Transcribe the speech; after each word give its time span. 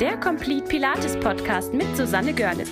der 0.00 0.16
Complete 0.16 0.66
Pilates 0.66 1.14
Podcast 1.20 1.74
mit 1.74 1.94
Susanne 1.94 2.32
Görlitz. 2.32 2.70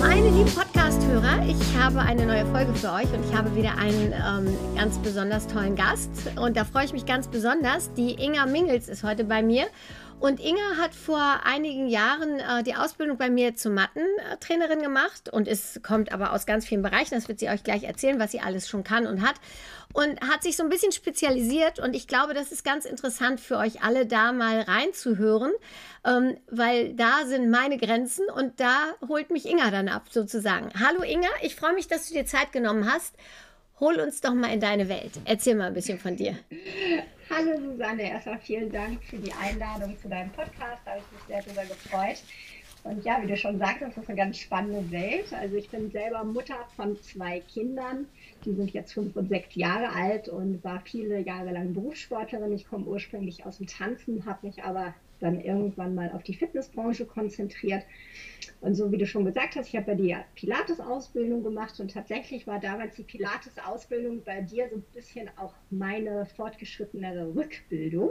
Meine 0.00 0.28
lieben 0.30 0.52
Podcast-Hörer, 0.52 1.46
ich 1.46 1.76
habe 1.78 2.00
eine 2.00 2.26
neue 2.26 2.44
Folge 2.46 2.74
für 2.74 2.90
euch 2.90 3.06
und 3.12 3.24
ich 3.24 3.36
habe 3.36 3.54
wieder 3.54 3.78
einen 3.78 4.12
ähm, 4.12 4.52
ganz 4.74 4.98
besonders 4.98 5.46
tollen 5.46 5.76
Gast. 5.76 6.10
Und 6.34 6.56
da 6.56 6.64
freue 6.64 6.84
ich 6.84 6.92
mich 6.92 7.06
ganz 7.06 7.28
besonders. 7.28 7.92
Die 7.94 8.20
Inga 8.20 8.46
Mingels 8.46 8.88
ist 8.88 9.04
heute 9.04 9.22
bei 9.22 9.44
mir. 9.44 9.66
Und 10.18 10.40
Inga 10.40 10.78
hat 10.78 10.94
vor 10.94 11.40
einigen 11.44 11.88
Jahren 11.88 12.40
äh, 12.40 12.62
die 12.62 12.74
Ausbildung 12.74 13.18
bei 13.18 13.28
mir 13.28 13.54
zur 13.54 13.72
Mattentrainerin 13.72 14.80
gemacht 14.80 15.28
und 15.30 15.46
es 15.46 15.80
kommt 15.82 16.10
aber 16.10 16.32
aus 16.32 16.46
ganz 16.46 16.66
vielen 16.66 16.82
Bereichen. 16.82 17.14
Das 17.14 17.28
wird 17.28 17.38
sie 17.38 17.50
euch 17.50 17.62
gleich 17.62 17.84
erzählen, 17.84 18.18
was 18.18 18.32
sie 18.32 18.40
alles 18.40 18.66
schon 18.66 18.82
kann 18.82 19.06
und 19.06 19.20
hat. 19.20 19.34
Und 19.92 20.20
hat 20.22 20.42
sich 20.42 20.56
so 20.56 20.62
ein 20.62 20.70
bisschen 20.70 20.90
spezialisiert 20.90 21.78
und 21.78 21.94
ich 21.94 22.08
glaube, 22.08 22.32
das 22.32 22.50
ist 22.50 22.64
ganz 22.64 22.86
interessant 22.86 23.40
für 23.40 23.58
euch 23.58 23.82
alle, 23.82 24.06
da 24.06 24.32
mal 24.32 24.60
reinzuhören, 24.60 25.52
ähm, 26.04 26.36
weil 26.50 26.94
da 26.94 27.24
sind 27.26 27.50
meine 27.50 27.76
Grenzen 27.76 28.26
und 28.28 28.58
da 28.58 28.94
holt 29.08 29.30
mich 29.30 29.46
Inga 29.46 29.70
dann 29.70 29.88
ab, 29.88 30.04
sozusagen. 30.10 30.70
Hallo 30.80 31.02
Inga, 31.02 31.28
ich 31.42 31.56
freue 31.56 31.74
mich, 31.74 31.88
dass 31.88 32.08
du 32.08 32.14
dir 32.14 32.26
Zeit 32.26 32.52
genommen 32.52 32.90
hast. 32.90 33.14
Hol 33.78 34.00
uns 34.00 34.22
doch 34.22 34.32
mal 34.32 34.54
in 34.54 34.60
deine 34.60 34.88
Welt. 34.88 35.20
Erzähl 35.26 35.54
mal 35.54 35.66
ein 35.66 35.74
bisschen 35.74 35.98
von 35.98 36.16
dir. 36.16 36.38
Hallo 37.28 37.60
Susanne, 37.60 38.10
erstmal 38.10 38.38
vielen 38.38 38.72
Dank 38.72 39.04
für 39.04 39.18
die 39.18 39.32
Einladung 39.32 39.98
zu 39.98 40.08
deinem 40.08 40.30
Podcast. 40.30 40.80
Da 40.86 40.92
habe 40.92 41.00
ich 41.00 41.12
mich 41.12 41.22
sehr 41.28 41.42
darüber 41.42 41.74
gefreut. 41.74 42.22
Und 42.84 43.04
ja, 43.04 43.20
wie 43.20 43.26
du 43.26 43.36
schon 43.36 43.58
sagtest, 43.58 43.96
das 43.96 44.04
ist 44.04 44.08
eine 44.08 44.16
ganz 44.16 44.38
spannende 44.38 44.90
Welt. 44.90 45.30
Also 45.34 45.56
ich 45.56 45.68
bin 45.68 45.90
selber 45.90 46.24
Mutter 46.24 46.56
von 46.74 46.96
zwei 47.02 47.40
Kindern. 47.40 48.06
Die 48.46 48.54
sind 48.54 48.72
jetzt 48.72 48.94
fünf 48.94 49.14
und 49.14 49.28
sechs 49.28 49.54
Jahre 49.56 49.90
alt 49.90 50.30
und 50.30 50.64
war 50.64 50.80
viele 50.80 51.18
Jahre 51.20 51.50
lang 51.50 51.74
Berufssportlerin. 51.74 52.54
Ich 52.54 52.66
komme 52.66 52.86
ursprünglich 52.86 53.44
aus 53.44 53.58
dem 53.58 53.66
Tanzen, 53.66 54.24
habe 54.24 54.46
mich 54.46 54.62
aber 54.62 54.94
dann 55.20 55.40
irgendwann 55.40 55.94
mal 55.94 56.10
auf 56.12 56.22
die 56.22 56.34
Fitnessbranche 56.34 57.06
konzentriert. 57.06 57.84
Und 58.60 58.74
so 58.74 58.90
wie 58.92 58.98
du 58.98 59.06
schon 59.06 59.24
gesagt 59.24 59.56
hast, 59.56 59.68
ich 59.68 59.76
habe 59.76 59.92
ja 59.92 59.96
die 59.96 60.16
Pilates-Ausbildung 60.34 61.42
gemacht 61.42 61.78
und 61.80 61.92
tatsächlich 61.92 62.46
war 62.46 62.60
damals 62.60 62.96
die 62.96 63.02
Pilates-Ausbildung 63.02 64.22
bei 64.24 64.40
dir 64.40 64.68
so 64.68 64.76
ein 64.76 64.84
bisschen 64.94 65.28
auch 65.36 65.54
meine 65.70 66.26
fortgeschrittenere 66.26 67.34
Rückbildung. 67.34 68.10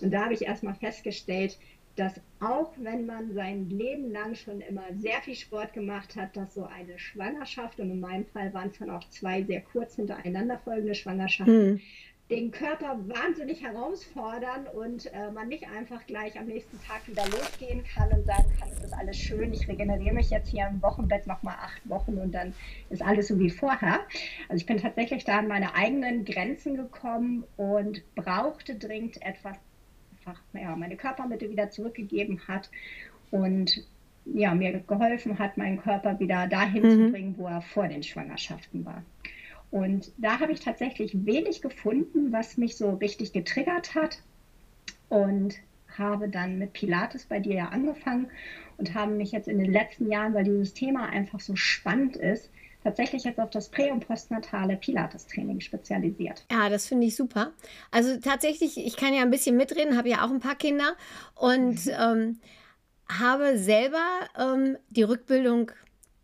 Und 0.00 0.10
da 0.12 0.24
habe 0.24 0.34
ich 0.34 0.42
erstmal 0.42 0.74
festgestellt, 0.74 1.58
dass 1.96 2.20
auch 2.38 2.72
wenn 2.76 3.06
man 3.06 3.34
sein 3.34 3.68
Leben 3.70 4.12
lang 4.12 4.36
schon 4.36 4.60
immer 4.60 4.84
sehr 4.94 5.20
viel 5.22 5.34
Sport 5.34 5.72
gemacht 5.72 6.14
hat, 6.14 6.36
dass 6.36 6.54
so 6.54 6.64
eine 6.64 6.96
Schwangerschaft, 6.96 7.80
und 7.80 7.90
in 7.90 7.98
meinem 7.98 8.24
Fall 8.26 8.54
waren 8.54 8.68
es 8.68 8.78
dann 8.78 8.90
auch 8.90 9.02
zwei 9.08 9.42
sehr 9.42 9.62
kurz 9.62 9.96
hintereinander 9.96 10.58
folgende 10.58 10.94
Schwangerschaften, 10.94 11.72
mhm 11.72 11.80
den 12.30 12.50
Körper 12.50 12.98
wahnsinnig 13.08 13.62
herausfordern 13.62 14.66
und 14.66 15.06
äh, 15.14 15.30
man 15.32 15.48
nicht 15.48 15.66
einfach 15.66 16.06
gleich 16.06 16.38
am 16.38 16.46
nächsten 16.46 16.78
Tag 16.82 17.06
wieder 17.08 17.24
losgehen 17.26 17.82
kann 17.84 18.10
und 18.12 18.26
sagen 18.26 18.44
kann, 18.58 18.68
es 18.70 18.84
ist 18.84 18.92
alles 18.92 19.16
schön, 19.16 19.54
ich 19.54 19.66
regeneriere 19.66 20.14
mich 20.14 20.28
jetzt 20.28 20.50
hier 20.50 20.68
im 20.70 20.82
Wochenbett 20.82 21.26
nochmal 21.26 21.56
acht 21.58 21.88
Wochen 21.88 22.18
und 22.18 22.32
dann 22.32 22.52
ist 22.90 23.00
alles 23.00 23.28
so 23.28 23.38
wie 23.38 23.48
vorher. 23.48 24.00
Also 24.48 24.60
ich 24.60 24.66
bin 24.66 24.76
tatsächlich 24.76 25.24
da 25.24 25.38
an 25.38 25.48
meine 25.48 25.74
eigenen 25.74 26.26
Grenzen 26.26 26.76
gekommen 26.76 27.44
und 27.56 28.02
brauchte 28.14 28.74
dringend 28.74 29.22
etwas, 29.22 29.56
einfach 30.18 30.40
ja, 30.52 30.76
meine 30.76 30.96
Körpermitte 30.96 31.48
wieder 31.48 31.70
zurückgegeben 31.70 32.46
hat 32.46 32.70
und 33.30 33.86
ja, 34.26 34.54
mir 34.54 34.80
geholfen 34.80 35.38
hat, 35.38 35.56
meinen 35.56 35.80
Körper 35.80 36.20
wieder 36.20 36.46
dahin 36.46 36.82
mhm. 36.82 36.90
zu 36.90 37.10
bringen, 37.10 37.34
wo 37.38 37.46
er 37.46 37.62
vor 37.62 37.88
den 37.88 38.02
Schwangerschaften 38.02 38.84
war. 38.84 39.02
Und 39.70 40.12
da 40.16 40.40
habe 40.40 40.52
ich 40.52 40.60
tatsächlich 40.60 41.26
wenig 41.26 41.60
gefunden, 41.60 42.32
was 42.32 42.56
mich 42.56 42.76
so 42.76 42.90
richtig 42.94 43.32
getriggert 43.32 43.94
hat. 43.94 44.20
Und 45.08 45.56
habe 45.96 46.28
dann 46.28 46.58
mit 46.58 46.72
Pilates 46.72 47.24
bei 47.24 47.40
dir 47.40 47.54
ja 47.54 47.68
angefangen 47.68 48.30
und 48.76 48.94
habe 48.94 49.12
mich 49.12 49.32
jetzt 49.32 49.48
in 49.48 49.58
den 49.58 49.72
letzten 49.72 50.10
Jahren, 50.10 50.34
weil 50.34 50.44
dieses 50.44 50.74
Thema 50.74 51.08
einfach 51.08 51.40
so 51.40 51.56
spannend 51.56 52.16
ist, 52.16 52.50
tatsächlich 52.84 53.24
jetzt 53.24 53.40
auf 53.40 53.50
das 53.50 53.70
prä- 53.70 53.90
und 53.90 54.06
postnatale 54.06 54.76
Pilates-Training 54.76 55.60
spezialisiert. 55.60 56.44
Ja, 56.50 56.68
das 56.68 56.86
finde 56.86 57.06
ich 57.06 57.16
super. 57.16 57.52
Also 57.90 58.18
tatsächlich, 58.18 58.78
ich 58.78 58.96
kann 58.96 59.12
ja 59.12 59.22
ein 59.22 59.30
bisschen 59.30 59.56
mitreden, 59.56 59.96
habe 59.96 60.08
ja 60.08 60.24
auch 60.24 60.30
ein 60.30 60.40
paar 60.40 60.54
Kinder 60.54 60.94
und 61.34 61.86
mhm. 61.86 61.92
ähm, 61.98 62.38
habe 63.08 63.58
selber 63.58 64.04
ähm, 64.38 64.76
die 64.90 65.02
Rückbildung 65.02 65.72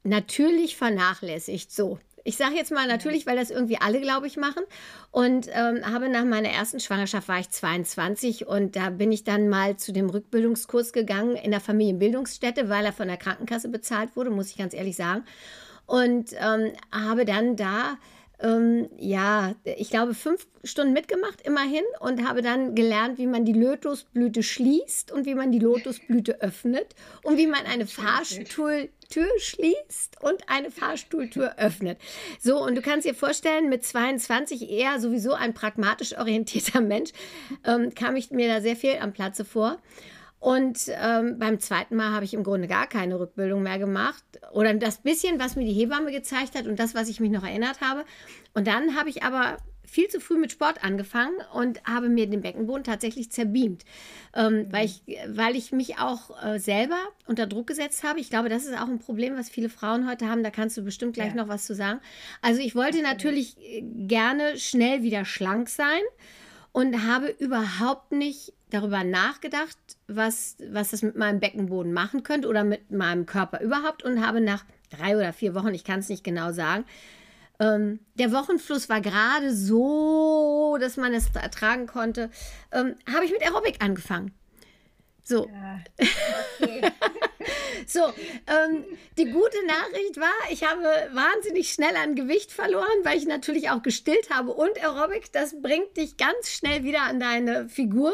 natürlich 0.04 0.76
vernachlässigt. 0.76 1.72
So, 1.72 1.98
ich 2.24 2.36
sage 2.36 2.54
jetzt 2.56 2.72
mal 2.72 2.88
natürlich, 2.88 3.26
weil 3.26 3.36
das 3.36 3.50
irgendwie 3.50 3.76
alle, 3.78 4.00
glaube 4.00 4.26
ich, 4.26 4.36
machen. 4.36 4.62
Und 5.10 5.48
ähm, 5.52 5.84
habe 5.84 6.08
nach 6.08 6.24
meiner 6.24 6.48
ersten 6.48 6.80
Schwangerschaft 6.80 7.28
war 7.28 7.38
ich 7.38 7.50
22 7.50 8.46
und 8.46 8.76
da 8.76 8.90
bin 8.90 9.12
ich 9.12 9.24
dann 9.24 9.48
mal 9.48 9.76
zu 9.76 9.92
dem 9.92 10.08
Rückbildungskurs 10.08 10.92
gegangen 10.92 11.36
in 11.36 11.50
der 11.50 11.60
Familienbildungsstätte, 11.60 12.68
weil 12.70 12.86
er 12.86 12.92
von 12.92 13.08
der 13.08 13.18
Krankenkasse 13.18 13.68
bezahlt 13.68 14.16
wurde, 14.16 14.30
muss 14.30 14.48
ich 14.48 14.56
ganz 14.56 14.72
ehrlich 14.72 14.96
sagen. 14.96 15.24
Und 15.86 16.32
ähm, 16.32 16.72
habe 16.90 17.26
dann 17.26 17.56
da 17.56 17.98
ähm, 18.40 18.88
ja, 18.98 19.54
ich 19.64 19.90
glaube, 19.90 20.12
fünf 20.12 20.46
Stunden 20.64 20.92
mitgemacht, 20.92 21.40
immerhin, 21.42 21.84
und 22.00 22.26
habe 22.26 22.42
dann 22.42 22.74
gelernt, 22.74 23.18
wie 23.18 23.26
man 23.26 23.44
die 23.44 23.52
Lotusblüte 23.52 24.42
schließt 24.42 25.12
und 25.12 25.24
wie 25.24 25.34
man 25.34 25.52
die 25.52 25.60
Lotusblüte 25.60 26.40
öffnet 26.40 26.94
und 27.22 27.38
wie 27.38 27.46
man 27.46 27.64
eine 27.66 27.86
Fahrstuhltür 29.04 29.28
schließt 29.38 30.22
und 30.22 30.48
eine 30.48 30.70
Fahrstuhltür 30.70 31.58
öffnet. 31.58 31.98
So, 32.40 32.62
und 32.62 32.74
du 32.74 32.82
kannst 32.82 33.06
dir 33.06 33.14
vorstellen, 33.14 33.68
mit 33.68 33.84
22 33.84 34.70
eher 34.70 35.00
sowieso 35.00 35.32
ein 35.32 35.54
pragmatisch 35.54 36.16
orientierter 36.16 36.80
Mensch, 36.80 37.10
ähm, 37.64 37.94
kam 37.94 38.16
ich 38.16 38.30
mir 38.30 38.48
da 38.48 38.60
sehr 38.60 38.76
viel 38.76 38.96
am 39.00 39.12
Platze 39.12 39.44
vor. 39.44 39.78
Und 40.40 40.78
ähm, 40.88 41.38
beim 41.38 41.58
zweiten 41.58 41.96
Mal 41.96 42.10
habe 42.10 42.26
ich 42.26 42.34
im 42.34 42.44
Grunde 42.44 42.68
gar 42.68 42.86
keine 42.86 43.18
Rückbildung 43.18 43.62
mehr 43.62 43.78
gemacht. 43.78 44.22
Oder 44.52 44.74
das 44.74 44.98
bisschen, 44.98 45.40
was 45.40 45.56
mir 45.56 45.64
die 45.64 45.72
Hebamme 45.72 46.12
gezeigt 46.12 46.54
hat 46.54 46.66
und 46.66 46.78
das, 46.78 46.94
was 46.94 47.08
ich 47.08 47.18
mich 47.18 47.30
noch 47.30 47.44
erinnert 47.44 47.80
habe. 47.80 48.04
Und 48.52 48.66
dann 48.66 48.94
habe 48.94 49.08
ich 49.08 49.22
aber 49.22 49.56
viel 49.86 50.08
zu 50.08 50.20
früh 50.20 50.36
mit 50.36 50.52
Sport 50.52 50.82
angefangen 50.82 51.34
und 51.52 51.82
habe 51.84 52.08
mir 52.08 52.26
den 52.26 52.40
Beckenboden 52.40 52.84
tatsächlich 52.84 53.30
zerbeamt, 53.30 53.84
ähm, 54.34 54.54
mhm. 54.54 54.72
weil, 54.72 54.86
ich, 54.86 55.02
weil 55.28 55.56
ich 55.56 55.72
mich 55.72 55.98
auch 55.98 56.42
äh, 56.44 56.58
selber 56.58 56.98
unter 57.26 57.46
Druck 57.46 57.66
gesetzt 57.66 58.02
habe. 58.02 58.20
Ich 58.20 58.30
glaube, 58.30 58.48
das 58.48 58.64
ist 58.64 58.74
auch 58.74 58.88
ein 58.88 58.98
Problem, 58.98 59.36
was 59.36 59.48
viele 59.48 59.68
Frauen 59.68 60.08
heute 60.08 60.28
haben. 60.28 60.42
Da 60.42 60.50
kannst 60.50 60.76
du 60.76 60.82
bestimmt 60.82 61.14
gleich 61.14 61.34
ja. 61.34 61.42
noch 61.42 61.48
was 61.48 61.66
zu 61.66 61.74
sagen. 61.74 62.00
Also 62.42 62.60
ich 62.60 62.74
wollte 62.74 63.02
natürlich 63.02 63.56
äh, 63.60 63.82
gerne 63.82 64.58
schnell 64.58 65.02
wieder 65.02 65.24
schlank 65.24 65.68
sein 65.68 66.02
und 66.72 67.06
habe 67.06 67.28
überhaupt 67.38 68.12
nicht 68.12 68.52
darüber 68.70 69.04
nachgedacht, 69.04 69.78
was, 70.08 70.56
was 70.70 70.90
das 70.90 71.02
mit 71.02 71.16
meinem 71.16 71.38
Beckenboden 71.38 71.92
machen 71.92 72.24
könnte 72.24 72.48
oder 72.48 72.64
mit 72.64 72.90
meinem 72.90 73.26
Körper 73.26 73.60
überhaupt 73.60 74.02
und 74.02 74.24
habe 74.24 74.40
nach 74.40 74.64
drei 74.90 75.16
oder 75.16 75.32
vier 75.32 75.54
Wochen, 75.54 75.72
ich 75.74 75.84
kann 75.84 76.00
es 76.00 76.08
nicht 76.08 76.24
genau 76.24 76.52
sagen, 76.52 76.84
ähm, 77.60 78.00
der 78.14 78.32
Wochenfluss 78.32 78.88
war 78.88 79.00
gerade 79.00 79.54
so, 79.54 80.76
dass 80.80 80.96
man 80.96 81.14
es 81.14 81.26
ertragen 81.34 81.86
konnte, 81.86 82.30
ähm, 82.72 82.96
habe 83.12 83.24
ich 83.24 83.32
mit 83.32 83.42
Aerobic 83.42 83.82
angefangen. 83.82 84.32
So. 85.22 85.48
Ja. 85.48 85.80
Okay. 86.60 86.82
so, 87.86 88.00
ähm, 88.00 88.84
die 89.16 89.24
gute 89.30 89.66
Nachricht 89.66 90.18
war, 90.18 90.50
ich 90.50 90.64
habe 90.64 90.82
wahnsinnig 91.14 91.72
schnell 91.72 91.96
an 91.96 92.14
Gewicht 92.14 92.52
verloren, 92.52 93.04
weil 93.04 93.18
ich 93.18 93.26
natürlich 93.26 93.70
auch 93.70 93.82
gestillt 93.82 94.30
habe 94.30 94.52
und 94.52 94.78
Aerobic, 94.82 95.32
das 95.32 95.60
bringt 95.62 95.96
dich 95.96 96.16
ganz 96.16 96.50
schnell 96.50 96.84
wieder 96.84 97.02
an 97.02 97.20
deine 97.20 97.68
Figur. 97.68 98.12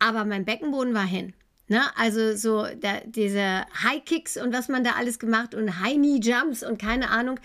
Aber 0.00 0.24
mein 0.24 0.44
Beckenboden 0.44 0.94
war 0.94 1.06
hin. 1.06 1.34
Ne? 1.68 1.80
Also 1.96 2.34
so 2.34 2.66
der, 2.66 3.02
diese 3.06 3.64
High 3.84 4.04
Kicks 4.04 4.36
und 4.36 4.52
was 4.52 4.68
man 4.68 4.82
da 4.82 4.92
alles 4.92 5.20
gemacht 5.20 5.54
und 5.54 5.80
High 5.80 5.94
Knee 5.94 6.18
Jumps 6.20 6.64
und 6.64 6.80
keine 6.80 7.10
Ahnung. 7.10 7.38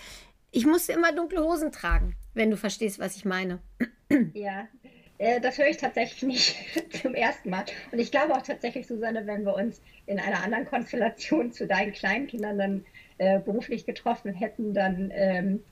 Ich 0.57 0.66
musste 0.66 0.91
immer 0.91 1.12
dunkle 1.12 1.44
Hosen 1.44 1.72
tragen, 1.72 2.16
wenn 2.34 2.50
du 2.50 2.57
verstehst, 2.57 2.97
was 2.97 3.16
ich 3.16 3.25
meine. 3.25 3.59
Ja, 4.34 4.68
äh, 5.19 5.39
das 5.39 5.59
höre 5.59 5.68
ich 5.68 5.77
tatsächlich 5.77 6.24
nicht 6.24 6.56
zum 7.00 7.13
ersten 7.13 7.51
Mal. 7.51 7.63
Und 7.92 8.00
ich 8.00 8.09
glaube 8.09 8.33
auch 8.33 8.42
tatsächlich, 8.42 8.88
Susanne, 8.88 9.27
wenn 9.27 9.44
wir 9.44 9.54
uns 9.54 9.83
in 10.07 10.19
einer 10.19 10.44
anderen 10.44 10.65
Konstellation 10.65 11.51
zu 11.51 11.68
deinen 11.68 11.94
Kleinkindern 11.94 12.57
dann 12.57 12.86
äh, 13.19 13.39
beruflich 13.39 13.86
getroffen 13.86 14.33
hätten, 14.33 14.74
dann 14.74 15.12
ähm, 15.13 15.63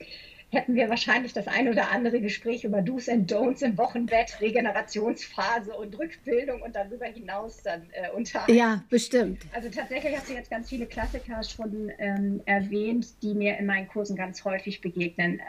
hätten 0.50 0.74
wir 0.74 0.88
wahrscheinlich 0.88 1.32
das 1.32 1.48
ein 1.48 1.68
oder 1.68 1.90
andere 1.90 2.20
Gespräch 2.20 2.64
über 2.64 2.82
Do's 2.82 3.08
and 3.08 3.30
Don'ts 3.30 3.62
im 3.62 3.76
Wochenbett, 3.78 4.40
Regenerationsphase 4.40 5.74
und 5.74 5.98
Rückbildung 5.98 6.62
und 6.62 6.76
darüber 6.76 7.06
hinaus 7.06 7.62
dann 7.62 7.82
äh, 7.92 8.10
unter. 8.14 8.48
Ja, 8.50 8.84
bestimmt. 8.88 9.42
Also 9.52 9.68
tatsächlich 9.68 10.16
hast 10.16 10.28
du 10.28 10.34
jetzt 10.34 10.50
ganz 10.50 10.68
viele 10.68 10.86
Klassiker 10.86 11.42
schon 11.42 11.90
ähm, 11.98 12.40
erwähnt, 12.46 13.22
die 13.22 13.34
mir 13.34 13.58
in 13.58 13.66
meinen 13.66 13.88
Kursen 13.88 14.16
ganz 14.16 14.44
häufig 14.44 14.80
begegnen. 14.80 15.40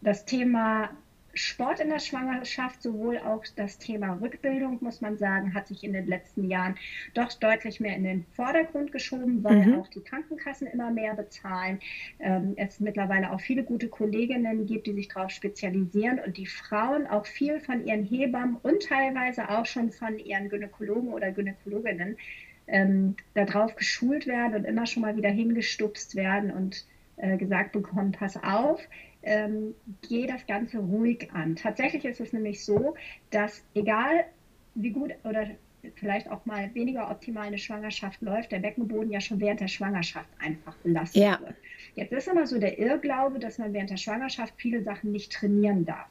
Das 0.00 0.24
Thema 0.24 0.90
Sport 1.34 1.80
in 1.80 1.90
der 1.90 1.98
Schwangerschaft, 1.98 2.82
sowohl 2.82 3.18
auch 3.18 3.44
das 3.56 3.78
Thema 3.78 4.14
Rückbildung, 4.20 4.78
muss 4.80 5.00
man 5.00 5.16
sagen, 5.16 5.54
hat 5.54 5.68
sich 5.68 5.84
in 5.84 5.92
den 5.92 6.06
letzten 6.06 6.48
Jahren 6.48 6.76
doch 7.14 7.32
deutlich 7.32 7.80
mehr 7.80 7.96
in 7.96 8.04
den 8.04 8.24
Vordergrund 8.32 8.92
geschoben, 8.92 9.42
weil 9.44 9.66
mhm. 9.66 9.80
auch 9.80 9.88
die 9.88 10.02
Krankenkassen 10.02 10.66
immer 10.66 10.90
mehr 10.90 11.14
bezahlen. 11.14 11.78
Ähm, 12.18 12.54
es 12.56 12.80
mittlerweile 12.80 13.30
auch 13.32 13.40
viele 13.40 13.62
gute 13.62 13.88
Kolleginnen 13.88 14.66
gibt, 14.66 14.86
die 14.86 14.94
sich 14.94 15.08
darauf 15.08 15.30
spezialisieren 15.30 16.20
und 16.24 16.36
die 16.36 16.46
Frauen 16.46 17.06
auch 17.06 17.26
viel 17.26 17.60
von 17.60 17.86
ihren 17.86 18.04
Hebammen 18.04 18.56
und 18.62 18.82
teilweise 18.82 19.48
auch 19.50 19.66
schon 19.66 19.92
von 19.92 20.18
ihren 20.18 20.48
Gynäkologen 20.48 21.12
oder 21.12 21.30
Gynäkologinnen 21.32 22.16
ähm, 22.66 23.16
darauf 23.34 23.76
geschult 23.76 24.26
werden 24.26 24.54
und 24.54 24.64
immer 24.64 24.86
schon 24.86 25.02
mal 25.02 25.16
wieder 25.16 25.30
hingestupst 25.30 26.14
werden 26.14 26.50
und 26.50 26.86
äh, 27.20 27.36
gesagt 27.36 27.72
bekommen, 27.72 28.12
pass 28.12 28.36
auf, 28.42 28.80
ähm, 29.22 29.74
geh 30.08 30.26
das 30.26 30.46
Ganze 30.46 30.78
ruhig 30.78 31.30
an. 31.32 31.56
Tatsächlich 31.56 32.04
ist 32.04 32.20
es 32.20 32.32
nämlich 32.32 32.64
so, 32.64 32.94
dass 33.30 33.62
egal 33.74 34.24
wie 34.74 34.90
gut 34.90 35.12
oder 35.24 35.46
vielleicht 35.96 36.30
auch 36.30 36.44
mal 36.46 36.74
weniger 36.74 37.10
optimal 37.10 37.46
eine 37.46 37.58
Schwangerschaft 37.58 38.20
läuft, 38.22 38.52
der 38.52 38.58
Beckenboden 38.58 39.10
ja 39.10 39.20
schon 39.20 39.40
während 39.40 39.60
der 39.60 39.68
Schwangerschaft 39.68 40.28
einfach 40.38 40.74
belastet 40.76 41.22
ja. 41.22 41.40
wird. 41.40 41.54
Jetzt 41.94 42.12
ist 42.12 42.28
immer 42.28 42.46
so 42.46 42.58
der 42.58 42.78
Irrglaube, 42.78 43.38
dass 43.38 43.58
man 43.58 43.72
während 43.72 43.90
der 43.90 43.96
Schwangerschaft 43.96 44.54
viele 44.56 44.82
Sachen 44.82 45.12
nicht 45.12 45.32
trainieren 45.32 45.84
darf. 45.84 46.08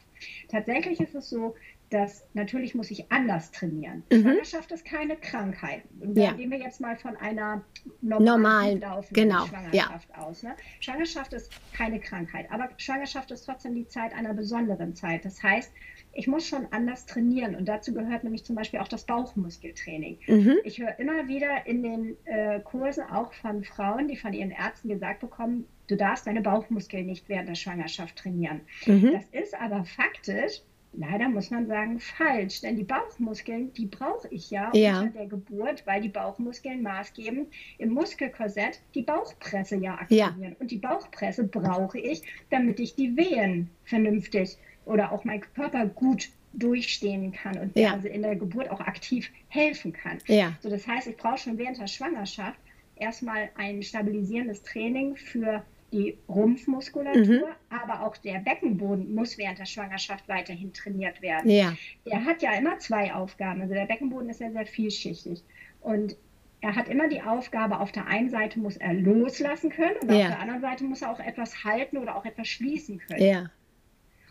Tatsächlich 0.50 1.00
ist 1.00 1.16
es 1.16 1.30
so, 1.30 1.56
dass 1.90 2.24
natürlich 2.34 2.76
muss 2.76 2.92
ich 2.92 3.12
anders 3.12 3.52
trainieren. 3.52 4.04
Mhm. 4.12 4.22
Schwangerschaft 4.22 4.72
ist 4.72 4.86
keine 4.86 5.16
Krankheit. 5.16 5.84
Und 6.00 6.16
da 6.16 6.22
ja. 6.22 6.32
gehen 6.34 6.52
wir 6.52 6.60
jetzt 6.60 6.80
mal 6.80 6.96
von 6.98 7.16
einer 7.18 7.64
normalen, 8.02 8.80
normalen 8.80 9.06
genau. 9.12 9.46
Schwangerschaft 9.48 10.10
ja. 10.10 10.24
aus. 10.24 10.44
Ne? 10.44 10.56
Schwangerschaft 10.80 11.34
ist 11.34 11.52
keine 11.74 12.00
Krankheit, 12.00 12.52
aber 12.52 12.70
Schwangerschaft 12.78 13.32
ist 13.32 13.46
trotzdem 13.46 13.74
die 13.74 13.88
Zeit 13.88 14.14
einer 14.14 14.34
besonderen 14.34 14.96
Zeit. 14.96 15.26
Das 15.26 15.42
heißt, 15.42 15.72
ich 16.14 16.28
muss 16.28 16.48
schon 16.48 16.68
anders 16.72 17.06
trainieren 17.06 17.56
und 17.56 17.66
dazu 17.66 17.94
gehört 17.94 18.24
nämlich 18.24 18.44
zum 18.44 18.56
Beispiel 18.56 18.80
auch 18.80 18.88
das 18.88 19.06
Bauchmuskeltraining. 19.06 20.20
Mhm. 20.28 20.58
Ich 20.64 20.80
höre 20.80 21.00
immer 21.00 21.28
wieder 21.28 21.66
in 21.66 21.84
den 21.84 22.18
äh, 22.26 22.60
Kursen 22.60 23.04
auch 23.04 23.34
von 23.34 23.64
Frauen, 23.64 24.08
die 24.08 24.16
von 24.16 24.34
ihren 24.34 24.52
Ärzten 24.52 24.90
gesagt 24.90 25.22
bekommen, 25.22 25.66
du 25.88 25.96
darfst 25.96 26.28
deine 26.28 26.42
Bauchmuskeln 26.42 27.06
nicht 27.06 27.30
während 27.30 27.50
der 27.50 27.56
Schwangerschaft 27.56 28.16
trainieren. 28.16 28.62
Mhm. 28.86 29.14
Das 29.14 29.26
ist 29.32 29.60
aber 29.60 29.86
faktisch 29.86 30.62
Leider 30.94 31.30
muss 31.30 31.52
man 31.52 31.68
sagen, 31.68 32.00
falsch, 32.00 32.62
denn 32.62 32.76
die 32.76 32.84
Bauchmuskeln, 32.84 33.72
die 33.74 33.86
brauche 33.86 34.28
ich 34.30 34.50
ja, 34.50 34.72
ja, 34.74 35.02
unter 35.02 35.20
der 35.20 35.28
Geburt, 35.28 35.86
weil 35.86 36.02
die 36.02 36.10
Bauchmuskeln 36.10 36.82
maßgebend 36.82 37.48
im 37.78 37.90
Muskelkorsett 37.94 38.82
die 38.96 39.04
Bauchpresse 39.04 39.76
ja 39.76 39.96
aktivieren. 39.96 40.42
Ja. 40.42 40.50
Und 40.60 40.72
die 40.72 40.78
Bauchpresse 40.78 41.44
brauche 41.44 42.00
ich, 42.00 42.24
damit 42.50 42.80
ich 42.80 42.96
die 42.96 43.16
Wehen 43.16 43.70
vernünftig 43.86 44.58
oder 44.86 45.12
auch 45.12 45.24
mein 45.24 45.42
Körper 45.42 45.86
gut 45.86 46.30
durchstehen 46.54 47.32
kann 47.32 47.58
und 47.60 47.78
ja. 47.78 47.94
also 47.94 48.08
in 48.08 48.24
der 48.24 48.36
Geburt 48.36 48.72
auch 48.72 48.80
aktiv 48.80 49.30
helfen 49.50 49.94
kann. 49.94 50.18
Ja. 50.26 50.54
So, 50.62 50.70
das 50.70 50.88
heißt, 50.88 51.08
ich 51.08 51.18
brauche 51.18 51.38
schon 51.38 51.60
während 51.60 51.80
der 51.80 51.88
Schwangerschaft 51.88 52.60
erstmal 52.96 53.50
ein 53.56 53.84
stabilisierendes 53.84 54.64
Training 54.64 55.16
für 55.16 55.64
die 55.92 56.18
Rumpfmuskulatur, 56.28 57.48
mhm. 57.48 57.54
aber 57.70 58.06
auch 58.06 58.18
der 58.18 58.40
Beckenboden 58.40 59.14
muss 59.14 59.38
während 59.38 59.60
der 59.60 59.66
Schwangerschaft 59.66 60.28
weiterhin 60.28 60.74
trainiert 60.74 61.22
werden. 61.22 61.50
Ja. 61.50 61.74
Er 62.06 62.26
hat 62.26 62.42
ja 62.42 62.54
immer 62.54 62.78
zwei 62.80 63.14
Aufgaben. 63.14 63.62
Also 63.62 63.74
der 63.74 63.86
Beckenboden 63.86 64.30
ist 64.30 64.40
ja 64.40 64.52
sehr 64.52 64.66
vielschichtig. 64.66 65.44
Und 65.82 66.16
er 66.62 66.76
hat 66.76 66.90
immer 66.90 67.08
die 67.08 67.22
Aufgabe, 67.22 67.80
auf 67.80 67.92
der 67.92 68.08
einen 68.08 68.30
Seite 68.30 68.60
muss 68.60 68.78
er 68.78 68.94
loslassen 68.94 69.70
können 69.70 69.96
und 70.02 70.12
ja. 70.12 70.24
auf 70.24 70.28
der 70.28 70.40
anderen 70.40 70.62
Seite 70.62 70.84
muss 70.84 71.02
er 71.02 71.12
auch 71.12 71.20
etwas 71.20 71.64
halten 71.64 71.98
oder 71.98 72.16
auch 72.16 72.26
etwas 72.26 72.48
schließen 72.48 73.00
können. 73.00 73.24
Ja. 73.24 73.50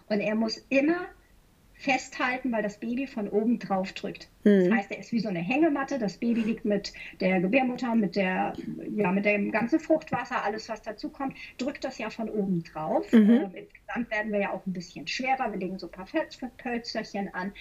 Und 0.08 0.20
er 0.20 0.34
muss 0.34 0.58
immer 0.68 1.06
festhalten, 1.78 2.50
weil 2.50 2.62
das 2.62 2.78
Baby 2.78 3.06
von 3.06 3.28
oben 3.28 3.58
drauf 3.60 3.92
drückt. 3.92 4.28
Mhm. 4.42 4.68
Das 4.68 4.78
heißt, 4.78 4.90
er 4.90 4.98
ist 4.98 5.12
wie 5.12 5.20
so 5.20 5.28
eine 5.28 5.38
Hängematte. 5.38 5.98
Das 5.98 6.18
Baby 6.18 6.40
liegt 6.42 6.64
mit 6.64 6.92
der 7.20 7.40
Gebärmutter, 7.40 7.94
mit 7.94 8.16
der, 8.16 8.52
ja, 8.96 9.12
mit 9.12 9.24
dem 9.24 9.52
ganzen 9.52 9.78
Fruchtwasser, 9.78 10.44
alles 10.44 10.68
was 10.68 10.82
dazu 10.82 11.08
kommt, 11.08 11.36
drückt 11.56 11.84
das 11.84 11.98
ja 11.98 12.10
von 12.10 12.28
oben 12.28 12.64
drauf. 12.64 13.10
Mhm. 13.12 13.30
Ähm, 13.30 13.50
insgesamt 13.54 14.10
werden 14.10 14.32
wir 14.32 14.40
ja 14.40 14.52
auch 14.52 14.66
ein 14.66 14.72
bisschen 14.72 15.06
schwerer. 15.06 15.52
Wir 15.52 15.58
legen 15.60 15.78
so 15.78 15.86
ein 15.86 15.92
paar 15.92 16.06
Pölsterchen 16.58 17.32
an. 17.32 17.52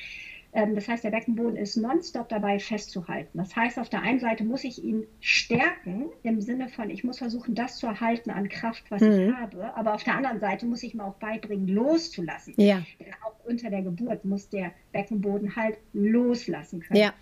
Ähm, 0.53 0.75
das 0.75 0.87
heißt, 0.87 1.03
der 1.03 1.11
Beckenboden 1.11 1.55
ist 1.55 1.75
nonstop 1.75 2.29
dabei 2.29 2.59
festzuhalten. 2.59 3.37
Das 3.37 3.55
heißt, 3.55 3.79
auf 3.79 3.89
der 3.89 4.01
einen 4.01 4.19
Seite 4.19 4.43
muss 4.43 4.63
ich 4.63 4.83
ihn 4.83 5.05
stärken 5.19 6.05
im 6.23 6.41
Sinne 6.41 6.69
von, 6.69 6.89
ich 6.89 7.03
muss 7.03 7.19
versuchen, 7.19 7.53
das 7.53 7.77
zu 7.77 7.87
erhalten 7.87 8.31
an 8.31 8.49
Kraft, 8.49 8.89
was 8.89 9.01
mhm. 9.01 9.11
ich 9.11 9.33
habe. 9.33 9.75
Aber 9.75 9.93
auf 9.93 10.03
der 10.03 10.15
anderen 10.15 10.39
Seite 10.39 10.65
muss 10.65 10.83
ich 10.83 10.93
mir 10.93 11.03
auch 11.03 11.15
beibringen, 11.15 11.67
loszulassen. 11.67 12.53
Ja. 12.57 12.81
Denn 12.99 13.13
auch 13.25 13.35
unter 13.45 13.69
der 13.69 13.81
Geburt 13.81 14.25
muss 14.25 14.49
der 14.49 14.71
Beckenboden 14.93 15.55
halt 15.55 15.77
loslassen 15.93 16.81
können. 16.81 16.99
Ja. 16.99 17.13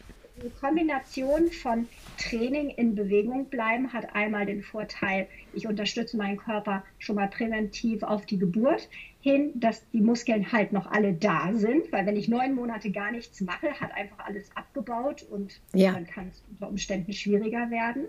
Die 0.44 0.50
Kombination 0.60 1.50
von 1.50 1.88
Training 2.18 2.70
in 2.70 2.94
Bewegung 2.94 3.46
bleiben 3.46 3.94
hat 3.94 4.16
einmal 4.16 4.46
den 4.46 4.64
Vorteil, 4.64 5.28
ich 5.54 5.66
unterstütze 5.66 6.18
meinen 6.18 6.38
Körper 6.38 6.84
schon 7.00 7.16
mal 7.16 7.30
präventiv 7.30 8.04
auf 8.04 8.26
die 8.26 8.38
Geburt 8.38 8.90
hin, 9.22 9.54
dass 9.56 9.90
die 9.92 10.02
Muskeln 10.02 10.52
halt 10.52 10.74
noch 10.74 10.92
alle 10.92 11.14
da 11.14 11.54
sind, 11.54 11.92
weil 11.92 12.06
wenn 12.06 12.18
ich 12.18 12.28
neun 12.28 12.54
Monate 12.54 12.92
gar 12.92 13.12
nichts 13.12 13.42
mache, 13.42 13.80
hat 13.80 13.94
einfach 13.94 14.20
alles 14.20 14.56
abgebaut 14.56 15.26
und 15.32 15.62
ja. 15.74 15.94
dann 15.94 16.06
kann 16.06 16.28
es 16.28 16.44
unter 16.52 16.68
Umständen 16.68 17.14
schwieriger 17.14 17.72
werden. 17.72 18.06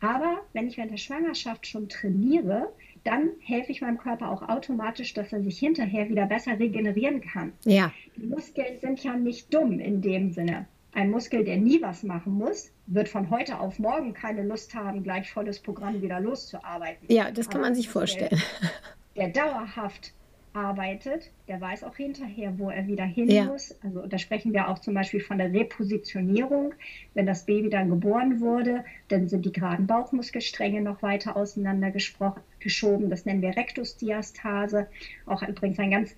Aber 0.00 0.42
wenn 0.52 0.68
ich 0.68 0.76
während 0.76 0.92
der 0.92 0.98
Schwangerschaft 0.98 1.66
schon 1.66 1.88
trainiere, 1.88 2.72
dann 3.04 3.30
helfe 3.40 3.72
ich 3.72 3.80
meinem 3.80 3.98
Körper 3.98 4.30
auch 4.30 4.48
automatisch, 4.48 5.14
dass 5.14 5.32
er 5.32 5.42
sich 5.42 5.58
hinterher 5.58 6.08
wieder 6.08 6.26
besser 6.26 6.58
regenerieren 6.58 7.20
kann. 7.20 7.52
Ja. 7.64 7.92
Die 8.16 8.26
Muskeln 8.26 8.78
sind 8.80 9.02
ja 9.02 9.16
nicht 9.16 9.52
dumm 9.52 9.80
in 9.80 10.02
dem 10.02 10.30
Sinne. 10.30 10.66
Ein 10.94 11.10
Muskel, 11.10 11.44
der 11.44 11.56
nie 11.56 11.82
was 11.82 12.04
machen 12.04 12.34
muss, 12.34 12.70
wird 12.86 13.08
von 13.08 13.28
heute 13.30 13.58
auf 13.58 13.78
morgen 13.78 14.14
keine 14.14 14.44
Lust 14.44 14.74
haben, 14.74 15.02
gleich 15.02 15.30
volles 15.30 15.58
Programm 15.58 16.00
wieder 16.00 16.20
loszuarbeiten. 16.20 17.06
Ja, 17.08 17.32
das 17.32 17.48
kann 17.48 17.60
Aber 17.60 17.68
man 17.68 17.74
sich 17.74 17.88
vorstellen. 17.88 18.40
Der 19.16 19.28
dauerhaft 19.28 20.12
arbeitet, 20.54 21.30
der 21.48 21.60
weiß 21.60 21.82
auch 21.84 21.96
hinterher, 21.96 22.58
wo 22.58 22.70
er 22.70 22.86
wieder 22.86 23.04
hin 23.04 23.28
ja. 23.28 23.44
muss. 23.44 23.76
Also 23.82 24.06
da 24.06 24.18
sprechen 24.18 24.52
wir 24.52 24.68
auch 24.68 24.78
zum 24.78 24.94
Beispiel 24.94 25.20
von 25.20 25.38
der 25.38 25.52
Repositionierung. 25.52 26.74
Wenn 27.12 27.26
das 27.26 27.44
Baby 27.44 27.70
dann 27.70 27.90
geboren 27.90 28.40
wurde, 28.40 28.84
dann 29.08 29.28
sind 29.28 29.44
die 29.44 29.52
geraden 29.52 29.86
Bauchmuskelstränge 29.86 30.80
noch 30.80 31.02
weiter 31.02 31.36
auseinander 31.36 31.90
geschoben. 31.90 33.10
Das 33.10 33.24
nennen 33.24 33.42
wir 33.42 33.56
Rektusdiastase. 33.56 34.86
Auch 35.26 35.42
übrigens 35.42 35.78
ein 35.78 35.90
ganz 35.90 36.16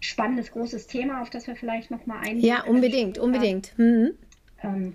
spannendes, 0.00 0.52
großes 0.52 0.86
Thema, 0.86 1.22
auf 1.22 1.30
das 1.30 1.46
wir 1.46 1.56
vielleicht 1.56 1.90
noch 1.90 2.06
mal 2.06 2.18
eingehen. 2.18 2.44
Ja, 2.44 2.64
unbedingt, 2.64 3.18
unbedingt. 3.18 3.76
Mhm. 3.78 4.14
Ähm, 4.62 4.94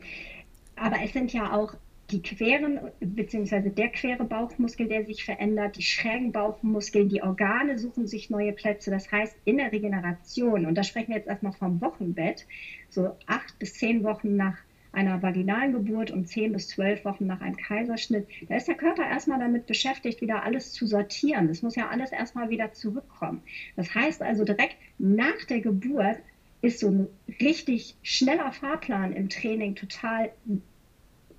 aber 0.75 0.97
es 1.03 1.13
sind 1.13 1.33
ja 1.33 1.53
auch 1.53 1.75
die 2.11 2.21
queren, 2.21 2.79
beziehungsweise 3.00 3.69
der 3.69 3.89
quere 3.89 4.23
Bauchmuskel, 4.23 4.88
der 4.88 5.05
sich 5.05 5.23
verändert, 5.23 5.77
die 5.77 5.83
schrägen 5.83 6.31
Bauchmuskeln, 6.31 7.09
die 7.09 7.23
Organe 7.23 7.79
suchen 7.79 8.07
sich 8.07 8.29
neue 8.29 8.53
Plätze. 8.53 8.91
Das 8.91 9.11
heißt, 9.11 9.35
in 9.45 9.57
der 9.57 9.71
Regeneration, 9.71 10.65
und 10.65 10.75
da 10.75 10.83
sprechen 10.83 11.09
wir 11.09 11.17
jetzt 11.17 11.27
erstmal 11.27 11.53
vom 11.53 11.81
Wochenbett, 11.81 12.45
so 12.89 13.15
acht 13.25 13.57
bis 13.57 13.75
zehn 13.75 14.03
Wochen 14.03 14.36
nach 14.36 14.57
einer 14.93 15.21
vaginalen 15.21 15.73
Geburt 15.73 16.12
und 16.12 16.27
zehn 16.27 16.53
bis 16.53 16.69
zwölf 16.69 17.03
Wochen 17.03 17.25
nach 17.25 17.41
einem 17.41 17.57
Kaiserschnitt, 17.57 18.27
da 18.47 18.55
ist 18.55 18.67
der 18.67 18.75
Körper 18.75 19.03
erstmal 19.03 19.39
damit 19.39 19.65
beschäftigt, 19.65 20.21
wieder 20.21 20.43
alles 20.43 20.71
zu 20.71 20.85
sortieren. 20.85 21.47
Das 21.47 21.62
muss 21.62 21.75
ja 21.75 21.89
alles 21.89 22.12
erstmal 22.12 22.50
wieder 22.50 22.71
zurückkommen. 22.73 23.41
Das 23.75 23.93
heißt 23.93 24.21
also, 24.21 24.45
direkt 24.45 24.77
nach 25.00 25.43
der 25.50 25.62
Geburt 25.62 26.17
ist 26.62 26.79
so 26.79 26.89
ein 26.89 27.07
richtig 27.41 27.95
schneller 28.03 28.51
Fahrplan 28.51 29.13
im 29.13 29.29
Training 29.29 29.75
total 29.75 30.31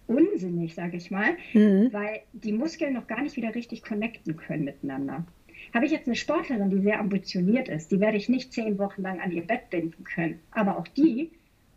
unsinnig, 0.06 0.74
sage 0.74 0.96
ich 0.96 1.10
mal, 1.10 1.36
mhm. 1.54 1.88
weil 1.92 2.20
die 2.32 2.52
Muskeln 2.52 2.92
noch 2.92 3.06
gar 3.06 3.22
nicht 3.22 3.36
wieder 3.36 3.54
richtig 3.54 3.82
connecten 3.82 4.36
können 4.36 4.64
miteinander. 4.64 5.24
Habe 5.72 5.86
ich 5.86 5.92
jetzt 5.92 6.06
eine 6.06 6.16
Sportlerin, 6.16 6.70
die 6.70 6.80
sehr 6.80 7.00
ambitioniert 7.00 7.68
ist, 7.68 7.90
die 7.90 8.00
werde 8.00 8.18
ich 8.18 8.28
nicht 8.28 8.52
zehn 8.52 8.78
Wochen 8.78 9.02
lang 9.02 9.20
an 9.20 9.32
ihr 9.32 9.42
Bett 9.42 9.70
binden 9.70 10.04
können. 10.04 10.40
Aber 10.50 10.78
auch 10.78 10.88
die 10.88 11.30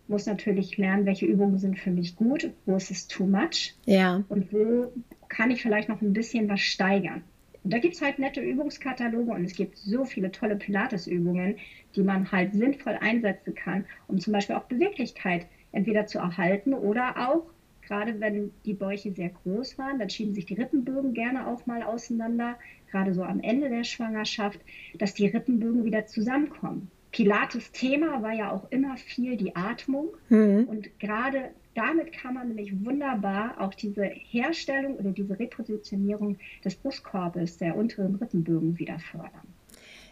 muss 0.08 0.26
natürlich 0.26 0.78
lernen, 0.78 1.06
welche 1.06 1.26
Übungen 1.26 1.58
sind 1.58 1.78
für 1.80 1.92
mich 1.92 2.16
gut, 2.16 2.52
wo 2.66 2.76
ist 2.76 2.92
es 2.92 3.08
too 3.08 3.26
much 3.26 3.76
ja. 3.86 4.24
und 4.30 4.52
wo 4.52 4.92
kann 5.28 5.52
ich 5.52 5.62
vielleicht 5.62 5.90
noch 5.90 6.02
ein 6.02 6.14
bisschen 6.14 6.48
was 6.50 6.62
steigern. 6.62 7.22
Und 7.64 7.74
da 7.74 7.80
gibt 7.80 7.96
es 7.96 8.02
halt 8.02 8.18
nette 8.18 8.40
Übungskataloge 8.40 9.32
und 9.32 9.44
es 9.44 9.54
gibt 9.54 9.78
so 9.78 10.06
viele 10.06 10.32
tolle 10.32 10.56
Pilates-Übungen, 10.56 11.56
die 11.96 12.02
man 12.02 12.32
halt 12.32 12.54
sinnvoll 12.54 12.98
einsetzen 13.00 13.56
kann, 13.56 13.86
um 14.08 14.20
zum 14.20 14.32
Beispiel 14.34 14.56
auch 14.56 14.64
Beweglichkeit 14.64 15.46
entweder 15.74 16.06
zu 16.06 16.20
erhalten 16.20 16.74
oder 16.74 17.30
auch 17.30 17.50
Gerade 17.88 18.20
wenn 18.20 18.52
die 18.66 18.74
Bäuche 18.74 19.14
sehr 19.14 19.30
groß 19.30 19.78
waren, 19.78 19.98
dann 19.98 20.10
schieben 20.10 20.34
sich 20.34 20.46
die 20.46 20.56
Rippenbögen 20.56 21.14
gerne 21.14 21.48
auch 21.48 21.66
mal 21.68 21.84
auseinander, 21.84 22.58
gerade 22.92 23.14
so 23.14 23.24
am 23.24 23.40
Ende 23.40 23.70
der 23.70 23.86
Schwangerschaft, 23.86 24.60
dass 24.98 25.14
die 25.14 25.28
Rippenbögen 25.28 25.86
wieder 25.86 26.06
zusammenkommen. 26.06 26.92
Pilates 27.12 27.72
Thema 27.72 28.22
war 28.22 28.34
ja 28.34 28.52
auch 28.52 28.70
immer 28.70 28.98
viel 28.98 29.38
die 29.38 29.56
Atmung 29.56 30.10
mhm. 30.30 30.66
und 30.70 31.00
gerade 31.00 31.52
damit 31.74 32.12
kann 32.12 32.34
man 32.34 32.48
nämlich 32.48 32.74
wunderbar 32.84 33.56
auch 33.60 33.74
diese 33.74 34.04
Herstellung 34.04 34.96
oder 34.96 35.12
diese 35.12 35.38
Repositionierung 35.38 36.38
des 36.66 36.76
Brustkorbes 36.76 37.58
der 37.58 37.76
unteren 37.76 38.16
Rippenbögen 38.16 38.78
wieder 38.80 38.98
fördern. 39.00 39.48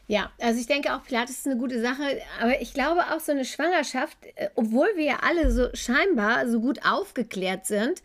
Ja, 0.08 0.32
also 0.40 0.60
ich 0.60 0.68
denke 0.68 0.94
auch, 0.94 1.04
Pilates 1.04 1.40
ist 1.40 1.48
eine 1.48 1.58
gute 1.58 1.82
Sache, 1.82 2.04
aber 2.40 2.62
ich 2.62 2.76
glaube 2.76 3.02
auch 3.12 3.20
so 3.20 3.32
eine 3.32 3.44
Schwangerschaft, 3.44 4.18
äh, 4.36 4.50
obwohl 4.54 4.88
wir 4.96 5.04
ja 5.04 5.20
alle 5.24 5.52
so 5.52 5.70
scheinbar 5.74 6.48
so 6.48 6.62
gut 6.62 6.86
aufgeklärt 6.86 7.66
sind, 7.66 8.04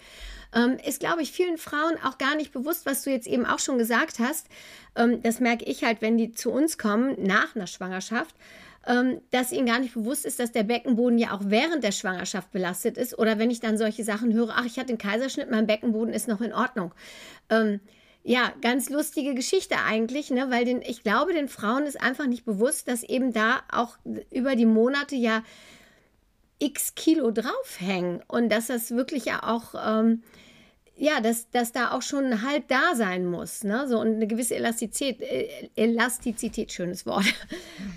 ähm, 0.55 0.79
ist, 0.85 1.01
glaube 1.01 1.21
ich, 1.23 1.31
vielen 1.31 1.59
Frauen 1.59 1.97
auch 2.03 2.17
gar 2.17 2.37
nicht 2.37 2.53
bewusst, 2.53 2.87
was 2.87 3.03
du 3.03 3.11
jetzt 3.11 3.27
eben 3.27 3.45
auch 3.45 3.59
schon 3.59 3.77
gesagt 3.77 4.19
hast. 4.19 4.47
Ähm, 4.97 5.23
das 5.23 5.41
merke 5.41 5.65
ich 5.67 5.85
halt, 5.85 6.01
wenn 6.01 6.17
die 6.17 6.33
zu 6.33 6.51
uns 6.51 6.79
kommen 6.79 7.23
nach 7.23 7.55
einer 7.55 7.67
Schwangerschaft. 7.67 8.35
Ähm, 8.87 9.21
dass 9.31 9.53
ihnen 9.53 9.67
gar 9.67 9.79
nicht 9.79 9.95
bewusst 9.95 10.25
ist, 10.25 10.41
dass 10.41 10.53
der 10.53 10.63
Beckenboden 10.63 11.19
ja 11.19 11.33
auch 11.33 11.43
während 11.45 11.85
der 11.85 11.93
Schwangerschaft 11.93 12.51
belastet 12.51 12.97
ist. 12.97 13.19
Oder 13.19 13.39
wenn 13.39 13.51
ich 13.51 13.61
dann 13.61 13.77
solche 13.77 14.05
Sachen 14.05 14.33
höre, 14.33 14.55
ach, 14.57 14.65
ich 14.65 14.79
hatte 14.79 14.91
einen 14.91 14.99
Kaiserschnitt, 14.99 15.51
mein 15.51 15.67
Beckenboden 15.67 16.15
ist 16.15 16.29
noch 16.29 16.41
in 16.41 16.55
Ordnung. 16.55 16.93
Ähm, 17.51 17.81
ja, 18.23 18.53
ganz 18.61 18.91
lustige 18.91 19.35
Geschichte 19.35 19.77
eigentlich, 19.87 20.31
ne? 20.31 20.51
weil 20.51 20.65
den, 20.65 20.83
ich 20.83 21.03
glaube, 21.03 21.33
den 21.33 21.49
Frauen 21.49 21.85
ist 21.85 22.01
einfach 22.01 22.27
nicht 22.27 22.45
bewusst, 22.45 22.89
dass 22.89 23.03
eben 23.03 23.33
da 23.33 23.63
auch 23.73 23.97
über 24.31 24.57
die 24.57 24.67
Monate 24.67 25.17
ja 25.17 25.43
x 26.59 26.95
Kilo 26.95 27.31
draufhängen 27.31 28.23
und 28.29 28.51
dass 28.51 28.67
das 28.67 28.91
wirklich 28.91 29.25
ja 29.25 29.43
auch, 29.43 29.75
ähm, 29.75 30.23
ja, 31.01 31.23
dass, 31.23 31.49
dass 31.51 31.73
da 31.73 31.93
auch 31.93 32.03
schon 32.03 32.27
ein 32.27 32.43
Halt 32.43 32.65
da 32.69 32.95
sein 32.95 33.25
muss, 33.25 33.65
ne? 33.65 33.89
so 33.89 33.99
und 33.99 34.17
eine 34.17 34.27
gewisse 34.27 34.55
Elastizität, 34.55 35.23
äh, 35.23 35.71
Elastizität, 35.75 36.73
schönes 36.73 37.07
Wort, 37.07 37.25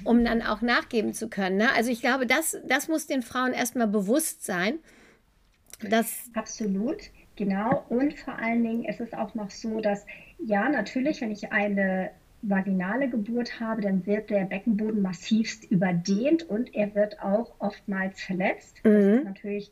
um 0.05 0.23
dann 0.23 0.41
auch 0.41 0.61
nachgeben 0.61 1.13
zu 1.13 1.27
können. 1.27 1.57
Ne? 1.57 1.67
Also 1.75 1.91
ich 1.91 1.99
glaube, 1.99 2.25
das, 2.25 2.57
das 2.65 2.87
muss 2.87 3.05
den 3.05 3.21
Frauen 3.21 3.51
erstmal 3.51 3.87
bewusst 3.87 4.45
sein. 4.45 4.79
Dass 5.81 6.29
Absolut. 6.33 7.01
Genau, 7.35 7.83
und 7.89 8.13
vor 8.13 8.37
allen 8.37 8.63
Dingen 8.63 8.85
ist 8.85 9.01
es 9.01 9.11
auch 9.13 9.33
noch 9.33 9.49
so, 9.49 9.81
dass 9.81 10.05
ja, 10.39 10.69
natürlich, 10.69 11.19
wenn 11.19 11.31
ich 11.31 11.51
eine 11.51 12.11
vaginale 12.43 13.09
Geburt 13.09 13.59
habe, 13.59 13.81
dann 13.81 14.05
wird 14.05 14.29
der 14.29 14.45
Beckenboden 14.45 15.01
massivst 15.01 15.69
überdehnt 15.71 16.43
und 16.43 16.73
er 16.75 16.93
wird 16.95 17.19
auch 17.21 17.55
oftmals 17.59 18.21
verletzt. 18.21 18.79
Mhm. 18.83 18.91
Das 18.91 19.03
ist 19.03 19.25
natürlich 19.25 19.71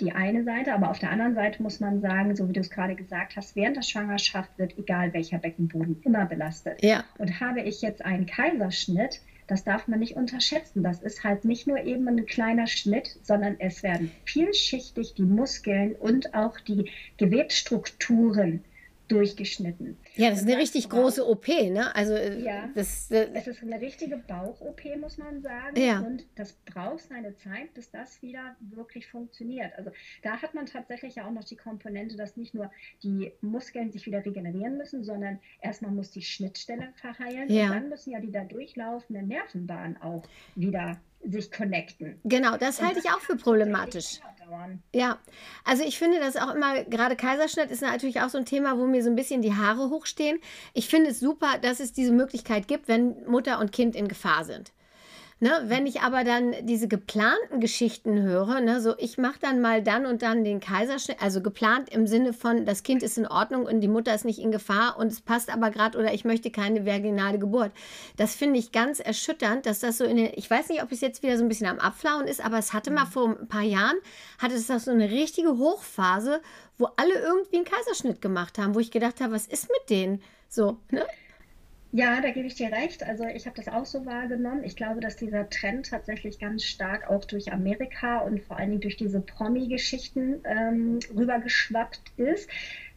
die 0.00 0.12
eine 0.12 0.44
Seite, 0.44 0.72
aber 0.72 0.90
auf 0.90 0.98
der 0.98 1.10
anderen 1.10 1.34
Seite 1.34 1.62
muss 1.62 1.80
man 1.80 2.00
sagen, 2.00 2.34
so 2.34 2.48
wie 2.48 2.52
du 2.52 2.60
es 2.60 2.70
gerade 2.70 2.94
gesagt 2.94 3.36
hast, 3.36 3.54
während 3.56 3.76
der 3.76 3.82
Schwangerschaft 3.82 4.50
wird 4.58 4.78
egal 4.78 5.12
welcher 5.12 5.38
Beckenboden 5.38 6.00
immer 6.02 6.26
belastet. 6.26 6.82
Ja. 6.82 7.04
Und 7.18 7.40
habe 7.40 7.60
ich 7.60 7.82
jetzt 7.82 8.04
einen 8.04 8.26
Kaiserschnitt, 8.26 9.20
das 9.46 9.64
darf 9.64 9.88
man 9.88 9.98
nicht 9.98 10.16
unterschätzen. 10.16 10.82
Das 10.82 11.02
ist 11.02 11.24
halt 11.24 11.44
nicht 11.44 11.66
nur 11.66 11.78
eben 11.84 12.08
ein 12.08 12.24
kleiner 12.26 12.66
Schnitt, 12.66 13.18
sondern 13.22 13.56
es 13.58 13.82
werden 13.82 14.10
vielschichtig 14.24 15.14
die 15.14 15.24
Muskeln 15.24 15.94
und 15.94 16.34
auch 16.34 16.58
die 16.60 16.90
Gewebsstrukturen 17.18 18.64
durchgeschnitten. 19.12 19.98
Ja, 20.16 20.30
das 20.30 20.40
ist 20.40 20.48
eine 20.48 20.58
richtig 20.58 20.88
große 20.88 21.26
OP, 21.26 21.48
ne? 21.48 21.94
Also 21.94 22.14
äh, 22.14 22.40
ja, 22.40 22.68
das, 22.74 23.10
äh, 23.10 23.28
es 23.34 23.46
ist 23.46 23.62
eine 23.62 23.80
richtige 23.80 24.16
Bauch-OP, 24.16 24.80
muss 24.98 25.18
man 25.18 25.42
sagen. 25.42 25.78
Ja. 25.78 26.00
Und 26.00 26.24
das 26.36 26.52
braucht 26.52 27.08
seine 27.08 27.36
Zeit, 27.36 27.74
bis 27.74 27.90
das 27.90 28.22
wieder 28.22 28.56
wirklich 28.60 29.06
funktioniert. 29.06 29.72
Also 29.76 29.90
da 30.22 30.40
hat 30.40 30.54
man 30.54 30.66
tatsächlich 30.66 31.16
ja 31.16 31.26
auch 31.26 31.32
noch 31.32 31.44
die 31.44 31.56
Komponente, 31.56 32.16
dass 32.16 32.36
nicht 32.36 32.54
nur 32.54 32.70
die 33.02 33.32
Muskeln 33.40 33.92
sich 33.92 34.06
wieder 34.06 34.24
regenerieren 34.24 34.76
müssen, 34.76 35.04
sondern 35.04 35.38
erstmal 35.60 35.90
muss 35.90 36.10
die 36.10 36.22
Schnittstelle 36.22 36.88
verheilen 36.96 37.50
ja. 37.50 37.64
und 37.64 37.70
dann 37.70 37.88
müssen 37.88 38.12
ja 38.12 38.20
die 38.20 38.32
da 38.32 38.44
durchlaufenden 38.44 39.28
Nervenbahnen 39.28 40.00
auch 40.00 40.22
wieder 40.54 41.00
sich 41.24 41.50
connecten. 41.50 42.20
Genau, 42.24 42.56
das 42.56 42.78
und 42.78 42.86
halte 42.86 42.96
das 42.96 43.04
ich 43.04 43.10
auch 43.10 43.20
für 43.20 43.36
problematisch. 43.36 44.20
Ja, 44.92 45.18
also 45.64 45.82
ich 45.82 45.98
finde 45.98 46.18
das 46.18 46.36
auch 46.36 46.54
immer, 46.54 46.84
gerade 46.84 47.16
Kaiserschnitt 47.16 47.70
ist 47.70 47.80
natürlich 47.80 48.20
auch 48.20 48.28
so 48.28 48.38
ein 48.38 48.44
Thema, 48.44 48.76
wo 48.78 48.86
mir 48.86 49.02
so 49.02 49.08
ein 49.08 49.16
bisschen 49.16 49.40
die 49.40 49.54
Haare 49.54 49.88
hochstehen. 49.88 50.40
Ich 50.74 50.88
finde 50.88 51.10
es 51.10 51.20
super, 51.20 51.58
dass 51.62 51.80
es 51.80 51.92
diese 51.92 52.12
Möglichkeit 52.12 52.68
gibt, 52.68 52.88
wenn 52.88 53.24
Mutter 53.26 53.60
und 53.60 53.72
Kind 53.72 53.96
in 53.96 54.08
Gefahr 54.08 54.44
sind. 54.44 54.72
Ne, 55.42 55.50
wenn 55.64 55.88
ich 55.88 56.02
aber 56.02 56.22
dann 56.22 56.54
diese 56.66 56.86
geplanten 56.86 57.58
Geschichten 57.58 58.22
höre, 58.22 58.60
ne, 58.60 58.80
so 58.80 58.94
ich 58.96 59.18
mache 59.18 59.40
dann 59.40 59.60
mal 59.60 59.82
dann 59.82 60.06
und 60.06 60.22
dann 60.22 60.44
den 60.44 60.60
Kaiserschnitt, 60.60 61.20
also 61.20 61.42
geplant 61.42 61.92
im 61.92 62.06
Sinne 62.06 62.32
von, 62.32 62.64
das 62.64 62.84
Kind 62.84 63.02
ist 63.02 63.18
in 63.18 63.26
Ordnung 63.26 63.66
und 63.66 63.80
die 63.80 63.88
Mutter 63.88 64.14
ist 64.14 64.24
nicht 64.24 64.38
in 64.38 64.52
Gefahr 64.52 64.96
und 64.96 65.08
es 65.08 65.20
passt 65.20 65.52
aber 65.52 65.70
gerade 65.70 65.98
oder 65.98 66.14
ich 66.14 66.24
möchte 66.24 66.52
keine 66.52 66.86
vaginale 66.86 67.40
Geburt. 67.40 67.72
Das 68.16 68.36
finde 68.36 68.60
ich 68.60 68.70
ganz 68.70 69.00
erschütternd, 69.00 69.66
dass 69.66 69.80
das 69.80 69.98
so 69.98 70.04
in 70.04 70.16
den, 70.16 70.30
ich 70.36 70.48
weiß 70.48 70.68
nicht, 70.68 70.80
ob 70.80 70.92
es 70.92 71.00
jetzt 71.00 71.24
wieder 71.24 71.36
so 71.36 71.42
ein 71.42 71.48
bisschen 71.48 71.66
am 71.66 71.80
Abflauen 71.80 72.28
ist, 72.28 72.44
aber 72.44 72.58
es 72.58 72.72
hatte 72.72 72.92
mal 72.92 73.06
vor 73.06 73.36
ein 73.36 73.48
paar 73.48 73.62
Jahren, 73.62 73.96
hatte 74.38 74.54
es 74.54 74.68
das 74.68 74.84
so 74.84 74.92
eine 74.92 75.10
richtige 75.10 75.58
Hochphase, 75.58 76.40
wo 76.78 76.86
alle 76.94 77.14
irgendwie 77.14 77.56
einen 77.56 77.64
Kaiserschnitt 77.64 78.22
gemacht 78.22 78.58
haben, 78.58 78.76
wo 78.76 78.78
ich 78.78 78.92
gedacht 78.92 79.20
habe, 79.20 79.32
was 79.32 79.48
ist 79.48 79.68
mit 79.68 79.90
denen? 79.90 80.22
So, 80.48 80.78
ne? 80.92 81.04
Ja, 81.94 82.22
da 82.22 82.30
gebe 82.30 82.46
ich 82.46 82.54
dir 82.54 82.72
recht. 82.72 83.06
Also 83.06 83.24
ich 83.24 83.44
habe 83.46 83.54
das 83.56 83.68
auch 83.68 83.84
so 83.84 84.06
wahrgenommen. 84.06 84.64
Ich 84.64 84.76
glaube, 84.76 85.00
dass 85.00 85.16
dieser 85.16 85.50
Trend 85.50 85.90
tatsächlich 85.90 86.38
ganz 86.38 86.64
stark 86.64 87.10
auch 87.10 87.26
durch 87.26 87.52
Amerika 87.52 88.20
und 88.20 88.40
vor 88.40 88.58
allen 88.58 88.70
Dingen 88.70 88.80
durch 88.80 88.96
diese 88.96 89.20
Promi-Geschichten 89.20 90.40
ähm, 90.44 91.00
rübergeschwappt 91.14 92.00
ist. 92.16 92.48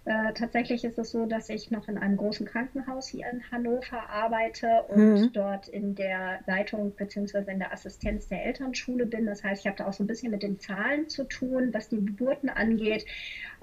Äh, 0.05 0.33
tatsächlich 0.33 0.85
ist 0.85 0.97
es 0.97 1.11
so, 1.11 1.25
dass 1.25 1.49
ich 1.49 1.71
noch 1.71 1.89
in 1.89 1.97
einem 1.97 2.15
großen 2.15 2.45
Krankenhaus 2.45 3.07
hier 3.07 3.25
in 3.29 3.41
Hannover 3.51 4.07
arbeite 4.07 4.83
und 4.87 5.21
mhm. 5.21 5.33
dort 5.33 5.67
in 5.67 5.95
der 5.95 6.39
Leitung 6.45 6.91
bzw. 6.91 7.51
in 7.51 7.59
der 7.59 7.73
Assistenz 7.73 8.29
der 8.29 8.45
Elternschule 8.45 9.07
bin. 9.07 9.25
Das 9.25 9.43
heißt, 9.43 9.61
ich 9.61 9.67
habe 9.67 9.77
da 9.77 9.87
auch 9.87 9.93
so 9.93 10.03
ein 10.03 10.07
bisschen 10.07 10.31
mit 10.31 10.43
den 10.43 10.59
Zahlen 10.59 11.09
zu 11.09 11.25
tun, 11.25 11.73
was 11.73 11.89
die 11.89 12.05
Geburten 12.05 12.49
angeht. 12.49 13.05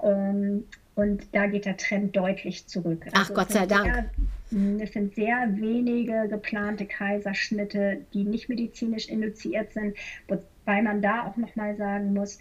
Ähm, 0.03 0.65
und 0.95 1.27
da 1.31 1.47
geht 1.47 1.65
der 1.65 1.77
Trend 1.77 2.15
deutlich 2.15 2.67
zurück. 2.67 3.05
Ach, 3.13 3.19
also 3.19 3.33
Gott 3.33 3.51
sei 3.51 3.65
Dank. 3.65 3.85
Sehr, 3.85 4.09
hm, 4.49 4.79
es 4.79 4.93
sind 4.93 5.15
sehr 5.15 5.49
wenige 5.55 6.27
geplante 6.29 6.85
Kaiserschnitte, 6.85 8.01
die 8.13 8.23
nicht 8.23 8.49
medizinisch 8.49 9.07
induziert 9.07 9.73
sind, 9.73 9.97
wobei 10.27 10.81
man 10.81 11.01
da 11.01 11.27
auch 11.27 11.37
nochmal 11.37 11.75
sagen 11.75 12.13
muss, 12.13 12.39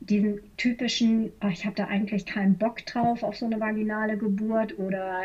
diesen 0.00 0.40
typischen, 0.56 1.32
ach, 1.40 1.50
ich 1.50 1.64
habe 1.64 1.76
da 1.76 1.86
eigentlich 1.86 2.26
keinen 2.26 2.58
Bock 2.58 2.84
drauf 2.84 3.22
auf 3.22 3.36
so 3.36 3.46
eine 3.46 3.58
vaginale 3.58 4.18
Geburt 4.18 4.78
oder 4.78 5.22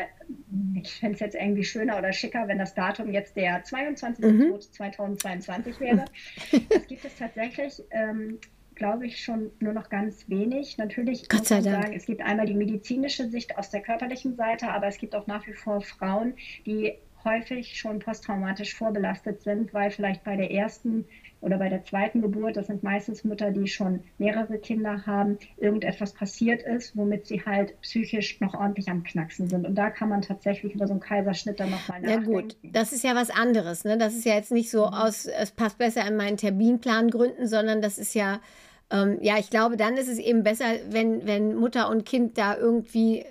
ich 0.74 0.94
fände 0.94 1.14
es 1.14 1.20
jetzt 1.20 1.34
irgendwie 1.34 1.64
schöner 1.64 1.98
oder 1.98 2.12
schicker, 2.12 2.48
wenn 2.48 2.58
das 2.58 2.74
Datum 2.74 3.12
jetzt 3.12 3.36
der 3.36 3.62
22. 3.62 4.24
Mhm. 4.24 4.60
2022 4.60 5.80
wäre. 5.80 6.04
Das 6.70 6.86
gibt 6.86 7.04
es 7.04 7.16
tatsächlich. 7.16 7.82
Ähm, 7.90 8.38
glaube 8.80 9.06
ich, 9.06 9.22
schon 9.22 9.50
nur 9.60 9.74
noch 9.74 9.90
ganz 9.90 10.28
wenig. 10.28 10.78
Natürlich 10.78 11.28
Gott 11.28 11.40
muss 11.40 11.50
man 11.50 11.64
Dank. 11.64 11.82
sagen, 11.82 11.94
es 11.94 12.06
gibt 12.06 12.22
einmal 12.22 12.46
die 12.46 12.54
medizinische 12.54 13.28
Sicht 13.28 13.58
aus 13.58 13.68
der 13.68 13.82
körperlichen 13.82 14.36
Seite, 14.36 14.70
aber 14.70 14.86
es 14.86 14.96
gibt 14.96 15.14
auch 15.14 15.26
nach 15.26 15.46
wie 15.46 15.52
vor 15.52 15.82
Frauen, 15.82 16.32
die 16.64 16.94
häufig 17.22 17.78
schon 17.78 17.98
posttraumatisch 17.98 18.74
vorbelastet 18.74 19.42
sind, 19.42 19.74
weil 19.74 19.90
vielleicht 19.90 20.24
bei 20.24 20.34
der 20.34 20.50
ersten 20.50 21.04
oder 21.42 21.58
bei 21.58 21.68
der 21.68 21.84
zweiten 21.84 22.22
Geburt, 22.22 22.56
das 22.56 22.68
sind 22.68 22.82
meistens 22.82 23.22
Mütter, 23.22 23.50
die 23.50 23.66
schon 23.66 24.00
mehrere 24.16 24.58
Kinder 24.58 25.04
haben, 25.06 25.38
irgendetwas 25.58 26.14
passiert 26.14 26.62
ist, 26.62 26.96
womit 26.96 27.26
sie 27.26 27.44
halt 27.44 27.78
psychisch 27.82 28.40
noch 28.40 28.54
ordentlich 28.54 28.88
am 28.88 29.02
Knacksen 29.02 29.48
sind. 29.48 29.66
Und 29.66 29.74
da 29.74 29.90
kann 29.90 30.08
man 30.08 30.22
tatsächlich 30.22 30.74
über 30.74 30.86
so 30.86 30.94
einen 30.94 31.00
Kaiserschnitt 31.00 31.60
dann 31.60 31.70
nochmal 31.70 32.00
nachdenken. 32.00 32.32
Ja 32.32 32.40
gut, 32.40 32.56
das 32.62 32.92
ist 32.92 33.04
ja 33.04 33.14
was 33.14 33.30
anderes. 33.30 33.84
Ne? 33.84 33.96
Das 33.96 34.14
ist 34.14 34.24
ja 34.24 34.34
jetzt 34.34 34.52
nicht 34.52 34.70
so 34.70 34.86
mhm. 34.86 34.94
aus, 34.94 35.26
es 35.26 35.50
passt 35.50 35.76
besser 35.76 36.06
in 36.06 36.16
meinen 36.16 36.38
Terminplan 36.38 37.10
gründen, 37.10 37.46
sondern 37.46 37.82
das 37.82 37.98
ist 37.98 38.14
ja 38.14 38.40
ähm, 38.90 39.18
ja, 39.20 39.38
ich 39.38 39.50
glaube, 39.50 39.76
dann 39.76 39.96
ist 39.96 40.08
es 40.08 40.18
eben 40.18 40.42
besser, 40.42 40.66
wenn, 40.88 41.26
wenn 41.26 41.54
Mutter 41.54 41.88
und 41.88 42.04
Kind 42.04 42.38
da 42.38 42.56
irgendwie 42.56 43.24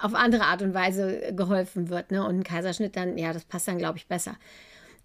auf 0.00 0.14
andere 0.14 0.44
Art 0.44 0.62
und 0.62 0.74
Weise 0.74 1.32
geholfen 1.34 1.88
wird. 1.88 2.10
Ne? 2.10 2.24
Und 2.24 2.40
ein 2.40 2.44
Kaiserschnitt 2.44 2.96
dann, 2.96 3.18
ja, 3.18 3.32
das 3.32 3.44
passt 3.44 3.68
dann, 3.68 3.78
glaube 3.78 3.98
ich, 3.98 4.06
besser. 4.06 4.36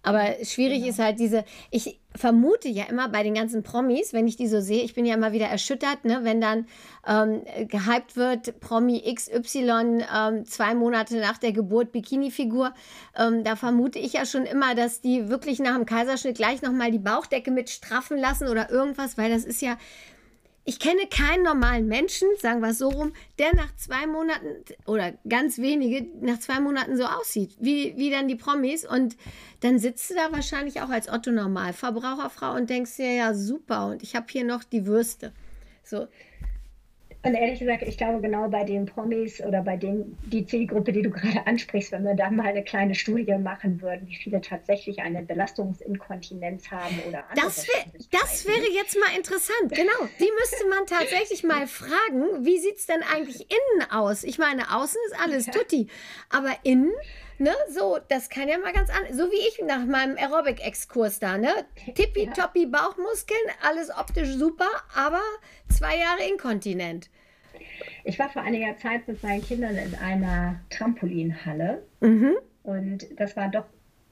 Aber 0.02 0.34
schwierig 0.42 0.78
genau. 0.78 0.90
ist 0.90 0.98
halt 0.98 1.18
diese, 1.18 1.44
ich 1.70 2.00
vermute 2.16 2.68
ja 2.68 2.84
immer 2.84 3.08
bei 3.08 3.22
den 3.22 3.34
ganzen 3.34 3.62
Promis, 3.62 4.12
wenn 4.12 4.28
ich 4.28 4.36
die 4.36 4.46
so 4.46 4.60
sehe, 4.60 4.84
ich 4.84 4.94
bin 4.94 5.04
ja 5.04 5.14
immer 5.14 5.32
wieder 5.32 5.46
erschüttert, 5.46 6.04
ne, 6.04 6.20
wenn 6.22 6.40
dann 6.40 6.66
ähm, 7.06 7.42
gehypt 7.68 8.16
wird, 8.16 8.60
Promi 8.60 9.02
XY 9.14 10.04
ähm, 10.14 10.44
zwei 10.44 10.74
Monate 10.74 11.18
nach 11.18 11.38
der 11.38 11.52
Geburt 11.52 11.92
Bikini-Figur, 11.92 12.72
ähm, 13.18 13.42
da 13.42 13.56
vermute 13.56 13.98
ich 13.98 14.12
ja 14.12 14.26
schon 14.26 14.46
immer, 14.46 14.74
dass 14.74 15.00
die 15.00 15.28
wirklich 15.28 15.58
nach 15.58 15.74
dem 15.74 15.86
Kaiserschnitt 15.86 16.36
gleich 16.36 16.62
nochmal 16.62 16.92
die 16.92 16.98
Bauchdecke 16.98 17.50
mit 17.50 17.68
straffen 17.68 18.18
lassen 18.18 18.48
oder 18.48 18.70
irgendwas, 18.70 19.18
weil 19.18 19.30
das 19.30 19.44
ist 19.44 19.60
ja 19.60 19.76
ich 20.66 20.78
kenne 20.78 21.06
keinen 21.10 21.42
normalen 21.42 21.86
Menschen, 21.86 22.26
sagen 22.40 22.60
wir 22.60 22.70
es 22.70 22.78
so 22.78 22.88
rum, 22.88 23.12
der 23.38 23.54
nach 23.54 23.74
zwei 23.76 24.06
Monaten 24.06 24.64
oder 24.86 25.12
ganz 25.28 25.58
wenige 25.58 26.06
nach 26.20 26.40
zwei 26.40 26.58
Monaten 26.58 26.96
so 26.96 27.04
aussieht, 27.04 27.54
wie, 27.60 27.94
wie 27.96 28.10
dann 28.10 28.28
die 28.28 28.36
Promis. 28.36 28.86
Und 28.86 29.16
dann 29.60 29.78
sitzt 29.78 30.10
du 30.10 30.14
da 30.14 30.32
wahrscheinlich 30.32 30.80
auch 30.80 30.88
als 30.88 31.08
Otto 31.10 31.30
Normalverbraucherfrau 31.32 32.54
und 32.54 32.70
denkst 32.70 32.96
dir, 32.96 33.12
ja, 33.12 33.34
super, 33.34 33.88
und 33.88 34.02
ich 34.02 34.16
habe 34.16 34.26
hier 34.30 34.44
noch 34.44 34.64
die 34.64 34.86
Würste. 34.86 35.32
So, 35.82 36.08
und 37.24 37.34
ehrlich 37.34 37.58
gesagt, 37.58 37.82
ich 37.82 37.96
glaube 37.96 38.20
genau 38.20 38.48
bei 38.48 38.64
den 38.64 38.84
Promis 38.86 39.40
oder 39.40 39.62
bei 39.62 39.76
den, 39.76 40.16
die 40.26 40.44
Zielgruppe, 40.44 40.92
die 40.92 41.02
du 41.02 41.10
gerade 41.10 41.46
ansprichst, 41.46 41.92
wenn 41.92 42.04
wir 42.04 42.14
da 42.14 42.30
mal 42.30 42.46
eine 42.46 42.62
kleine 42.62 42.94
Studie 42.94 43.36
machen 43.38 43.80
würden, 43.80 44.06
wie 44.06 44.16
viele 44.16 44.40
tatsächlich 44.40 45.00
eine 45.00 45.22
Belastungsinkontinenz 45.22 46.70
haben 46.70 47.00
oder 47.08 47.24
das, 47.34 47.66
wär, 47.66 47.84
das 48.10 48.46
wäre 48.46 48.70
jetzt 48.74 48.98
mal 48.98 49.16
interessant, 49.16 49.70
genau. 49.70 50.08
Die 50.20 50.30
müsste 50.38 50.68
man 50.68 50.86
tatsächlich 50.86 51.42
mal 51.42 51.66
fragen, 51.66 52.44
wie 52.44 52.58
sieht 52.58 52.76
es 52.76 52.86
denn 52.86 53.02
eigentlich 53.02 53.40
innen 53.40 53.90
aus? 53.90 54.24
Ich 54.24 54.38
meine, 54.38 54.74
außen 54.74 55.00
ist 55.06 55.20
alles 55.20 55.46
tutti, 55.46 55.88
aber 56.30 56.52
innen 56.62 56.92
Ne, 57.38 57.50
so, 57.68 57.98
das 58.08 58.28
kann 58.28 58.48
ja 58.48 58.58
mal 58.58 58.72
ganz 58.72 58.90
anders. 58.90 59.16
So 59.16 59.30
wie 59.30 59.48
ich 59.48 59.60
nach 59.64 59.84
meinem 59.84 60.16
Aerobic-Exkurs 60.16 61.18
da, 61.18 61.36
ne? 61.36 61.50
Tippitoppi 61.94 62.66
Bauchmuskeln, 62.66 63.40
alles 63.62 63.90
optisch 63.90 64.34
super, 64.34 64.68
aber 64.94 65.20
zwei 65.68 65.96
Jahre 65.96 66.28
inkontinent. 66.30 67.10
Ich 68.04 68.18
war 68.18 68.28
vor 68.28 68.42
einiger 68.42 68.76
Zeit 68.76 69.08
mit 69.08 69.22
meinen 69.22 69.42
Kindern 69.42 69.76
in 69.76 69.94
einer 69.96 70.60
Trampolinhalle 70.70 71.82
mhm. 72.00 72.36
und 72.62 73.06
das 73.18 73.36
war 73.36 73.48
doch 73.48 73.64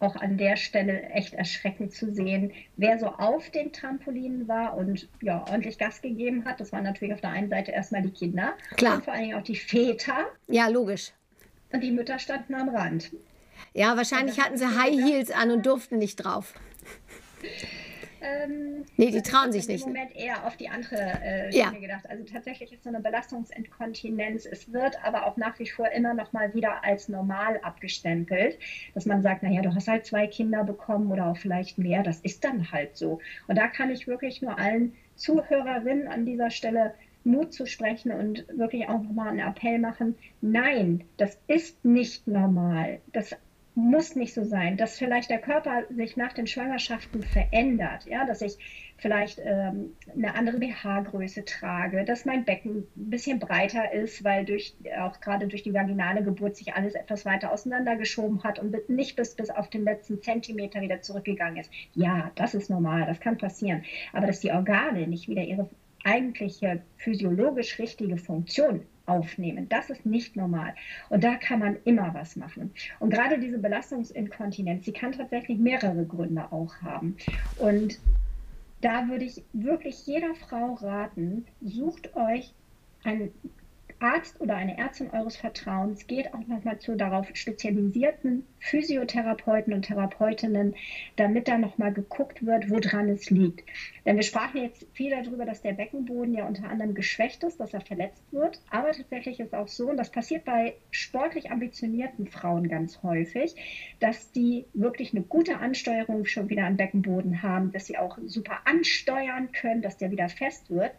auch 0.03 0.17
an 0.17 0.37
der 0.37 0.57
Stelle 0.57 1.03
echt 1.11 1.35
erschreckend 1.35 1.93
zu 1.93 2.13
sehen, 2.13 2.53
wer 2.77 2.99
so 2.99 3.07
auf 3.07 3.51
den 3.51 3.73
Trampolinen 3.73 4.49
war 4.49 4.77
und 4.77 5.09
ja, 5.21 5.45
ordentlich 5.49 5.79
Gas 5.79 6.03
gegeben 6.03 6.45
hat. 6.45 6.61
Das 6.61 6.73
waren 6.73 6.83
natürlich 6.83 7.15
auf 7.15 7.21
der 7.21 7.31
einen 7.31 7.49
Seite 7.49 7.71
erstmal 7.71 8.03
die 8.03 8.11
Kinder 8.11 8.55
Klar. 8.77 8.97
und 8.97 9.05
vor 9.05 9.13
allen 9.13 9.23
Dingen 9.23 9.39
auch 9.39 9.45
die 9.45 9.55
Väter. 9.57 10.27
Ja, 10.49 10.67
logisch. 10.67 11.13
Und 11.73 11.81
die 11.81 11.91
Mütter 11.91 12.19
standen 12.19 12.55
am 12.55 12.69
Rand. 12.69 13.11
Ja, 13.75 13.97
wahrscheinlich 13.97 14.41
hatten 14.41 14.57
sie 14.57 14.67
High 14.67 14.95
Heels 14.95 15.31
an 15.31 15.51
und 15.51 15.67
durften 15.67 15.99
nicht 15.99 16.17
drauf. 16.17 16.55
Ähm, 18.25 18.85
nee, 18.97 19.11
die 19.11 19.21
trauen 19.23 19.51
sich 19.51 19.67
nicht. 19.67 19.81
Ich 19.81 19.83
habe 19.83 19.91
im 19.91 19.97
Moment 19.97 20.17
eher 20.17 20.47
auf 20.47 20.57
die 20.57 20.69
andere 20.69 20.97
äh, 20.97 21.57
ja. 21.57 21.71
Gedacht. 21.71 22.09
Also 22.09 22.23
tatsächlich 22.25 22.73
ist 22.73 22.85
so 22.85 22.89
eine 22.89 23.01
Belastungsinkontinenz. 23.01 24.47
Es 24.47 24.73
wird 24.73 24.97
aber 25.05 25.27
auch 25.27 25.37
nach 25.37 25.59
wie 25.59 25.67
vor 25.67 25.89
immer 25.91 26.15
noch 26.15 26.33
mal 26.33 26.55
wieder 26.55 26.85
als 26.85 27.09
normal 27.09 27.59
abgestempelt, 27.63 28.59
dass 28.95 29.07
man 29.07 29.23
sagt, 29.23 29.43
naja, 29.43 29.63
du 29.63 29.75
hast 29.75 29.89
halt 29.89 30.07
zwei 30.07 30.29
Kinder 30.29 30.63
bekommen 30.63 31.11
oder 31.11 31.27
auch 31.27 31.37
vielleicht 31.37 31.79
mehr. 31.79 32.05
Das 32.05 32.21
ist 32.21 32.45
dann 32.45 32.71
halt 32.71 32.97
so. 32.97 33.19
Und 33.49 33.59
da 33.59 33.67
kann 33.67 33.91
ich 33.91 34.07
wirklich 34.07 34.41
nur 34.41 34.57
allen 34.57 34.95
Zuhörerinnen 35.17 36.07
an 36.07 36.25
dieser 36.25 36.51
Stelle 36.51 36.95
Mut 37.25 37.53
zu 37.53 37.67
sprechen 37.67 38.13
und 38.13 38.47
wirklich 38.57 38.89
auch 38.89 39.03
nochmal 39.03 39.29
einen 39.29 39.41
Appell 39.41 39.79
machen. 39.79 40.17
Nein, 40.41 41.05
das 41.17 41.39
ist 41.47 41.85
nicht 41.85 42.27
normal. 42.27 43.01
Das 43.13 43.37
muss 43.75 44.17
nicht 44.17 44.35
so 44.35 44.45
sein, 44.45 44.77
dass 44.77 44.99
vielleicht 44.99 45.31
der 45.31 45.39
Körper 45.39 45.85
sich 45.89 46.17
nach 46.17 46.35
den 46.35 46.47
Schwangerschaften 46.47 47.23
verändert, 47.23 48.05
ja, 48.07 48.27
dass 48.27 48.43
ich 48.43 48.59
vielleicht 48.99 49.41
ähm, 49.43 49.97
eine 50.15 50.35
andere 50.35 50.59
BH-Größe 50.59 51.45
trage, 51.45 52.05
dass 52.05 52.25
mein 52.25 52.45
Becken 52.45 52.87
ein 52.97 53.11
bisschen 53.11 53.39
breiter 53.39 53.93
ist, 53.93 54.23
weil 54.25 54.45
durch 54.45 54.77
auch 55.01 55.21
gerade 55.21 55.49
durch 55.49 55.63
die 55.63 55.73
vaginale 55.73 56.23
Geburt 56.23 56.57
sich 56.57 56.75
alles 56.75 56.95
etwas 56.95 57.25
weiter 57.25 57.51
auseinandergeschoben 57.51 58.45
hat 58.45 58.59
und 58.59 58.89
nicht 58.89 59.17
bis, 59.17 59.35
bis 59.35 59.51
auf 59.51 59.71
den 59.71 59.85
letzten 59.85 60.21
Zentimeter 60.21 60.83
wieder 60.83 61.01
zurückgegangen 61.01 61.57
ist. 61.57 61.71
Ja, 61.95 62.31
das 62.35 62.55
ist 62.55 62.69
normal, 62.69 63.07
das 63.07 63.21
kann 63.21 63.39
passieren. 63.39 63.85
Aber 64.13 64.27
dass 64.27 64.41
die 64.41 64.53
Organe 64.53 65.07
nicht 65.07 65.29
wieder 65.29 65.43
ihre 65.43 65.69
eigentliche 66.05 66.83
physiologisch 66.97 67.79
richtige 67.79 68.17
Funktion 68.17 68.83
aufnehmen. 69.07 69.69
Das 69.69 69.91
ist 69.91 70.07
nicht 70.07 70.37
normal. 70.37 70.75
Und 71.09 71.25
da 71.25 71.35
kann 71.35 71.59
man 71.59 71.77
immer 71.85 72.15
was 72.15 72.37
machen. 72.37 72.73
Und 73.01 73.11
gerade 73.11 73.39
diese 73.39 73.59
Belastungsinkontinenz, 73.59 74.85
die 74.85 74.93
kann 74.93 75.13
tatsächlich 75.13 75.59
mehrere 75.59 76.05
Gründe 76.07 76.51
auch 76.53 76.77
haben. 76.83 77.17
Und 77.57 77.99
da 78.81 79.09
würde 79.09 79.25
ich 79.25 79.43
wirklich 79.53 80.07
jeder 80.07 80.35
Frau 80.35 80.75
raten, 80.75 81.47
sucht 81.61 82.15
euch 82.17 82.53
einen 83.05 83.33
Arzt 84.03 84.41
oder 84.41 84.57
eine 84.57 84.77
Ärztin 84.77 85.11
eures 85.11 85.37
Vertrauens 85.37 86.07
geht 86.07 86.35
auch 86.35 86.47
nochmal 86.47 86.79
zu 86.79 86.97
darauf 86.97 87.29
spezialisierten 87.35 88.45
Physiotherapeuten 88.59 89.73
und 89.73 89.83
Therapeutinnen, 89.83 90.75
damit 91.17 91.49
da 91.49 91.57
nochmal 91.59 91.93
geguckt 91.93 92.45
wird, 92.45 92.69
woran 92.69 93.09
es 93.09 93.31
liegt. 93.31 93.63
Denn 94.05 94.17
wir 94.17 94.23
sprachen 94.23 94.61
jetzt 94.61 94.87
viel 94.93 95.11
darüber, 95.11 95.45
dass 95.45 95.63
der 95.63 95.73
Beckenboden 95.73 96.35
ja 96.35 96.47
unter 96.47 96.69
anderem 96.69 96.95
geschwächt 96.95 97.45
ist, 97.45 97.61
dass 97.61 97.73
er 97.73 97.81
verletzt 97.81 98.25
wird. 98.33 98.61
Aber 98.71 98.91
tatsächlich 98.93 99.39
ist 99.41 99.55
auch 99.55 99.69
so, 99.69 99.89
und 99.89 99.97
das 99.97 100.11
passiert 100.11 100.45
bei 100.45 100.75
sportlich 100.91 101.51
ambitionierten 101.51 102.27
Frauen 102.27 102.69
ganz 102.69 103.03
häufig, 103.03 103.55
dass 104.01 104.31
die 104.33 104.67
wirklich 104.73 105.13
eine 105.13 105.23
gute 105.23 105.59
Ansteuerung 105.59 106.25
schon 106.25 106.49
wieder 106.51 106.65
am 106.65 106.77
Beckenboden 106.77 107.43
haben, 107.43 107.71
dass 107.71 107.87
sie 107.87 107.97
auch 107.97 108.19
super 108.27 108.59
ansteuern 108.65 109.53
können, 109.53 109.83
dass 109.83 109.97
der 109.97 110.11
wieder 110.11 110.29
fest 110.29 110.71
wird. 110.71 110.93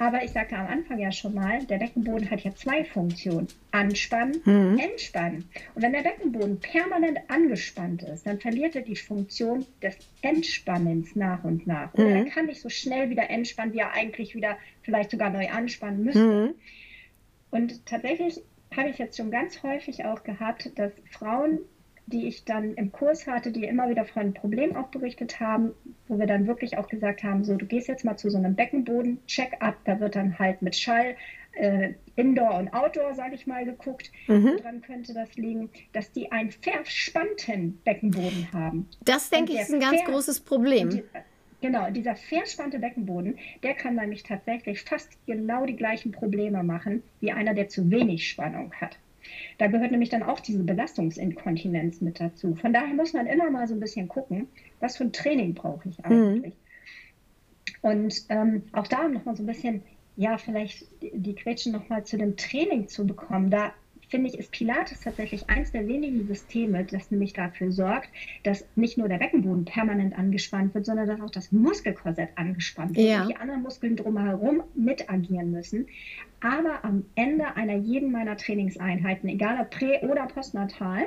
Aber 0.00 0.24
ich 0.24 0.30
sagte 0.30 0.56
am 0.56 0.66
Anfang 0.66 0.98
ja 0.98 1.12
schon 1.12 1.34
mal, 1.34 1.62
der 1.66 1.76
Beckenboden 1.76 2.30
hat 2.30 2.40
ja 2.40 2.54
zwei 2.54 2.86
Funktionen. 2.86 3.48
Anspannen, 3.70 4.40
mhm. 4.46 4.78
entspannen. 4.78 5.44
Und 5.74 5.82
wenn 5.82 5.92
der 5.92 6.00
Beckenboden 6.00 6.58
permanent 6.58 7.18
angespannt 7.28 8.02
ist, 8.04 8.26
dann 8.26 8.40
verliert 8.40 8.74
er 8.74 8.80
die 8.80 8.96
Funktion 8.96 9.66
des 9.82 9.98
Entspannens 10.22 11.14
nach 11.16 11.44
und 11.44 11.66
nach. 11.66 11.92
Mhm. 11.92 12.06
er 12.06 12.24
kann 12.24 12.46
nicht 12.46 12.62
so 12.62 12.70
schnell 12.70 13.10
wieder 13.10 13.28
entspannen, 13.28 13.74
wie 13.74 13.80
er 13.80 13.92
eigentlich 13.92 14.34
wieder 14.34 14.56
vielleicht 14.80 15.10
sogar 15.10 15.28
neu 15.28 15.50
anspannen 15.50 16.02
müsste. 16.02 16.24
Mhm. 16.24 16.54
Und 17.50 17.84
tatsächlich 17.84 18.40
habe 18.74 18.88
ich 18.88 18.96
jetzt 18.96 19.18
schon 19.18 19.30
ganz 19.30 19.62
häufig 19.62 20.06
auch 20.06 20.24
gehabt, 20.24 20.70
dass 20.78 20.92
Frauen 21.10 21.58
die 22.10 22.26
ich 22.26 22.44
dann 22.44 22.74
im 22.74 22.92
Kurs 22.92 23.26
hatte, 23.26 23.52
die 23.52 23.64
immer 23.64 23.88
wieder 23.88 24.04
von 24.04 24.22
einem 24.22 24.34
Problem 24.34 24.76
auch 24.76 24.88
berichtet 24.88 25.40
haben, 25.40 25.72
wo 26.10 26.18
wir 26.18 26.26
dann 26.26 26.46
wirklich 26.46 26.76
auch 26.76 26.88
gesagt 26.88 27.22
haben, 27.22 27.44
so, 27.44 27.56
du 27.56 27.66
gehst 27.66 27.88
jetzt 27.88 28.04
mal 28.04 28.16
zu 28.16 28.30
so 28.30 28.38
einem 28.38 28.54
Beckenboden-Check-up, 28.56 29.76
da 29.84 30.00
wird 30.00 30.16
dann 30.16 30.38
halt 30.38 30.60
mit 30.60 30.74
Schall 30.74 31.16
äh, 31.52 31.94
Indoor 32.16 32.58
und 32.58 32.74
Outdoor, 32.74 33.14
sage 33.14 33.34
ich 33.36 33.46
mal, 33.46 33.64
geguckt. 33.64 34.10
Mhm. 34.26 34.56
Daran 34.58 34.82
könnte 34.82 35.14
das 35.14 35.34
liegen, 35.36 35.70
dass 35.92 36.12
die 36.12 36.30
einen 36.32 36.50
verspannten 36.50 37.78
Beckenboden 37.84 38.52
haben. 38.52 38.88
Das, 39.04 39.30
denke 39.30 39.52
ich, 39.52 39.60
ist 39.60 39.72
ein 39.72 39.80
ganz 39.80 40.04
großes 40.04 40.40
Problem. 40.40 40.90
Die, 40.90 41.04
Genau, 41.60 41.90
dieser 41.90 42.16
verspannte 42.16 42.78
Beckenboden, 42.78 43.38
der 43.62 43.74
kann 43.74 43.94
nämlich 43.94 44.22
tatsächlich 44.22 44.80
fast 44.80 45.10
genau 45.26 45.66
die 45.66 45.76
gleichen 45.76 46.10
Probleme 46.10 46.62
machen 46.62 47.02
wie 47.20 47.32
einer, 47.32 47.52
der 47.52 47.68
zu 47.68 47.90
wenig 47.90 48.26
Spannung 48.28 48.72
hat. 48.72 48.98
Da 49.58 49.66
gehört 49.66 49.90
nämlich 49.90 50.08
dann 50.08 50.22
auch 50.22 50.40
diese 50.40 50.62
Belastungsinkontinenz 50.62 52.00
mit 52.00 52.20
dazu. 52.20 52.54
Von 52.54 52.72
daher 52.72 52.94
muss 52.94 53.12
man 53.12 53.26
immer 53.26 53.50
mal 53.50 53.66
so 53.66 53.74
ein 53.74 53.80
bisschen 53.80 54.08
gucken, 54.08 54.48
was 54.80 54.96
für 54.96 55.04
ein 55.04 55.12
Training 55.12 55.54
brauche 55.54 55.88
ich 55.88 56.04
eigentlich. 56.04 56.54
Mhm. 56.54 56.60
Und 57.82 58.24
ähm, 58.28 58.62
auch 58.72 58.86
da 58.86 59.08
nochmal 59.08 59.36
so 59.36 59.42
ein 59.42 59.46
bisschen, 59.46 59.82
ja, 60.16 60.36
vielleicht 60.36 60.86
die 61.00 61.34
Quetschen 61.34 61.72
nochmal 61.72 62.04
zu 62.04 62.18
dem 62.18 62.36
Training 62.36 62.88
zu 62.88 63.06
bekommen. 63.06 63.50
Da 63.50 63.72
finde 64.10 64.28
ich, 64.28 64.38
ist 64.38 64.50
Pilates 64.50 65.00
tatsächlich 65.00 65.48
eins 65.48 65.72
der 65.72 65.86
wenigen 65.86 66.26
Systeme, 66.26 66.84
das 66.84 67.10
nämlich 67.10 67.32
dafür 67.32 67.72
sorgt, 67.72 68.10
dass 68.42 68.66
nicht 68.74 68.98
nur 68.98 69.08
der 69.08 69.16
Beckenboden 69.18 69.64
permanent 69.64 70.18
angespannt 70.18 70.74
wird, 70.74 70.84
sondern 70.84 71.06
dass 71.06 71.20
auch 71.20 71.30
das 71.30 71.52
Muskelkorsett 71.52 72.30
angespannt 72.34 72.96
wird 72.96 73.08
ja. 73.08 73.22
und 73.22 73.28
die 73.28 73.36
anderen 73.36 73.62
Muskeln 73.62 73.94
drumherum 73.96 74.64
mit 74.74 75.08
agieren 75.08 75.52
müssen. 75.52 75.86
Aber 76.40 76.84
am 76.84 77.04
Ende 77.14 77.56
einer 77.56 77.76
jeden 77.76 78.10
meiner 78.10 78.36
Trainingseinheiten, 78.36 79.28
egal 79.28 79.60
ob 79.60 79.72
prä- 79.72 80.02
oder 80.02 80.26
postnatal, 80.26 81.06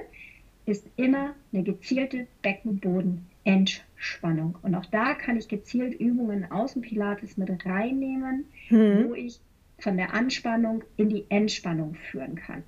ist 0.66 0.88
immer 0.96 1.36
eine 1.52 1.64
gezielte 1.64 2.26
Beckenbodenentspannung. 2.42 4.58
Und 4.62 4.76
auch 4.76 4.86
da 4.86 5.14
kann 5.14 5.36
ich 5.38 5.50
gezielt 5.50 6.00
Übungen 6.00 6.50
aus 6.52 6.72
dem 6.74 6.84
Pilates 6.84 7.36
mit 7.36 7.66
reinnehmen, 7.66 8.46
hm. 8.70 9.10
wo 9.10 9.14
ich 9.14 9.42
von 9.80 9.98
der 9.98 10.14
Anspannung 10.14 10.86
in 10.96 11.10
die 11.10 11.26
Entspannung 11.30 11.96
führen 11.96 12.36
kann. 12.36 12.64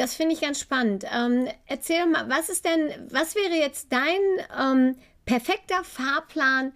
Das 0.00 0.14
finde 0.14 0.34
ich 0.34 0.40
ganz 0.40 0.58
spannend. 0.58 1.04
Ähm, 1.14 1.46
erzähl 1.66 2.06
mal, 2.06 2.26
was 2.30 2.48
ist 2.48 2.64
denn, 2.64 2.90
was 3.10 3.34
wäre 3.34 3.52
jetzt 3.52 3.92
dein 3.92 4.18
ähm, 4.58 4.96
perfekter 5.26 5.84
Fahrplan 5.84 6.72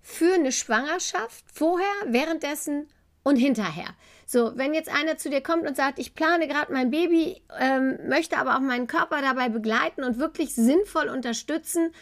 für 0.00 0.32
eine 0.32 0.52
Schwangerschaft 0.52 1.44
vorher, 1.52 1.92
währenddessen 2.06 2.88
und 3.24 3.36
hinterher? 3.36 3.88
So, 4.24 4.56
wenn 4.56 4.72
jetzt 4.72 4.88
einer 4.88 5.18
zu 5.18 5.28
dir 5.28 5.42
kommt 5.42 5.68
und 5.68 5.76
sagt, 5.76 5.98
ich 5.98 6.14
plane 6.14 6.48
gerade 6.48 6.72
mein 6.72 6.90
Baby, 6.90 7.42
ähm, 7.60 7.98
möchte 8.08 8.38
aber 8.38 8.56
auch 8.56 8.60
meinen 8.60 8.86
Körper 8.86 9.20
dabei 9.20 9.50
begleiten 9.50 10.02
und 10.02 10.18
wirklich 10.18 10.54
sinnvoll 10.54 11.08
unterstützen, 11.10 11.92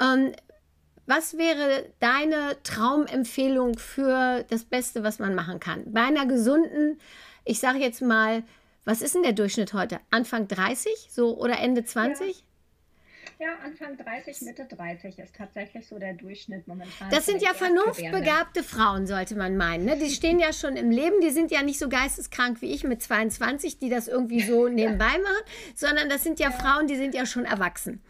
ähm, 0.00 0.32
was 1.04 1.36
wäre 1.36 1.84
deine 2.00 2.56
Traumempfehlung 2.62 3.76
für 3.76 4.42
das 4.48 4.64
Beste, 4.64 5.02
was 5.02 5.18
man 5.18 5.34
machen 5.34 5.60
kann? 5.60 5.92
Bei 5.92 6.00
einer 6.00 6.24
gesunden, 6.24 6.98
ich 7.44 7.60
sage 7.60 7.78
jetzt 7.78 8.00
mal, 8.00 8.42
was 8.84 9.00
ist 9.00 9.14
denn 9.14 9.22
der 9.22 9.32
Durchschnitt 9.32 9.72
heute? 9.72 10.00
Anfang 10.10 10.46
30 10.46 11.08
so 11.10 11.38
oder 11.38 11.58
Ende 11.58 11.84
20? 11.84 12.44
Ja. 13.38 13.46
ja 13.46 13.52
Anfang 13.64 13.96
30, 13.96 14.42
Mitte 14.42 14.66
30 14.66 15.18
ist 15.18 15.34
tatsächlich 15.34 15.88
so 15.88 15.98
der 15.98 16.12
Durchschnitt 16.12 16.68
momentan. 16.68 17.10
Das 17.10 17.24
sind 17.24 17.40
ja 17.40 17.54
vernunftbegabte 17.54 18.62
Frauen, 18.62 19.06
sollte 19.06 19.36
man 19.36 19.56
meinen. 19.56 19.86
Ne? 19.86 19.96
Die 19.96 20.10
stehen 20.10 20.38
ja 20.38 20.52
schon 20.52 20.76
im 20.76 20.90
Leben, 20.90 21.20
die 21.22 21.30
sind 21.30 21.50
ja 21.50 21.62
nicht 21.62 21.78
so 21.78 21.88
geisteskrank 21.88 22.60
wie 22.60 22.72
ich 22.72 22.84
mit 22.84 23.02
22, 23.02 23.78
die 23.78 23.88
das 23.88 24.06
irgendwie 24.06 24.42
so 24.42 24.68
nebenbei 24.68 25.12
ja. 25.14 25.18
machen, 25.18 25.44
sondern 25.74 26.10
das 26.10 26.22
sind 26.22 26.38
ja, 26.38 26.50
ja, 26.50 26.56
Frauen, 26.56 26.86
die 26.86 26.96
sind 26.96 27.14
ja 27.14 27.24
schon 27.24 27.46
erwachsen. 27.46 28.02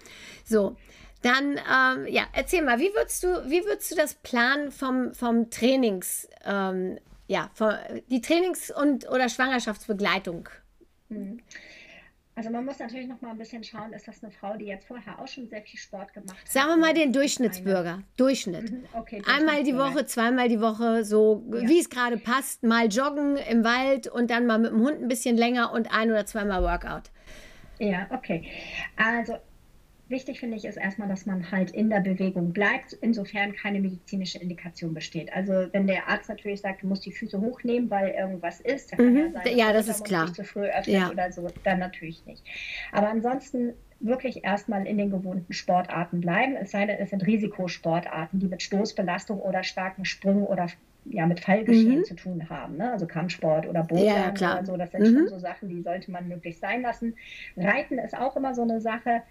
So. 0.45 0.77
Dann, 1.23 1.53
ähm, 1.57 2.07
ja, 2.07 2.25
erzähl 2.35 2.63
mal, 2.63 2.79
wie 2.81 2.93
würdest 2.95 3.23
du, 3.23 3.29
wie 3.49 3.65
würdest 3.65 3.91
du 3.91 3.95
das 3.95 4.13
planen 4.13 4.71
vom, 4.71 5.15
vom 5.15 5.49
Trainings, 5.49 6.29
ähm, 6.45 6.99
ja, 7.29 7.51
die 8.09 8.21
Trainings- 8.21 8.71
und 8.71 9.09
oder 9.09 9.31
Schwangerschaftsbegleitung 9.31 10.51
hm. 11.09 11.41
Also 12.37 12.51
man 12.51 12.65
muss 12.65 12.81
natürlich 12.81 13.07
noch 13.07 13.21
mal 13.21 13.31
ein 13.31 13.39
bisschen 13.39 13.63
schauen, 13.63 13.93
ist 13.93 14.09
das 14.09 14.25
eine 14.25 14.33
Frau, 14.33 14.57
die 14.57 14.65
jetzt 14.65 14.89
vorher 14.89 15.21
auch 15.21 15.29
schon 15.29 15.49
sehr 15.49 15.63
viel 15.63 15.79
Sport 15.79 16.13
gemacht 16.13 16.37
hat? 16.37 16.49
Sagen 16.49 16.69
wir 16.71 16.77
mal 16.77 16.93
den 16.93 17.13
Durchschnittsbürger. 17.13 18.03
Durchschnitt. 18.17 18.73
Mhm, 18.73 18.85
okay, 18.93 19.23
Einmal 19.25 19.63
die 19.63 19.77
Woche, 19.77 20.05
zweimal 20.05 20.49
die 20.49 20.61
Woche, 20.61 21.05
so 21.05 21.45
ja. 21.53 21.69
wie 21.69 21.79
es 21.79 21.89
gerade 21.89 22.17
passt. 22.17 22.65
Mal 22.65 22.89
joggen 22.89 23.37
im 23.37 23.63
Wald 23.63 24.09
und 24.09 24.31
dann 24.31 24.47
mal 24.47 24.59
mit 24.59 24.73
dem 24.73 24.81
Hund 24.81 25.01
ein 25.01 25.07
bisschen 25.07 25.37
länger 25.37 25.73
und 25.73 25.95
ein 25.95 26.11
oder 26.11 26.27
zweimal 26.27 26.63
Workout. 26.63 27.13
Ja, 27.79 28.09
okay. 28.11 28.49
Also 28.97 29.39
Wichtig 30.09 30.41
finde 30.41 30.57
ich 30.57 30.65
ist 30.67 30.77
erstmal, 30.77 31.09
dass 31.09 31.25
man 31.25 31.51
halt 31.51 31.71
in 31.71 31.89
der 31.89 32.01
Bewegung 32.01 32.53
bleibt, 32.53 32.93
insofern 33.01 33.55
keine 33.55 33.81
medizinische 33.81 34.39
Indikation 34.39 34.93
besteht. 34.93 35.33
Also 35.33 35.69
wenn 35.73 35.87
der 35.87 36.09
Arzt 36.09 36.29
natürlich 36.29 36.61
sagt, 36.61 36.83
du 36.83 36.87
musst 36.87 37.07
die 37.07 37.13
Füße 37.13 37.41
hochnehmen, 37.41 37.89
weil 37.89 38.11
irgendwas 38.11 38.61
ist, 38.61 38.93
dann 38.93 39.07
mhm. 39.07 39.17
kann 39.17 39.33
ja 39.33 39.43
sein, 39.43 39.59
ja, 39.59 39.73
das 39.73 39.89
ist 39.89 40.05
klar. 40.05 40.33
zu 40.33 40.45
früh 40.45 40.67
öffnet 40.67 40.89
ja. 40.89 41.11
oder 41.11 41.33
so, 41.33 41.49
dann 41.65 41.79
natürlich 41.79 42.27
nicht. 42.27 42.45
Aber 42.93 43.09
ansonsten 43.09 43.73
wirklich 44.01 44.45
erstmal 44.45 44.87
in 44.87 44.99
den 44.99 45.11
gewohnten 45.11 45.53
Sportarten 45.53 46.21
bleiben, 46.21 46.57
es 46.57 46.73
sei 46.73 46.85
denn, 46.85 46.99
es 46.99 47.11
sind 47.11 47.27
Risikosportarten, 47.27 48.39
die 48.39 48.49
mit 48.49 48.63
Stoßbelastung 48.63 49.41
oder 49.41 49.63
starken 49.63 50.05
Sprüngen 50.05 50.45
oder 50.45 50.69
ja, 51.07 51.27
mit 51.27 51.41
Fallgeschehen 51.41 51.99
mhm. 51.99 52.05
zu 52.05 52.15
tun 52.15 52.49
haben. 52.49 52.77
Ne? 52.77 52.93
Also 52.93 53.07
Kampfsport 53.07 53.67
oder 53.67 53.83
Boden 53.85 54.05
ja, 54.05 54.31
oder 54.31 54.65
so. 54.65 54.77
Das 54.77 54.91
sind 54.91 55.03
mhm. 55.03 55.19
schon 55.19 55.29
so 55.29 55.39
Sachen, 55.39 55.69
die 55.69 55.83
sollte 55.83 56.11
man 56.11 56.29
möglichst 56.29 56.61
sein 56.61 56.83
lassen. 56.83 57.15
Reiten 57.57 57.99
ist 57.99 58.17
auch 58.17 58.37
immer 58.37 58.55
so 58.55 58.63
eine 58.63 58.81
Sache. 58.81 59.23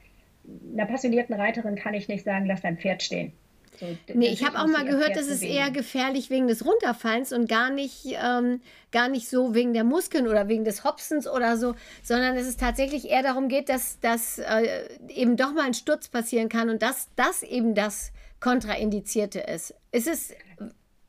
Einer 0.74 0.86
passionierten 0.86 1.36
Reiterin 1.36 1.76
kann 1.76 1.94
ich 1.94 2.08
nicht 2.08 2.24
sagen, 2.24 2.46
lass 2.46 2.62
dein 2.62 2.78
Pferd 2.78 3.02
stehen. 3.02 3.34
So, 3.80 3.88
nee, 4.14 4.28
ich 4.28 4.46
habe 4.46 4.60
auch 4.60 4.68
mal 4.68 4.86
gehört, 4.86 5.16
das 5.16 5.28
ist 5.28 5.42
eher 5.42 5.72
gefährlich 5.72 6.30
wegen 6.30 6.48
des 6.48 6.64
Runterfallens 6.66 7.34
und 7.34 7.50
gar 7.50 7.72
nicht, 7.72 8.16
ähm, 8.24 8.62
gar 8.92 9.10
nicht 9.10 9.28
so 9.28 9.56
wegen 9.56 9.74
der 9.74 9.84
Muskeln 9.84 10.28
oder 10.28 10.48
wegen 10.48 10.64
des 10.64 10.84
Hopsens 10.84 11.28
oder 11.28 11.58
so, 11.58 11.74
sondern 12.04 12.36
dass 12.36 12.46
es 12.46 12.58
tatsächlich 12.58 13.10
eher 13.10 13.24
darum 13.24 13.48
geht, 13.48 13.70
dass, 13.70 14.00
dass 14.00 14.38
äh, 14.38 14.88
eben 15.08 15.38
doch 15.38 15.54
mal 15.54 15.66
ein 15.66 15.74
Sturz 15.74 16.08
passieren 16.08 16.50
kann 16.50 16.70
und 16.70 16.84
dass 16.84 17.10
das 17.16 17.42
eben 17.42 17.74
das 17.74 18.12
Kontraindizierte 18.40 19.40
ist. 19.40 19.74
Ist 19.92 20.08
es 20.08 20.36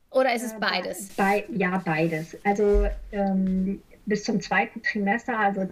oder 0.09 0.33
ist 0.33 0.43
es 0.43 0.53
äh, 0.53 0.59
beides? 0.59 1.09
Be 1.09 1.43
ja, 1.55 1.81
beides. 1.85 2.37
Also 2.43 2.87
ähm, 3.11 3.81
bis 4.05 4.23
zum 4.23 4.39
zweiten 4.39 4.81
Trimester, 4.81 5.37
also 5.37 5.67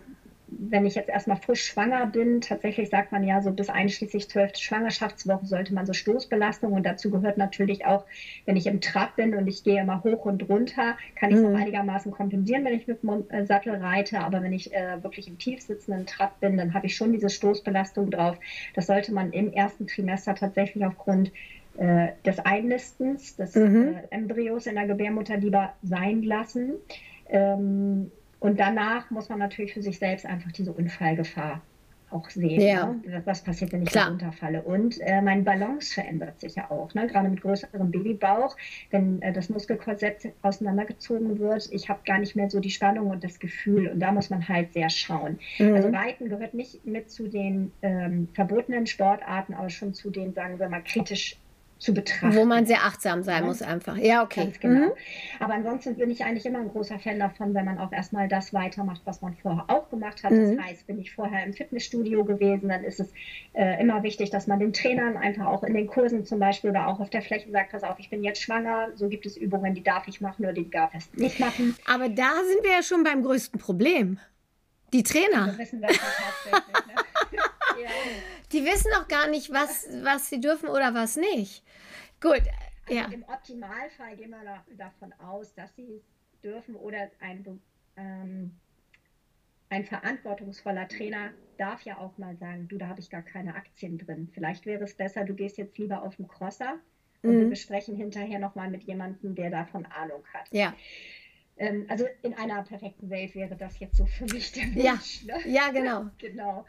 wenn 0.59 0.85
ich 0.85 0.95
jetzt 0.95 1.09
erstmal 1.09 1.37
frisch 1.37 1.65
schwanger 1.65 2.05
bin, 2.07 2.41
tatsächlich 2.41 2.89
sagt 2.89 3.11
man 3.11 3.23
ja 3.23 3.41
so 3.41 3.51
bis 3.51 3.69
einschließlich 3.69 4.29
zwölfte 4.29 4.61
Schwangerschaftswoche 4.61 5.45
sollte 5.45 5.73
man 5.73 5.85
so 5.85 5.93
Stoßbelastung 5.93 6.73
und 6.73 6.85
dazu 6.85 7.09
gehört 7.09 7.37
natürlich 7.37 7.85
auch, 7.85 8.05
wenn 8.45 8.55
ich 8.55 8.67
im 8.67 8.81
Trab 8.81 9.15
bin 9.15 9.35
und 9.35 9.47
ich 9.47 9.63
gehe 9.63 9.81
immer 9.81 10.03
hoch 10.03 10.25
und 10.25 10.47
runter, 10.49 10.97
kann 11.15 11.31
ich 11.31 11.37
es 11.37 11.43
mhm. 11.43 11.55
einigermaßen 11.55 12.11
kompensieren, 12.11 12.65
wenn 12.65 12.73
ich 12.73 12.87
mit 12.87 13.03
dem 13.03 13.45
Sattel 13.45 13.75
reite, 13.75 14.19
aber 14.19 14.41
wenn 14.41 14.53
ich 14.53 14.73
äh, 14.73 15.03
wirklich 15.03 15.27
im 15.27 15.37
tief 15.37 15.61
sitzenden 15.61 16.05
Trab 16.05 16.39
bin, 16.39 16.57
dann 16.57 16.73
habe 16.73 16.87
ich 16.87 16.95
schon 16.95 17.13
diese 17.13 17.29
Stoßbelastung 17.29 18.11
drauf. 18.11 18.37
Das 18.75 18.87
sollte 18.87 19.13
man 19.13 19.31
im 19.31 19.53
ersten 19.53 19.87
Trimester 19.87 20.35
tatsächlich 20.35 20.85
aufgrund 20.85 21.31
äh, 21.77 22.09
des 22.23 22.39
Einnistens 22.39 23.35
des 23.35 23.55
mhm. 23.55 23.95
äh, 23.95 24.15
Embryos 24.15 24.67
in 24.67 24.75
der 24.75 24.85
Gebärmutter 24.85 25.37
lieber 25.37 25.73
sein 25.81 26.21
lassen. 26.21 26.73
Ähm, 27.29 28.11
und 28.43 28.59
danach 28.59 29.09
muss 29.09 29.29
man 29.29 29.39
natürlich 29.39 29.73
für 29.73 29.81
sich 29.81 29.97
selbst 29.97 30.25
einfach 30.25 30.51
diese 30.51 30.73
Unfallgefahr 30.73 31.61
auch 32.11 32.29
sehen. 32.29 32.59
Ja. 32.59 32.87
Ne? 32.87 33.21
Was 33.23 33.41
passiert, 33.41 33.71
wenn 33.71 33.83
ich 33.83 33.89
Klar. 33.89 34.03
da 34.03 34.09
runterfalle? 34.11 34.61
Und 34.61 34.99
äh, 34.99 35.21
mein 35.21 35.45
Balance 35.45 35.93
verändert 35.93 36.41
sich 36.41 36.55
ja 36.55 36.69
auch. 36.69 36.93
Ne? 36.93 37.07
Gerade 37.07 37.29
mit 37.29 37.39
größerem 37.39 37.89
Babybauch, 37.89 38.57
wenn 38.91 39.21
äh, 39.21 39.31
das 39.31 39.47
Muskelkorsett 39.47 40.33
auseinandergezogen 40.41 41.39
wird, 41.39 41.69
ich 41.71 41.87
habe 41.87 42.01
gar 42.05 42.19
nicht 42.19 42.35
mehr 42.35 42.49
so 42.49 42.59
die 42.59 42.69
Spannung 42.69 43.11
und 43.11 43.23
das 43.23 43.39
Gefühl. 43.39 43.87
Und 43.87 44.01
da 44.01 44.11
muss 44.11 44.29
man 44.29 44.45
halt 44.45 44.73
sehr 44.73 44.89
schauen. 44.89 45.39
Mhm. 45.57 45.75
Also 45.75 45.87
Reiten 45.87 46.27
gehört 46.27 46.53
nicht 46.53 46.85
mit 46.85 47.09
zu 47.09 47.29
den 47.29 47.71
ähm, 47.81 48.27
verbotenen 48.33 48.87
Sportarten, 48.87 49.53
aber 49.53 49.69
schon 49.69 49.93
zu 49.93 50.09
den, 50.09 50.33
sagen 50.33 50.59
wir 50.59 50.67
mal, 50.67 50.83
kritisch 50.83 51.37
zu 51.83 51.93
betrachten. 51.93 52.35
Wo 52.35 52.45
man 52.45 52.65
sehr 52.65 52.85
achtsam 52.85 53.23
sein 53.23 53.41
ja. 53.41 53.47
muss 53.47 53.61
einfach. 53.61 53.97
Ja, 53.97 54.23
okay. 54.23 54.45
Ganz 54.45 54.59
genau. 54.59 54.87
Mhm. 54.87 54.91
Aber 55.39 55.53
ansonsten 55.53 55.95
bin 55.95 56.09
ich 56.09 56.23
eigentlich 56.23 56.45
immer 56.45 56.59
ein 56.59 56.69
großer 56.69 56.97
Fan 56.97 57.19
davon, 57.19 57.53
wenn 57.53 57.65
man 57.65 57.77
auch 57.77 57.91
erstmal 57.91 58.29
das 58.29 58.53
weitermacht, 58.53 59.01
was 59.03 59.21
man 59.21 59.35
vorher 59.35 59.65
auch 59.67 59.89
gemacht 59.89 60.23
hat. 60.23 60.31
Mhm. 60.31 60.55
Das 60.55 60.65
heißt, 60.65 60.87
bin 60.87 60.99
ich 60.99 61.13
vorher 61.13 61.45
im 61.45 61.53
Fitnessstudio 61.53 62.23
gewesen, 62.23 62.69
dann 62.69 62.85
ist 62.85 63.01
es 63.01 63.11
äh, 63.51 63.81
immer 63.81 64.01
wichtig, 64.01 64.29
dass 64.29 64.47
man 64.47 64.59
den 64.59 64.71
Trainern 64.71 65.17
einfach 65.17 65.45
auch 65.45 65.63
in 65.63 65.73
den 65.73 65.87
Kursen 65.87 66.25
zum 66.25 66.39
Beispiel 66.39 66.69
oder 66.69 66.87
auch 66.87 67.01
auf 67.01 67.09
der 67.09 67.21
Fläche 67.21 67.51
sagt, 67.51 67.71
pass 67.73 67.83
auf, 67.83 67.99
ich 67.99 68.09
bin 68.09 68.23
jetzt 68.23 68.41
schwanger, 68.41 68.89
so 68.95 69.09
gibt 69.09 69.25
es 69.25 69.35
Übungen, 69.35 69.73
die 69.75 69.83
darf 69.83 70.07
ich 70.07 70.21
machen 70.21 70.43
oder 70.43 70.53
die 70.53 70.69
darf 70.69 70.91
ich 70.95 71.13
nicht 71.19 71.39
machen. 71.41 71.75
Aber 71.85 72.07
da 72.07 72.31
sind 72.47 72.63
wir 72.63 72.71
ja 72.71 72.83
schon 72.83 73.03
beim 73.03 73.23
größten 73.23 73.59
Problem. 73.59 74.19
Die 74.93 75.03
Trainer. 75.03 75.47
Wir 75.47 75.57
wissen 75.57 75.81
das 75.81 75.97
tatsächlich. 75.97 76.85
Ne? 76.85 77.33
ja. 77.83 77.89
Die 78.53 78.63
wissen 78.63 78.91
auch 79.01 79.07
gar 79.07 79.27
nicht, 79.27 79.51
was, 79.51 79.87
was 80.03 80.29
sie 80.29 80.39
dürfen 80.39 80.69
oder 80.69 80.93
was 80.93 81.17
nicht. 81.17 81.63
Gut. 82.23 82.41
Also 82.85 82.99
ja. 82.99 83.05
Im 83.11 83.23
Optimalfall 83.23 84.15
gehen 84.15 84.29
wir 84.29 84.43
da, 84.43 84.63
davon 84.77 85.13
aus, 85.19 85.53
dass 85.53 85.75
sie 85.75 85.83
es 85.83 86.41
dürfen 86.41 86.75
oder 86.75 87.11
ein, 87.19 87.59
ähm, 87.97 88.51
ein 89.69 89.83
verantwortungsvoller 89.83 90.87
Trainer 90.87 91.31
darf 91.57 91.83
ja 91.83 91.97
auch 91.97 92.17
mal 92.17 92.35
sagen, 92.37 92.67
du, 92.69 92.77
da 92.77 92.87
habe 92.87 93.01
ich 93.01 93.09
gar 93.09 93.23
keine 93.23 93.55
Aktien 93.55 93.97
drin. 93.97 94.29
Vielleicht 94.33 94.65
wäre 94.65 94.85
es 94.85 94.95
besser, 94.95 95.25
du 95.25 95.35
gehst 95.35 95.57
jetzt 95.57 95.77
lieber 95.77 96.01
auf 96.01 96.15
den 96.15 96.27
Crosser 96.29 96.79
und 97.23 97.35
mhm. 97.35 97.39
wir 97.41 97.49
besprechen 97.49 97.95
hinterher 97.97 98.39
nochmal 98.39 98.69
mit 98.69 98.83
jemandem, 98.83 99.35
der 99.35 99.49
davon 99.49 99.85
Ahnung 99.85 100.23
hat. 100.33 100.47
Ja. 100.51 100.73
Ähm, 101.57 101.85
also 101.89 102.05
in 102.21 102.33
einer 102.35 102.63
perfekten 102.63 103.09
Welt 103.09 103.35
wäre 103.35 103.55
das 103.57 103.79
jetzt 103.79 103.97
so 103.97 104.05
für 104.05 104.25
mich 104.25 104.53
der 104.53 104.63
Wunsch. 104.63 105.23
Ja, 105.23 105.37
ne? 105.37 105.49
ja 105.49 105.71
genau. 105.71 106.09
genau. 106.17 106.65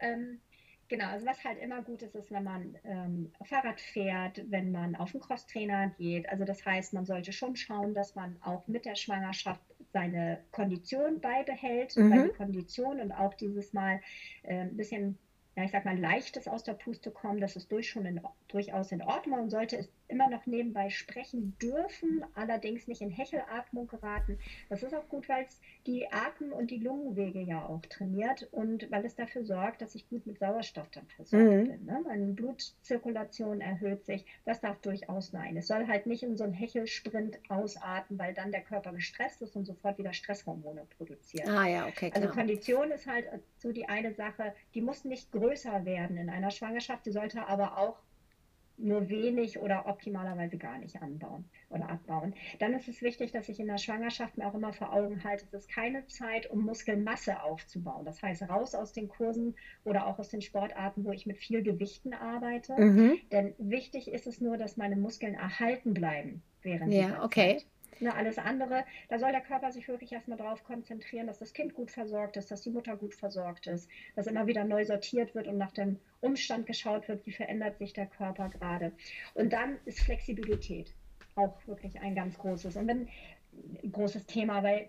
Ähm, 0.00 0.40
Genau, 0.88 1.06
also 1.06 1.26
was 1.26 1.42
halt 1.44 1.58
immer 1.58 1.82
gut 1.82 2.02
ist, 2.02 2.14
ist, 2.14 2.30
wenn 2.30 2.44
man 2.44 2.78
ähm, 2.84 3.32
Fahrrad 3.42 3.80
fährt, 3.80 4.40
wenn 4.50 4.70
man 4.70 4.94
auf 4.94 5.12
den 5.12 5.20
Crosstrainer 5.20 5.90
geht. 5.98 6.28
Also 6.28 6.44
das 6.44 6.64
heißt, 6.64 6.92
man 6.92 7.04
sollte 7.04 7.32
schon 7.32 7.56
schauen, 7.56 7.92
dass 7.92 8.14
man 8.14 8.36
auch 8.42 8.66
mit 8.68 8.84
der 8.84 8.94
Schwangerschaft 8.94 9.60
seine 9.92 10.44
Kondition 10.52 11.20
beibehält, 11.20 11.96
mhm. 11.96 12.28
die 12.28 12.36
Kondition 12.36 13.00
und 13.00 13.12
auch 13.12 13.34
dieses 13.34 13.72
Mal 13.72 14.00
äh, 14.42 14.60
ein 14.60 14.76
bisschen 14.76 15.18
ja, 15.56 15.64
ich 15.64 15.70
sag 15.70 15.86
mal, 15.86 15.98
leichtes 15.98 16.46
aus 16.48 16.64
der 16.64 16.74
Puste 16.74 17.10
kommen, 17.10 17.40
das 17.40 17.56
ist 17.56 17.72
durch 17.72 17.88
schon 17.88 18.04
in, 18.04 18.20
durchaus 18.48 18.92
in 18.92 19.02
Ordnung. 19.02 19.38
Man 19.38 19.50
sollte 19.50 19.76
es 19.78 19.88
immer 20.08 20.28
noch 20.28 20.46
nebenbei 20.46 20.90
sprechen 20.90 21.56
dürfen, 21.60 22.24
allerdings 22.34 22.86
nicht 22.86 23.00
in 23.00 23.10
Hechelatmung 23.10 23.86
geraten. 23.86 24.38
Das 24.68 24.82
ist 24.82 24.94
auch 24.94 25.08
gut, 25.08 25.28
weil 25.28 25.44
es 25.44 25.60
die 25.86 26.10
Atem- 26.12 26.52
und 26.52 26.70
die 26.70 26.78
Lungenwege 26.78 27.40
ja 27.40 27.64
auch 27.64 27.82
trainiert 27.82 28.48
und 28.52 28.90
weil 28.90 29.04
es 29.04 29.14
dafür 29.14 29.44
sorgt, 29.44 29.82
dass 29.82 29.94
ich 29.94 30.08
gut 30.08 30.26
mit 30.26 30.38
Sauerstoff 30.38 30.88
dann 30.90 31.06
versorgt 31.08 31.44
mhm. 31.44 31.68
bin. 31.68 31.84
Ne? 31.84 32.02
Meine 32.04 32.26
Blutzirkulation 32.32 33.60
erhöht 33.60 34.04
sich. 34.04 34.24
Das 34.44 34.60
darf 34.60 34.80
durchaus 34.80 35.30
sein. 35.30 35.56
Es 35.56 35.66
soll 35.66 35.86
halt 35.86 36.06
nicht 36.06 36.22
in 36.22 36.36
so 36.36 36.44
einen 36.44 36.52
Hechelsprint 36.52 37.38
ausarten, 37.48 38.18
weil 38.18 38.34
dann 38.34 38.52
der 38.52 38.62
Körper 38.62 38.92
gestresst 38.92 39.42
ist 39.42 39.56
und 39.56 39.64
sofort 39.64 39.98
wieder 39.98 40.12
Stresshormone 40.12 40.86
produziert. 40.96 41.48
Ah 41.48 41.66
ja, 41.66 41.86
okay. 41.86 42.06
Also 42.06 42.20
klar. 42.20 42.22
Also 42.22 42.28
Kondition 42.28 42.90
ist 42.90 43.06
halt 43.06 43.26
so 43.58 43.72
die 43.72 43.88
eine 43.88 44.12
Sache, 44.12 44.54
die 44.74 44.80
muss 44.80 45.04
nicht 45.04 45.32
größer 45.32 45.46
größer 45.46 45.84
werden 45.84 46.16
in 46.16 46.30
einer 46.30 46.50
Schwangerschaft. 46.50 47.04
Sie 47.04 47.12
sollte 47.12 47.46
aber 47.46 47.78
auch 47.78 47.98
nur 48.78 49.08
wenig 49.08 49.58
oder 49.58 49.86
optimalerweise 49.86 50.58
gar 50.58 50.78
nicht 50.78 51.00
anbauen 51.02 51.44
oder 51.70 51.88
abbauen. 51.88 52.34
Dann 52.58 52.74
ist 52.74 52.88
es 52.88 53.02
wichtig, 53.02 53.32
dass 53.32 53.48
ich 53.48 53.60
in 53.60 53.66
der 53.66 53.78
Schwangerschaft 53.78 54.36
mir 54.36 54.46
auch 54.46 54.54
immer 54.54 54.72
vor 54.72 54.92
Augen 54.92 55.24
halte, 55.24 55.44
es 55.46 55.54
ist 55.54 55.68
keine 55.70 56.06
Zeit, 56.06 56.50
um 56.50 56.64
Muskelmasse 56.64 57.42
aufzubauen. 57.42 58.04
Das 58.04 58.22
heißt, 58.22 58.42
raus 58.42 58.74
aus 58.74 58.92
den 58.92 59.08
Kursen 59.08 59.54
oder 59.84 60.06
auch 60.06 60.18
aus 60.18 60.28
den 60.28 60.42
Sportarten, 60.42 61.04
wo 61.04 61.12
ich 61.12 61.26
mit 61.26 61.38
viel 61.38 61.62
Gewichten 61.62 62.14
arbeite. 62.14 62.74
Mhm. 62.78 63.18
Denn 63.32 63.54
wichtig 63.58 64.08
ist 64.08 64.26
es 64.26 64.40
nur, 64.40 64.56
dass 64.56 64.76
meine 64.76 64.96
Muskeln 64.96 65.34
erhalten 65.34 65.94
bleiben 65.94 66.42
während 66.62 66.92
ja, 66.92 67.06
dieser 67.06 67.24
okay. 67.24 67.58
Zeit. 67.58 67.66
Ne, 67.98 68.14
alles 68.14 68.38
andere, 68.38 68.84
da 69.08 69.18
soll 69.18 69.32
der 69.32 69.40
Körper 69.40 69.72
sich 69.72 69.88
wirklich 69.88 70.12
erstmal 70.12 70.36
darauf 70.36 70.62
konzentrieren, 70.64 71.26
dass 71.26 71.38
das 71.38 71.54
Kind 71.54 71.72
gut 71.74 71.90
versorgt 71.90 72.36
ist, 72.36 72.50
dass 72.50 72.60
die 72.60 72.70
Mutter 72.70 72.96
gut 72.96 73.14
versorgt 73.14 73.66
ist, 73.66 73.88
dass 74.14 74.26
immer 74.26 74.46
wieder 74.46 74.64
neu 74.64 74.84
sortiert 74.84 75.34
wird 75.34 75.46
und 75.46 75.56
nach 75.56 75.72
dem 75.72 75.96
Umstand 76.20 76.66
geschaut 76.66 77.08
wird, 77.08 77.24
wie 77.26 77.32
verändert 77.32 77.78
sich 77.78 77.94
der 77.94 78.06
Körper 78.06 78.50
gerade. 78.50 78.92
Und 79.32 79.52
dann 79.54 79.78
ist 79.86 80.00
Flexibilität 80.00 80.92
auch 81.36 81.66
wirklich 81.66 82.00
ein 82.00 82.14
ganz 82.14 82.36
großes 82.38 82.76
und 82.76 82.86
wenn 82.88 83.08
großes 83.90 84.26
Thema, 84.26 84.62
weil 84.62 84.88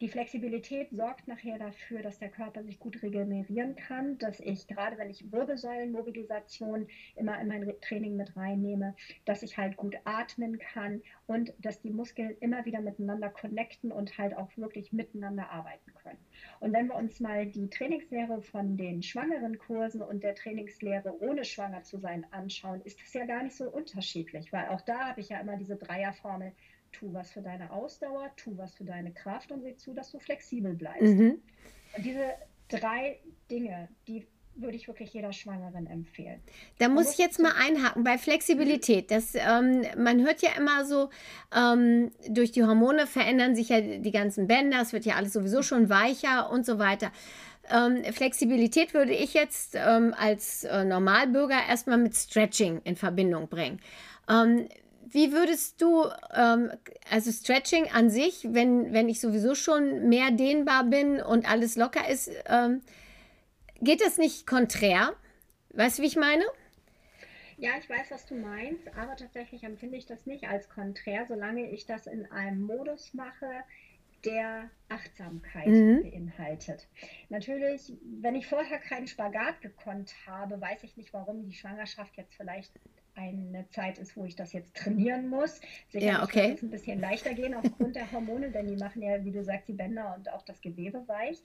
die 0.00 0.08
Flexibilität 0.08 0.90
sorgt 0.90 1.26
nachher 1.26 1.58
dafür, 1.58 2.02
dass 2.02 2.18
der 2.18 2.28
Körper 2.28 2.62
sich 2.62 2.78
gut 2.78 3.02
regenerieren 3.02 3.74
kann, 3.74 4.16
dass 4.18 4.38
ich 4.40 4.66
gerade 4.68 4.96
wenn 4.98 5.10
ich 5.10 5.32
Wirbelsäulenmobilisation 5.32 6.86
immer 7.16 7.40
in 7.40 7.48
mein 7.48 7.72
Training 7.80 8.16
mit 8.16 8.36
reinnehme, 8.36 8.94
dass 9.24 9.42
ich 9.42 9.58
halt 9.58 9.76
gut 9.76 9.96
atmen 10.04 10.58
kann 10.58 11.02
und 11.26 11.52
dass 11.58 11.80
die 11.80 11.90
Muskeln 11.90 12.36
immer 12.40 12.64
wieder 12.64 12.80
miteinander 12.80 13.28
connecten 13.28 13.90
und 13.90 14.16
halt 14.18 14.36
auch 14.36 14.56
wirklich 14.56 14.92
miteinander 14.92 15.50
arbeiten 15.50 15.92
können. 15.94 16.18
Und 16.60 16.72
wenn 16.72 16.86
wir 16.86 16.94
uns 16.94 17.18
mal 17.18 17.46
die 17.46 17.68
Trainingslehre 17.68 18.40
von 18.42 18.76
den 18.76 19.02
schwangeren 19.02 19.58
Kursen 19.58 20.02
und 20.02 20.22
der 20.22 20.34
Trainingslehre 20.34 21.20
ohne 21.20 21.44
schwanger 21.44 21.82
zu 21.82 21.98
sein 21.98 22.24
anschauen, 22.30 22.80
ist 22.82 23.00
das 23.00 23.12
ja 23.14 23.24
gar 23.24 23.42
nicht 23.42 23.56
so 23.56 23.68
unterschiedlich, 23.68 24.52
weil 24.52 24.68
auch 24.68 24.80
da 24.82 25.08
habe 25.08 25.20
ich 25.20 25.30
ja 25.30 25.40
immer 25.40 25.56
diese 25.56 25.76
Dreierformel 25.76 26.52
tu 26.98 27.12
was 27.12 27.30
für 27.30 27.42
deine 27.42 27.70
Ausdauer, 27.70 28.30
tu 28.36 28.56
was 28.56 28.74
für 28.74 28.84
deine 28.84 29.12
Kraft 29.12 29.52
und 29.52 29.62
sieh 29.62 29.76
zu, 29.76 29.94
dass 29.94 30.10
du 30.10 30.18
flexibel 30.18 30.74
bleibst. 30.74 31.02
Mhm. 31.02 31.40
Und 31.96 32.04
diese 32.04 32.34
drei 32.68 33.18
Dinge, 33.50 33.88
die 34.06 34.26
würde 34.60 34.76
ich 34.76 34.88
wirklich 34.88 35.12
jeder 35.12 35.32
Schwangeren 35.32 35.86
empfehlen. 35.86 36.40
Da 36.78 36.88
muss 36.88 37.12
ich 37.12 37.18
jetzt 37.18 37.38
mal 37.38 37.52
einhaken 37.56 38.02
bei 38.02 38.18
Flexibilität. 38.18 39.10
Das, 39.12 39.34
ähm, 39.36 39.84
man 39.96 40.20
hört 40.24 40.42
ja 40.42 40.50
immer 40.56 40.84
so, 40.84 41.10
ähm, 41.54 42.10
durch 42.28 42.50
die 42.50 42.64
Hormone 42.64 43.06
verändern 43.06 43.54
sich 43.54 43.68
ja 43.68 43.80
die 43.80 44.10
ganzen 44.10 44.48
Bänder, 44.48 44.80
es 44.80 44.92
wird 44.92 45.04
ja 45.04 45.14
alles 45.14 45.32
sowieso 45.32 45.62
schon 45.62 45.88
weicher 45.88 46.50
und 46.50 46.66
so 46.66 46.80
weiter. 46.80 47.12
Ähm, 47.70 48.02
Flexibilität 48.12 48.94
würde 48.94 49.12
ich 49.12 49.34
jetzt 49.34 49.76
ähm, 49.76 50.12
als 50.18 50.64
äh, 50.64 50.84
Normalbürger 50.84 51.60
erstmal 51.68 51.98
mit 51.98 52.16
Stretching 52.16 52.80
in 52.82 52.96
Verbindung 52.96 53.46
bringen. 53.46 53.80
Wie 55.10 55.32
würdest 55.32 55.80
du, 55.80 56.04
ähm, 56.34 56.70
also 57.10 57.30
Stretching 57.30 57.90
an 57.90 58.10
sich, 58.10 58.46
wenn, 58.50 58.92
wenn 58.92 59.08
ich 59.08 59.20
sowieso 59.20 59.54
schon 59.54 60.08
mehr 60.08 60.30
dehnbar 60.30 60.84
bin 60.84 61.20
und 61.20 61.50
alles 61.50 61.76
locker 61.76 62.08
ist, 62.08 62.30
ähm, 62.46 62.82
geht 63.80 64.00
das 64.00 64.18
nicht 64.18 64.46
konträr? 64.46 65.14
Weißt 65.70 65.98
du, 65.98 66.02
wie 66.02 66.08
ich 66.08 66.16
meine? 66.16 66.44
Ja, 67.56 67.70
ich 67.78 67.88
weiß, 67.88 68.10
was 68.10 68.26
du 68.26 68.34
meinst, 68.34 68.86
aber 68.96 69.16
tatsächlich 69.16 69.64
empfinde 69.64 69.96
ich 69.96 70.06
das 70.06 70.26
nicht 70.26 70.48
als 70.48 70.68
konträr, 70.68 71.26
solange 71.26 71.70
ich 71.70 71.86
das 71.86 72.06
in 72.06 72.30
einem 72.30 72.62
Modus 72.62 73.14
mache, 73.14 73.46
der 74.24 74.70
Achtsamkeit 74.88 75.66
mhm. 75.66 76.02
beinhaltet. 76.02 76.86
Natürlich, 77.28 77.92
wenn 78.20 78.34
ich 78.34 78.46
vorher 78.46 78.78
keinen 78.78 79.06
Spagat 79.06 79.60
gekonnt 79.60 80.14
habe, 80.26 80.60
weiß 80.60 80.82
ich 80.84 80.96
nicht, 80.96 81.12
warum 81.12 81.46
die 81.46 81.54
Schwangerschaft 81.54 82.16
jetzt 82.16 82.34
vielleicht 82.34 82.72
eine 83.18 83.68
Zeit 83.70 83.98
ist, 83.98 84.16
wo 84.16 84.24
ich 84.24 84.36
das 84.36 84.52
jetzt 84.52 84.76
trainieren 84.76 85.28
muss. 85.28 85.60
Sicherlich 85.88 86.18
ja, 86.18 86.22
okay. 86.22 86.52
es 86.54 86.62
ein 86.62 86.70
bisschen 86.70 87.00
leichter 87.00 87.34
gehen 87.34 87.54
aufgrund 87.54 87.96
der 87.96 88.10
Hormone, 88.12 88.50
denn 88.50 88.66
die 88.66 88.76
machen 88.76 89.02
ja, 89.02 89.24
wie 89.24 89.32
du 89.32 89.42
sagst, 89.42 89.68
die 89.68 89.72
Bänder 89.72 90.14
und 90.16 90.32
auch 90.32 90.42
das 90.42 90.60
Gewebe 90.60 91.06
weich. 91.08 91.42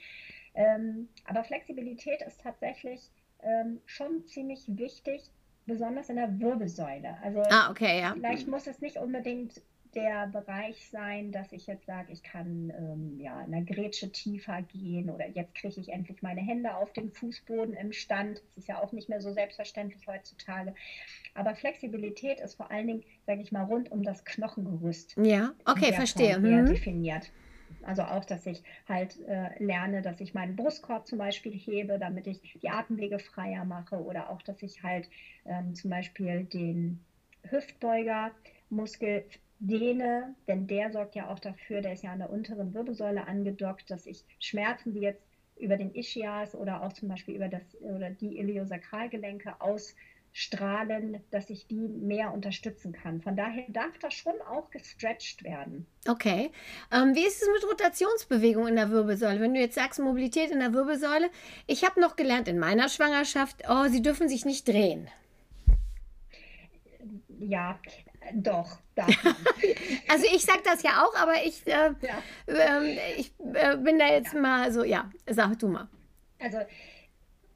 Ähm, 0.54 1.10
aber 1.26 1.44
Flexibilität 1.44 2.22
ist 2.22 2.42
tatsächlich 2.42 3.10
ähm, 3.42 3.82
schon 3.86 4.26
ziemlich 4.28 4.64
wichtig, 4.68 5.32
besonders 5.66 6.10
in 6.10 6.18
der 6.18 6.40
Wirbelsäule. 6.40 7.18
Also 7.24 7.42
ah, 7.50 7.72
okay, 7.72 8.02
ja. 8.02 8.14
vielleicht 8.14 8.48
muss 8.48 8.68
es 8.68 8.82
nicht 8.82 8.98
unbedingt 8.98 9.62
der 9.96 10.28
Bereich 10.28 10.90
sein, 10.90 11.32
dass 11.32 11.52
ich 11.52 11.68
jetzt 11.68 11.86
sage, 11.86 12.12
ich 12.12 12.24
kann 12.24 12.72
ähm, 12.78 13.20
ja 13.20 13.42
in 13.44 13.52
der 13.52 13.62
Grätsche 13.62 14.12
tiefer 14.12 14.62
gehen 14.62 15.10
oder 15.10 15.28
jetzt 15.30 15.56
kriege 15.56 15.80
ich 15.80 15.90
endlich 15.90 16.22
meine 16.22 16.42
Hände 16.42 16.76
auf 16.76 16.92
den 16.94 17.12
Fußboden 17.12 17.76
im 17.76 17.94
Stand. 17.94 18.38
Das 18.38 18.64
ist 18.64 18.68
ja 18.68 18.82
auch 18.82 18.92
nicht 18.92 19.10
mehr 19.10 19.22
so 19.22 19.32
selbstverständlich 19.32 20.06
heutzutage. 20.08 20.74
Aber 21.34 21.56
Flexibilität 21.56 22.40
ist 22.40 22.56
vor 22.56 22.72
allen 22.72 22.88
Dingen, 22.88 23.04
sage 23.26 23.42
ich 23.42 23.52
mal, 23.52 23.64
rund 23.64 23.92
um 23.92 24.04
das 24.04 24.24
Knochengerüst. 24.26 25.16
Ja, 25.18 25.54
okay, 25.66 25.94
verstehe. 25.94 26.40
Mhm. 26.40 26.66
definiert. 26.66 27.32
Also 27.82 28.04
auch, 28.04 28.24
dass 28.24 28.46
ich 28.46 28.62
halt 28.88 29.20
äh, 29.28 29.62
lerne, 29.62 30.02
dass 30.02 30.22
ich 30.22 30.34
meinen 30.34 30.56
Brustkorb 30.56 31.08
zum 31.08 31.18
Beispiel 31.18 31.54
hebe, 31.54 32.00
damit 32.00 32.28
ich 32.28 32.40
die 32.62 32.70
Atemwege 32.70 33.20
freier 33.20 33.66
mache 33.66 34.02
oder 34.02 34.30
auch, 34.30 34.42
dass 34.42 34.62
ich 34.62 34.84
halt 34.84 35.10
ähm, 35.46 35.76
zum 35.76 35.90
Beispiel 35.90 36.46
den 36.46 37.04
Hüftbeugermuskel 37.50 39.26
dehne, 39.60 40.36
denn 40.48 40.68
der 40.68 40.92
sorgt 40.92 41.16
ja 41.16 41.30
auch 41.30 41.40
dafür, 41.40 41.82
der 41.82 41.94
ist 41.94 42.04
ja 42.04 42.12
an 42.12 42.20
der 42.20 42.30
unteren 42.30 42.74
Wirbelsäule 42.74 43.28
angedockt, 43.28 43.90
dass 43.90 44.06
ich 44.06 44.26
Schmerzen, 44.40 44.94
die 44.94 45.02
jetzt 45.02 45.24
über 45.58 45.78
den 45.78 45.94
Ischias 45.94 46.56
oder 46.56 46.84
auch 46.84 46.94
zum 46.94 47.10
Beispiel 47.10 47.36
über 47.36 47.48
das 47.48 47.64
oder 47.82 48.10
die 48.10 48.38
Iliosakralgelenke 48.38 49.62
aus 49.62 49.96
strahlen, 50.34 51.24
dass 51.30 51.52
ich 51.52 51.68
die 51.68 51.88
mehr 51.88 52.34
unterstützen 52.34 52.92
kann. 52.92 53.22
Von 53.22 53.38
daher 53.38 53.66
darf 53.70 53.98
das 54.00 54.16
schon 54.16 54.34
auch 54.50 54.72
gestretched 54.72 55.44
werden. 55.44 55.86
Okay. 56.08 56.52
Ähm, 56.92 57.14
wie 57.16 57.26
ist 57.26 57.42
es 57.42 57.48
mit 57.54 57.70
Rotationsbewegung 57.70 58.68
in 58.68 58.76
der 58.76 58.90
Wirbelsäule? 58.90 59.40
Wenn 59.40 59.54
du 59.54 59.60
jetzt 59.60 59.76
sagst 59.76 60.00
Mobilität 60.00 60.50
in 60.50 60.60
der 60.60 60.74
Wirbelsäule, 60.74 61.30
ich 61.68 61.86
habe 61.86 62.02
noch 62.02 62.16
gelernt 62.16 62.48
in 62.48 62.58
meiner 62.58 62.90
Schwangerschaft, 62.90 63.64
oh, 63.70 63.88
sie 63.90 64.02
dürfen 64.02 64.28
sich 64.28 64.44
nicht 64.44 64.68
drehen. 64.68 65.08
Ja, 67.40 67.80
doch. 68.34 68.80
also 70.08 70.26
ich 70.34 70.44
sage 70.44 70.62
das 70.64 70.84
ja 70.84 71.04
auch, 71.04 71.16
aber 71.16 71.44
ich, 71.44 71.66
äh, 71.66 71.92
ja. 72.02 72.22
äh, 72.48 73.14
ich 73.18 73.34
äh, 73.54 73.78
bin 73.78 73.98
da 73.98 74.08
jetzt 74.08 74.34
ja. 74.34 74.40
mal 74.40 74.72
so, 74.72 74.84
ja, 74.84 75.10
sag 75.28 75.58
du 75.60 75.68
mal. 75.68 75.88
Also 76.40 76.60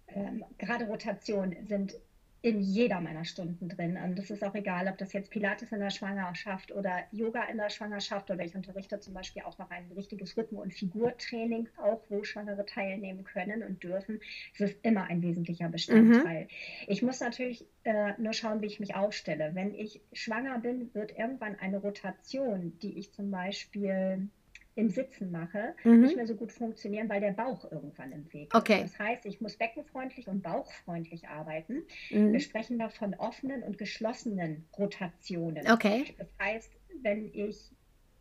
ähm, 0.08 0.44
gerade 0.58 0.86
Rotation 0.86 1.56
sind 1.68 1.96
in 2.42 2.62
jeder 2.62 3.02
meiner 3.02 3.26
Stunden 3.26 3.68
drin. 3.68 3.98
Und 3.98 4.18
das 4.18 4.30
ist 4.30 4.44
auch 4.44 4.54
egal, 4.54 4.88
ob 4.88 4.98
das 4.98 5.14
jetzt 5.14 5.32
Pilates 5.32 5.72
in 5.72 5.80
der 5.80 5.90
Schwangerschaft 5.90 6.72
oder 6.72 7.04
Yoga 7.12 7.44
in 7.44 7.58
der 7.58 7.70
Schwangerschaft 7.70 8.30
oder 8.30 8.44
ich 8.44 8.56
unterrichte 8.56 9.00
zum 9.00 9.14
Beispiel 9.14 9.42
auch 9.44 9.58
noch 9.58 9.72
ein 9.72 9.92
richtiges 9.96 10.38
Rhythmen- 10.38 10.62
und 10.62 10.74
Figurtraining, 10.74 11.68
auch 11.78 12.02
wo 12.10 12.24
Schwangere 12.24 12.66
teilnehmen 12.66 13.24
können 13.24 13.64
und 13.64 13.84
dürfen. 13.84 14.20
Es 14.54 14.62
ist 14.62 14.78
immer 14.84 15.06
ein 15.06 15.22
wesentlicher 15.22 15.70
Bestandteil. 15.70 16.44
Mhm. 16.44 16.48
Ich 16.88 17.02
muss 17.02 17.20
natürlich 17.20 17.66
äh, 17.84 18.14
nur 18.20 18.34
schauen, 18.34 18.62
wie 18.62 18.68
ich 18.68 18.80
mich 18.80 18.96
aufstelle. 18.96 19.52
Wenn 19.54 19.74
ich 19.74 20.02
schwanger 20.14 20.60
bin, 20.60 20.94
wird 20.94 21.18
irgendwann 21.18 21.56
eine 21.56 21.78
Rotation, 21.78 22.78
die 22.82 23.00
ich 23.00 23.14
zum 23.14 23.32
Beispiel 23.32 24.30
im 24.78 24.90
Sitzen 24.90 25.32
mache, 25.32 25.74
mhm. 25.84 26.02
nicht 26.02 26.16
mehr 26.16 26.28
so 26.28 26.36
gut 26.36 26.52
funktionieren, 26.52 27.10
weil 27.10 27.20
der 27.20 27.32
Bauch 27.32 27.70
irgendwann 27.72 28.12
im 28.12 28.32
Weg 28.32 28.54
ist. 28.54 28.56
Okay. 28.56 28.82
Das 28.82 28.98
heißt, 29.00 29.26
ich 29.26 29.42
muss 29.42 29.58
beckenfreundlich 29.58 30.28
und 30.28 30.44
bauchfreundlich 30.44 31.28
arbeiten. 31.28 31.84
Mhm. 32.12 32.34
Wir 32.34 32.40
sprechen 32.40 32.78
da 32.78 32.90
von 32.90 33.16
offenen 33.16 33.64
und 33.64 33.78
geschlossenen 33.78 34.68
Rotationen. 34.78 35.70
Okay. 35.70 36.16
Das 36.18 36.28
heißt, 36.40 36.72
wenn 37.02 37.32
ich 37.34 37.72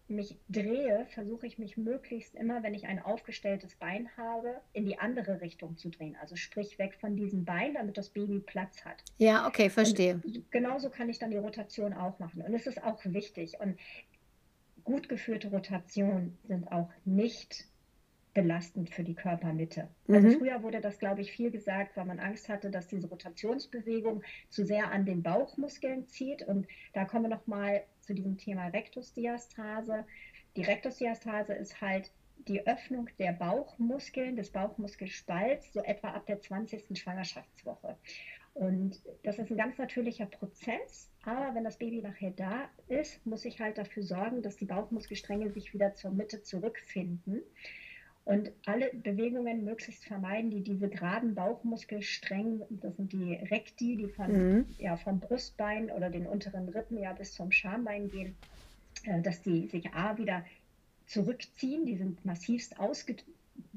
mich 0.09 0.38
drehe, 0.49 1.05
versuche 1.11 1.47
ich 1.47 1.59
mich 1.59 1.77
möglichst 1.77 2.35
immer, 2.37 2.62
wenn 2.62 2.75
ich 2.75 2.87
ein 2.87 3.01
aufgestelltes 3.01 3.75
Bein 3.75 4.09
habe, 4.16 4.61
in 4.73 4.87
die 4.87 4.99
andere 4.99 5.40
Richtung 5.40 5.77
zu 5.77 5.90
drehen. 5.90 6.16
Also 6.21 6.37
sprich 6.37 6.79
weg 6.79 6.95
von 7.01 7.16
diesem 7.16 7.45
Bein, 7.45 7.75
damit 7.75 7.99
das 7.99 8.11
Baby 8.11 8.38
Platz 8.38 8.85
hat. 8.85 9.03
Ja, 9.19 9.47
okay, 9.47 9.69
verstehe. 9.69 10.21
Und 10.25 10.51
genauso 10.53 10.90
kann 10.90 11.09
ich 11.09 11.19
dann 11.19 11.33
die 11.33 11.37
Rotation 11.37 11.92
auch 11.92 12.19
machen. 12.19 12.42
Und 12.42 12.55
es 12.55 12.66
ist 12.66 12.83
auch 12.83 13.01
wichtig. 13.05 13.59
Und 13.59 13.77
gut 14.87 15.09
geführte 15.09 15.49
Rotationen 15.49 16.38
sind 16.44 16.72
auch 16.72 16.90
nicht 17.05 17.66
belastend 18.33 18.90
für 18.90 19.03
die 19.03 19.14
Körpermitte. 19.14 19.88
Also 20.09 20.29
mhm. 20.29 20.38
früher 20.38 20.62
wurde 20.62 20.81
das, 20.81 20.99
glaube 20.99 21.22
ich, 21.22 21.33
viel 21.33 21.51
gesagt, 21.51 21.96
weil 21.96 22.05
man 22.05 22.20
Angst 22.20 22.49
hatte, 22.49 22.70
dass 22.70 22.87
diese 22.87 23.09
Rotationsbewegung 23.09 24.22
zu 24.49 24.64
sehr 24.64 24.90
an 24.92 25.05
den 25.05 25.22
Bauchmuskeln 25.22 26.07
zieht. 26.07 26.42
Und 26.42 26.66
da 26.92 27.05
kommen 27.05 27.25
wir 27.25 27.37
nochmal 27.37 27.83
zu 28.03 28.14
diesem 28.14 28.37
Thema 28.37 28.68
Rektusdiastase. 28.68 30.05
Die 30.55 30.62
Rektusdiastase 30.62 31.55
ist 31.55 31.81
halt 31.81 32.12
die 32.46 32.66
Öffnung 32.66 33.09
der 33.18 33.33
Bauchmuskeln, 33.33 34.37
des 34.37 34.51
Bauchmuskelspalts, 34.51 35.72
so 35.72 35.83
etwa 35.83 36.11
ab 36.11 36.27
der 36.27 36.40
20. 36.40 36.96
Schwangerschaftswoche. 36.96 37.96
Und 38.57 39.03
das 39.23 39.38
ist 39.38 39.51
ein 39.51 39.57
ganz 39.59 39.77
natürlicher 39.77 40.25
Prozess. 40.25 41.11
Aber 41.25 41.55
wenn 41.55 41.64
das 41.64 41.77
Baby 41.77 42.01
nachher 42.01 42.31
da 42.31 42.71
ist, 42.88 43.25
muss 43.27 43.45
ich 43.45 43.61
halt 43.61 43.77
dafür 43.77 44.03
sorgen, 44.03 44.40
dass 44.40 44.57
die 44.57 44.64
Bauchmuskelstränge 44.64 45.51
sich 45.51 45.75
wieder 45.75 45.95
zur 45.95 46.11
Mitte 46.12 46.42
zurückfinden 46.42 47.42
und 48.25 48.51
alle 48.64 48.90
Bewegungen 48.95 49.64
möglichst 49.64 50.05
vermeiden, 50.05 50.51
die 50.51 50.62
diese 50.62 50.88
geraden 50.88 51.35
Bauchmuskelstränge, 51.35 52.66
das 52.71 52.97
sind 52.97 53.12
die 53.12 53.35
Rekti, 53.35 53.97
die 53.97 54.09
von, 54.09 54.33
mhm. 54.33 54.66
ja, 54.79 54.97
vom 54.97 55.21
Brustbein 55.21 55.90
oder 55.90 56.09
den 56.09 56.27
unteren 56.27 56.71
Rippen 56.71 56.99
ja 56.99 57.12
bis 57.12 57.35
zum 57.35 57.53
Schambein 57.53 58.09
gehen, 58.09 58.35
äh, 59.05 59.21
dass 59.21 59.42
die 59.42 59.69
sich 59.69 59.92
A 59.92 60.16
wieder 60.16 60.45
zurückziehen, 61.07 61.85
die 61.85 61.97
sind 61.97 62.25
massivst 62.25 62.81
ausgedrückt 62.81 63.31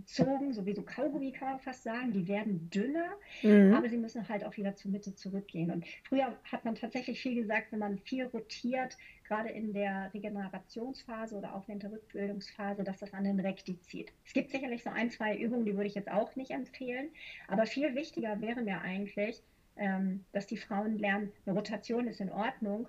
zogen, 0.05 0.53
so 0.53 0.65
wie 0.65 0.73
so 0.73 0.81
Kaugummi 0.81 1.31
kann 1.31 1.49
man 1.49 1.59
fast 1.59 1.83
sagen, 1.83 2.11
die 2.11 2.27
werden 2.27 2.69
dünner, 2.71 3.09
mhm. 3.43 3.73
aber 3.73 3.89
sie 3.89 3.97
müssen 3.97 4.27
halt 4.27 4.43
auch 4.43 4.57
wieder 4.57 4.75
zur 4.75 4.91
Mitte 4.91 5.13
zurückgehen. 5.13 5.71
Und 5.71 5.85
früher 6.03 6.35
hat 6.51 6.65
man 6.65 6.75
tatsächlich 6.75 7.21
viel 7.21 7.35
gesagt, 7.35 7.71
wenn 7.71 7.79
man 7.79 7.99
viel 7.99 8.25
rotiert, 8.25 8.97
gerade 9.27 9.49
in 9.49 9.71
der 9.73 10.11
Regenerationsphase 10.13 11.35
oder 11.35 11.55
auch 11.55 11.69
in 11.69 11.79
der 11.79 11.91
Rückbildungsphase, 11.91 12.83
dass 12.83 12.97
das 12.97 13.13
an 13.13 13.23
den 13.23 13.39
Rekti 13.39 13.79
zieht. 13.81 14.11
Es 14.25 14.33
gibt 14.33 14.49
sicherlich 14.49 14.83
so 14.83 14.89
ein, 14.89 15.11
zwei 15.11 15.37
Übungen, 15.37 15.65
die 15.65 15.75
würde 15.75 15.87
ich 15.87 15.95
jetzt 15.95 16.11
auch 16.11 16.35
nicht 16.35 16.51
empfehlen, 16.51 17.09
aber 17.47 17.67
viel 17.67 17.93
wichtiger 17.93 18.41
wäre 18.41 18.61
mir 18.63 18.81
eigentlich, 18.81 19.43
ähm, 19.77 20.25
dass 20.31 20.47
die 20.47 20.57
Frauen 20.57 20.97
lernen, 20.97 21.31
eine 21.45 21.55
Rotation 21.55 22.07
ist 22.07 22.19
in 22.19 22.31
Ordnung, 22.31 22.87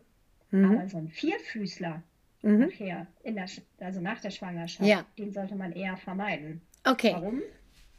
mhm. 0.50 0.64
aber 0.64 0.88
so 0.88 0.96
ein 0.96 1.08
Vierfüßler, 1.08 2.02
mhm. 2.42 2.58
nachher, 2.60 3.06
in 3.22 3.34
der, 3.34 3.46
also 3.78 4.00
nach 4.00 4.20
der 4.20 4.30
Schwangerschaft, 4.30 4.88
ja. 4.88 5.04
den 5.18 5.32
sollte 5.32 5.54
man 5.54 5.72
eher 5.72 5.98
vermeiden. 5.98 6.62
Okay. 6.84 7.12
Warum? 7.14 7.42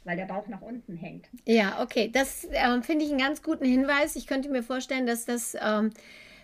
Weil 0.04 0.16
der 0.16 0.24
Bauch 0.24 0.48
nach 0.48 0.62
unten 0.62 0.96
hängt. 0.96 1.28
Ja, 1.46 1.80
okay. 1.82 2.10
Das 2.12 2.46
ähm, 2.52 2.82
finde 2.82 3.04
ich 3.04 3.10
einen 3.10 3.20
ganz 3.20 3.42
guten 3.42 3.64
Hinweis. 3.64 4.16
Ich 4.16 4.26
könnte 4.26 4.48
mir 4.48 4.62
vorstellen, 4.62 5.06
dass 5.06 5.24
das 5.24 5.56
ähm, 5.60 5.90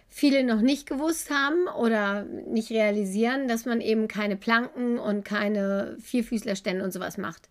viele 0.09 0.44
noch 0.44 0.61
nicht 0.61 0.88
gewusst 0.88 1.31
haben 1.31 1.66
oder 1.66 2.24
nicht 2.24 2.70
realisieren, 2.70 3.48
dass 3.48 3.64
man 3.64 3.81
eben 3.81 4.07
keine 4.07 4.37
Planken 4.37 4.98
und 4.98 5.24
keine 5.24 5.96
Vierfüßlerstände 6.01 6.85
und 6.85 6.92
sowas 6.92 7.18
macht. 7.18 7.48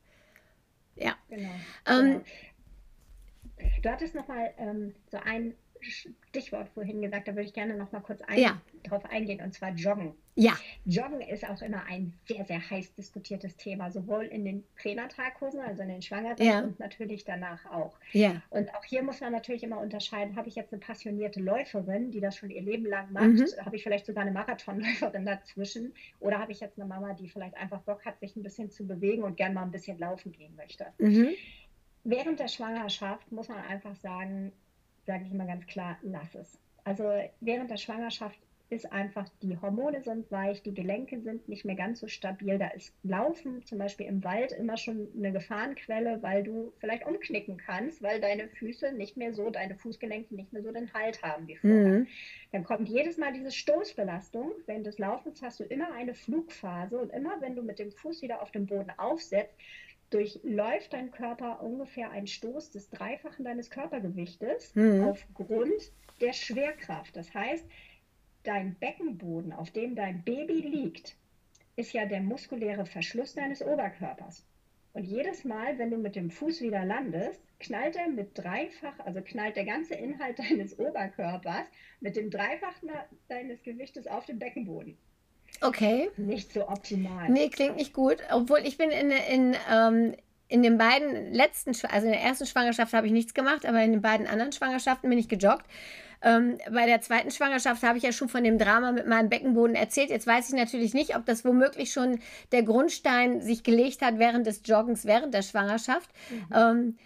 Ja. 0.95 1.15
Genau. 1.29 1.49
Ähm, 1.87 2.23
genau. 3.57 3.71
Du 3.81 3.89
hattest 3.89 4.15
nochmal 4.15 4.53
ähm, 4.57 4.95
so 5.11 5.17
ein 5.17 5.55
Stichwort 5.81 6.69
vorhin 6.69 7.01
gesagt, 7.01 7.27
da 7.27 7.33
würde 7.33 7.47
ich 7.47 7.53
gerne 7.53 7.75
noch 7.75 7.91
mal 7.91 8.01
kurz 8.01 8.21
ein, 8.21 8.39
ja. 8.39 8.61
drauf 8.83 9.05
eingehen, 9.05 9.41
und 9.41 9.53
zwar 9.53 9.71
Joggen. 9.71 10.13
Ja. 10.35 10.55
Joggen 10.85 11.21
ist 11.21 11.47
auch 11.49 11.61
immer 11.63 11.83
ein 11.89 12.13
sehr, 12.27 12.45
sehr 12.45 12.69
heiß 12.69 12.93
diskutiertes 12.93 13.55
Thema, 13.57 13.89
sowohl 13.89 14.25
in 14.25 14.45
den 14.45 14.63
Pränatalkursen, 14.75 15.59
also 15.59 15.81
in 15.81 15.89
den 15.89 16.01
Schwangeren 16.03 16.45
ja. 16.45 16.59
und 16.59 16.79
natürlich 16.79 17.23
danach 17.23 17.65
auch. 17.65 17.97
Ja. 18.11 18.41
Und 18.51 18.73
auch 18.75 18.83
hier 18.83 19.01
muss 19.01 19.19
man 19.19 19.31
natürlich 19.31 19.63
immer 19.63 19.79
unterscheiden, 19.79 20.35
habe 20.35 20.47
ich 20.47 20.55
jetzt 20.55 20.71
eine 20.71 20.79
passionierte 20.79 21.39
Läuferin, 21.39 22.11
die 22.11 22.19
das 22.19 22.37
schon 22.37 22.51
ihr 22.51 22.61
Leben 22.61 22.85
lang 22.85 23.11
macht, 23.11 23.25
mhm. 23.25 23.65
habe 23.65 23.75
ich 23.75 23.83
vielleicht 23.83 24.05
sogar 24.05 24.21
eine 24.21 24.31
Marathonläuferin 24.31 25.25
dazwischen 25.25 25.93
oder 26.19 26.37
habe 26.37 26.51
ich 26.51 26.59
jetzt 26.59 26.77
eine 26.79 26.87
Mama, 26.87 27.13
die 27.13 27.29
vielleicht 27.29 27.57
einfach 27.57 27.81
Bock 27.81 28.05
hat, 28.05 28.19
sich 28.19 28.35
ein 28.35 28.43
bisschen 28.43 28.69
zu 28.69 28.85
bewegen 28.85 29.23
und 29.23 29.37
gerne 29.37 29.55
mal 29.55 29.63
ein 29.63 29.71
bisschen 29.71 29.97
laufen 29.97 30.31
gehen 30.31 30.55
möchte. 30.55 30.85
Mhm. 30.99 31.29
Während 32.03 32.39
der 32.39 32.47
Schwangerschaft 32.47 33.31
muss 33.31 33.49
man 33.49 33.57
einfach 33.65 33.95
sagen, 33.95 34.53
sage 35.07 35.23
ich 35.25 35.31
immer 35.31 35.47
ganz 35.47 35.65
klar, 35.65 35.97
lass 36.03 36.35
es. 36.35 36.59
Also 36.83 37.03
während 37.41 37.71
der 37.71 37.77
Schwangerschaft 37.77 38.39
ist 38.69 38.91
einfach, 38.91 39.27
die 39.41 39.57
Hormone 39.61 40.01
sind 40.03 40.29
weich, 40.29 40.61
die 40.61 40.73
Gelenke 40.73 41.21
sind 41.21 41.47
nicht 41.47 41.63
mehr 41.63 41.75
ganz 41.75 42.01
so 42.01 42.07
stabil. 42.07 42.57
Da 42.57 42.67
ist 42.67 42.93
Laufen 43.03 43.63
zum 43.65 43.77
Beispiel 43.77 44.07
im 44.07 44.23
Wald 44.25 44.51
immer 44.51 44.75
schon 44.75 45.07
eine 45.15 45.31
Gefahrenquelle, 45.31 46.21
weil 46.21 46.43
du 46.43 46.73
vielleicht 46.79 47.05
umknicken 47.05 47.57
kannst, 47.57 48.01
weil 48.01 48.19
deine 48.19 48.49
Füße 48.49 48.91
nicht 48.91 49.15
mehr 49.15 49.33
so, 49.33 49.49
deine 49.49 49.75
Fußgelenke 49.75 50.35
nicht 50.35 50.51
mehr 50.51 50.63
so 50.63 50.71
den 50.71 50.93
Halt 50.93 51.23
haben 51.23 51.47
wie 51.47 51.55
vorher. 51.55 51.99
Mhm. 51.99 52.07
Dann 52.51 52.65
kommt 52.65 52.89
jedes 52.89 53.17
Mal 53.17 53.31
diese 53.31 53.51
Stoßbelastung. 53.51 54.51
Während 54.65 54.85
des 54.85 54.97
Laufens 54.97 55.41
hast 55.41 55.61
du 55.61 55.63
immer 55.63 55.93
eine 55.93 56.13
Flugphase 56.13 56.97
und 56.97 57.13
immer 57.13 57.39
wenn 57.39 57.55
du 57.55 57.63
mit 57.63 57.79
dem 57.79 57.91
Fuß 57.91 58.21
wieder 58.21 58.41
auf 58.41 58.51
dem 58.51 58.65
Boden 58.65 58.91
aufsetzt, 58.97 59.55
durchläuft 60.09 60.93
dein 60.93 61.11
Körper 61.11 61.61
ungefähr 61.61 62.11
einen 62.11 62.27
Stoß 62.27 62.71
des 62.71 62.89
Dreifachen 62.89 63.45
deines 63.45 63.69
Körpergewichtes 63.69 64.75
mhm. 64.75 65.03
aufgrund 65.03 65.91
der 66.21 66.33
Schwerkraft. 66.33 67.15
Das 67.15 67.33
heißt, 67.33 67.65
dein 68.43 68.75
Beckenboden, 68.75 69.51
auf 69.51 69.71
dem 69.71 69.95
dein 69.95 70.23
Baby 70.23 70.61
liegt, 70.61 71.15
ist 71.75 71.93
ja 71.93 72.05
der 72.05 72.21
muskuläre 72.21 72.85
Verschluss 72.85 73.35
deines 73.35 73.61
Oberkörpers. 73.61 74.43
Und 74.93 75.03
jedes 75.03 75.43
Mal, 75.43 75.77
wenn 75.77 75.91
du 75.91 75.97
mit 75.97 76.15
dem 76.15 76.31
Fuß 76.31 76.61
wieder 76.61 76.83
landest, 76.83 77.39
knallt 77.59 77.95
er 77.95 78.07
mit 78.07 78.37
dreifach, 78.37 78.97
also 78.99 79.21
knallt 79.21 79.55
der 79.55 79.65
ganze 79.65 79.93
Inhalt 79.93 80.39
deines 80.39 80.79
Oberkörpers 80.79 81.67
mit 81.99 82.15
dem 82.15 82.31
Dreifachen 82.31 82.89
deines 83.27 83.61
Gewichtes 83.61 84.07
auf 84.07 84.25
den 84.25 84.39
Beckenboden. 84.39 84.97
Okay. 85.61 86.09
Nicht 86.17 86.53
so 86.53 86.67
optimal. 86.67 87.29
Nee, 87.29 87.49
klingt 87.49 87.75
nicht 87.75 87.93
gut. 87.93 88.17
Obwohl 88.31 88.59
ich 88.59 88.77
bin 88.77 88.91
in, 88.91 89.11
in, 89.11 89.55
ähm, 89.71 90.15
in 90.47 90.63
den 90.63 90.77
beiden 90.77 91.33
letzten, 91.33 91.71
also 91.89 92.07
in 92.07 92.13
der 92.13 92.21
ersten 92.21 92.45
Schwangerschaft 92.45 92.93
habe 92.93 93.07
ich 93.07 93.13
nichts 93.13 93.33
gemacht, 93.33 93.65
aber 93.65 93.81
in 93.81 93.91
den 93.91 94.01
beiden 94.01 94.27
anderen 94.27 94.51
Schwangerschaften 94.51 95.09
bin 95.09 95.19
ich 95.19 95.27
gejoggt. 95.29 95.65
Ähm, 96.21 96.57
bei 96.71 96.85
der 96.85 97.01
zweiten 97.01 97.29
Schwangerschaft 97.29 97.83
habe 97.83 97.97
ich 97.97 98.03
ja 98.03 98.11
schon 98.11 98.29
von 98.29 98.43
dem 98.43 98.57
Drama 98.57 98.91
mit 98.91 99.07
meinem 99.07 99.29
Beckenboden 99.29 99.75
erzählt. 99.75 100.09
Jetzt 100.09 100.25
weiß 100.25 100.49
ich 100.49 100.55
natürlich 100.55 100.93
nicht, 100.93 101.15
ob 101.15 101.25
das 101.25 101.45
womöglich 101.45 101.91
schon 101.91 102.19
der 102.51 102.63
Grundstein 102.63 103.41
sich 103.41 103.63
gelegt 103.63 104.01
hat 104.01 104.17
während 104.17 104.47
des 104.47 104.61
Joggens, 104.65 105.05
während 105.05 105.33
der 105.33 105.43
Schwangerschaft. 105.43 106.09
Mhm. 106.29 106.47
Ähm, 106.55 106.97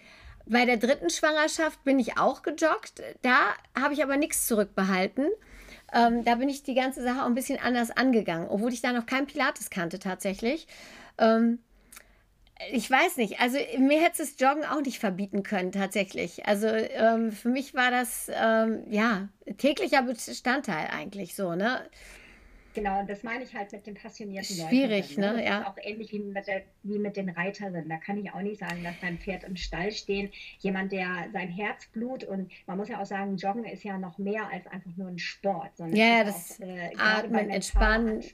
bei 0.46 0.64
der 0.64 0.76
dritten 0.76 1.10
Schwangerschaft 1.10 1.84
bin 1.84 1.98
ich 1.98 2.18
auch 2.18 2.42
gejoggt. 2.42 3.02
Da 3.22 3.38
habe 3.78 3.94
ich 3.94 4.02
aber 4.02 4.16
nichts 4.16 4.46
zurückbehalten. 4.46 5.26
Ähm, 5.92 6.24
da 6.24 6.36
bin 6.36 6.48
ich 6.48 6.62
die 6.62 6.74
ganze 6.74 7.02
Sache 7.02 7.22
auch 7.22 7.26
ein 7.26 7.34
bisschen 7.34 7.58
anders 7.60 7.90
angegangen, 7.90 8.48
obwohl 8.48 8.72
ich 8.72 8.82
da 8.82 8.92
noch 8.92 9.06
kein 9.06 9.26
Pilates 9.26 9.70
kannte 9.70 9.98
tatsächlich. 9.98 10.66
Ähm, 11.18 11.58
ich 12.70 12.88
weiß 12.90 13.16
nicht, 13.16 13.40
also 13.40 13.58
mir 13.78 14.00
hätte 14.00 14.22
es 14.22 14.38
Joggen 14.38 14.64
auch 14.64 14.82
nicht 14.82 14.98
verbieten 14.98 15.42
können 15.42 15.72
tatsächlich. 15.72 16.46
Also 16.46 16.68
ähm, 16.68 17.32
für 17.32 17.48
mich 17.48 17.74
war 17.74 17.90
das 17.90 18.30
ähm, 18.32 18.84
ja 18.88 19.28
täglicher 19.58 20.02
Bestandteil 20.02 20.88
eigentlich 20.92 21.34
so, 21.34 21.54
ne? 21.54 21.80
Genau, 22.74 23.00
und 23.00 23.10
das 23.10 23.22
meine 23.22 23.44
ich 23.44 23.54
halt 23.54 23.72
mit 23.72 23.86
den 23.86 23.94
passionierten 23.94 24.56
Leuten. 24.56 24.68
Schwierig, 24.68 25.18
ne? 25.18 25.34
Das 25.34 25.44
ja. 25.44 25.60
ist 25.60 25.66
auch 25.66 25.76
ähnlich 25.80 26.12
wie 26.12 26.20
mit, 26.20 26.46
der, 26.46 26.62
wie 26.82 26.98
mit 26.98 27.16
den 27.16 27.28
Reiterinnen. 27.28 27.88
Da 27.88 27.98
kann 27.98 28.16
ich 28.18 28.32
auch 28.32 28.40
nicht 28.40 28.60
sagen, 28.60 28.82
dass 28.82 28.94
mein 29.02 29.18
Pferd 29.18 29.44
im 29.44 29.56
Stall 29.56 29.92
stehen. 29.92 30.30
Jemand, 30.60 30.92
der 30.92 31.28
sein 31.32 31.48
Herzblut 31.48 32.24
und 32.24 32.50
man 32.66 32.78
muss 32.78 32.88
ja 32.88 33.00
auch 33.00 33.06
sagen, 33.06 33.36
Joggen 33.36 33.64
ist 33.64 33.84
ja 33.84 33.98
noch 33.98 34.18
mehr 34.18 34.48
als 34.48 34.66
einfach 34.66 34.96
nur 34.96 35.08
ein 35.08 35.18
Sport. 35.18 35.76
Sondern 35.76 35.96
ja, 35.96 36.24
das 36.24 36.60
auch, 36.60 36.66
äh, 36.66 36.92
Atmen, 36.96 37.50
Entspannen, 37.50 38.24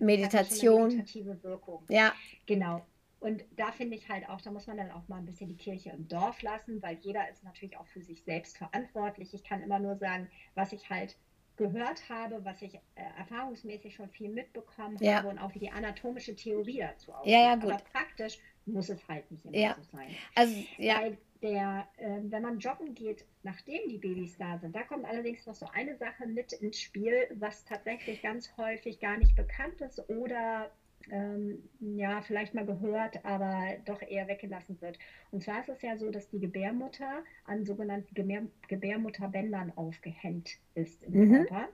Meditation. 0.00 0.88
meditative 0.88 1.42
Wirkung. 1.42 1.82
Ja. 1.88 2.12
Genau. 2.46 2.84
Und 3.20 3.42
da 3.56 3.72
finde 3.72 3.96
ich 3.96 4.06
halt 4.10 4.28
auch, 4.28 4.42
da 4.42 4.50
muss 4.50 4.66
man 4.66 4.76
dann 4.76 4.90
auch 4.90 5.08
mal 5.08 5.16
ein 5.16 5.24
bisschen 5.24 5.48
die 5.48 5.56
Kirche 5.56 5.88
im 5.88 6.06
Dorf 6.08 6.42
lassen, 6.42 6.82
weil 6.82 6.98
jeder 7.00 7.26
ist 7.30 7.42
natürlich 7.42 7.78
auch 7.78 7.86
für 7.86 8.02
sich 8.02 8.22
selbst 8.22 8.58
verantwortlich. 8.58 9.32
Ich 9.32 9.42
kann 9.42 9.62
immer 9.62 9.78
nur 9.78 9.96
sagen, 9.96 10.28
was 10.54 10.74
ich 10.74 10.90
halt 10.90 11.16
gehört 11.56 12.08
habe, 12.08 12.44
was 12.44 12.60
ich 12.62 12.74
äh, 12.74 12.80
erfahrungsmäßig 13.18 13.94
schon 13.94 14.08
viel 14.10 14.28
mitbekommen 14.28 14.96
ja. 15.00 15.16
habe 15.16 15.28
und 15.28 15.38
auch 15.38 15.54
wie 15.54 15.60
die 15.60 15.70
anatomische 15.70 16.34
Theorie 16.34 16.78
dazu 16.78 17.12
aussieht. 17.12 17.32
Ja, 17.32 17.40
ja, 17.40 17.54
gut. 17.56 17.72
Aber 17.72 17.82
praktisch 17.92 18.38
muss 18.66 18.88
es 18.88 19.06
halt 19.08 19.30
nicht 19.30 19.44
immer 19.44 19.56
ja. 19.56 19.76
so 19.76 19.96
sein. 19.96 20.08
Also, 20.34 20.54
ja. 20.78 21.00
Weil 21.00 21.18
der, 21.42 21.86
äh, 21.98 22.20
wenn 22.22 22.42
man 22.42 22.58
joggen 22.58 22.94
geht, 22.94 23.24
nachdem 23.42 23.88
die 23.88 23.98
Babys 23.98 24.38
da 24.38 24.58
sind, 24.58 24.74
da 24.74 24.82
kommt 24.82 25.04
allerdings 25.04 25.46
noch 25.46 25.54
so 25.54 25.66
eine 25.72 25.96
Sache 25.96 26.26
mit 26.26 26.52
ins 26.54 26.80
Spiel, 26.80 27.28
was 27.34 27.64
tatsächlich 27.66 28.22
ganz 28.22 28.56
häufig 28.56 28.98
gar 28.98 29.18
nicht 29.18 29.36
bekannt 29.36 29.80
ist 29.82 30.08
oder 30.08 30.70
ähm, 31.10 31.62
ja, 31.80 32.22
vielleicht 32.22 32.54
mal 32.54 32.66
gehört, 32.66 33.24
aber 33.24 33.76
doch 33.84 34.02
eher 34.02 34.28
weggelassen 34.28 34.80
wird. 34.80 34.98
Und 35.30 35.42
zwar 35.42 35.60
ist 35.60 35.68
es 35.68 35.82
ja 35.82 35.96
so, 35.96 36.10
dass 36.10 36.28
die 36.28 36.40
Gebärmutter 36.40 37.22
an 37.44 37.64
sogenannten 37.64 38.14
Gebär 38.14 38.42
Gebärmutterbändern 38.68 39.72
aufgehängt 39.76 40.50
ist 40.74 41.02
im 41.02 41.28
mhm. 41.28 41.32
Körper. 41.46 41.68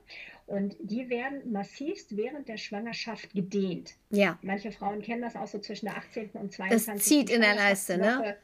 Und 0.47 0.75
die 0.79 1.09
werden 1.09 1.51
massivst 1.51 2.15
während 2.17 2.47
der 2.47 2.57
Schwangerschaft 2.57 3.33
gedehnt. 3.33 3.95
Ja. 4.09 4.37
Manche 4.41 4.71
Frauen 4.71 5.01
kennen 5.01 5.21
das 5.21 5.35
auch 5.35 5.47
so 5.47 5.59
zwischen 5.59 5.85
der 5.85 5.97
18. 5.97 6.31
und 6.33 6.51
22. 6.51 6.93
Das 6.93 7.03
zieht 7.05 7.29
in 7.29 7.41
der 7.41 7.55
Leiste, 7.55 7.97
ne? 7.97 8.37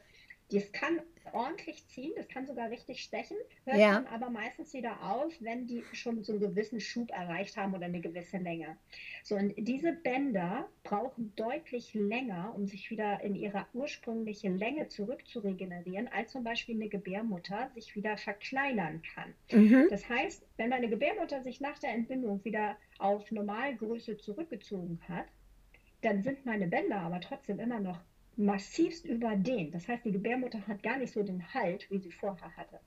Das 0.50 0.72
kann 0.72 1.00
ordentlich 1.32 1.86
ziehen, 1.86 2.12
das 2.16 2.28
kann 2.28 2.46
sogar 2.46 2.70
richtig 2.70 3.02
stechen, 3.02 3.36
hört 3.64 3.78
ja. 3.78 3.94
dann 3.94 4.06
aber 4.06 4.30
meistens 4.30 4.72
wieder 4.72 5.02
auf, 5.02 5.32
wenn 5.40 5.66
die 5.66 5.82
schon 5.92 6.22
so 6.22 6.32
einen 6.32 6.40
gewissen 6.40 6.80
Schub 6.80 7.10
erreicht 7.10 7.56
haben 7.56 7.74
oder 7.74 7.86
eine 7.86 8.00
gewisse 8.00 8.38
Länge. 8.38 8.76
So, 9.22 9.36
und 9.36 9.54
diese 9.56 9.92
Bänder 9.92 10.68
brauchen 10.82 11.32
deutlich 11.36 11.94
länger, 11.94 12.52
um 12.54 12.66
sich 12.66 12.90
wieder 12.90 13.20
in 13.22 13.34
ihre 13.34 13.66
ursprüngliche 13.74 14.48
Länge 14.48 14.88
zurückzuregenerieren, 14.88 16.08
als 16.08 16.32
zum 16.32 16.44
Beispiel 16.44 16.74
eine 16.74 16.88
Gebärmutter 16.88 17.70
sich 17.74 17.94
wieder 17.94 18.16
verkleinern 18.16 19.02
kann. 19.14 19.34
Mhm. 19.50 19.86
Das 19.90 20.08
heißt, 20.08 20.46
wenn 20.56 20.68
meine 20.68 20.88
Gebärmutter 20.88 21.42
sich 21.42 21.60
nach 21.60 21.78
der 21.78 21.90
Entbindung 21.90 22.44
wieder 22.44 22.76
auf 22.98 23.30
Normalgröße 23.30 24.16
zurückgezogen 24.16 25.00
hat, 25.08 25.26
dann 26.02 26.22
sind 26.22 26.46
meine 26.46 26.68
Bänder 26.68 27.00
aber 27.00 27.20
trotzdem 27.20 27.58
immer 27.58 27.80
noch 27.80 28.00
massivst 28.38 29.04
überdehnt. 29.04 29.74
Das 29.74 29.88
heißt, 29.88 30.04
die 30.04 30.12
Gebärmutter 30.12 30.66
hat 30.66 30.82
gar 30.82 30.96
nicht 30.96 31.12
so 31.12 31.22
den 31.22 31.52
Halt, 31.52 31.90
wie 31.90 31.98
sie 31.98 32.12
vorher 32.12 32.56
hatte. 32.56 32.78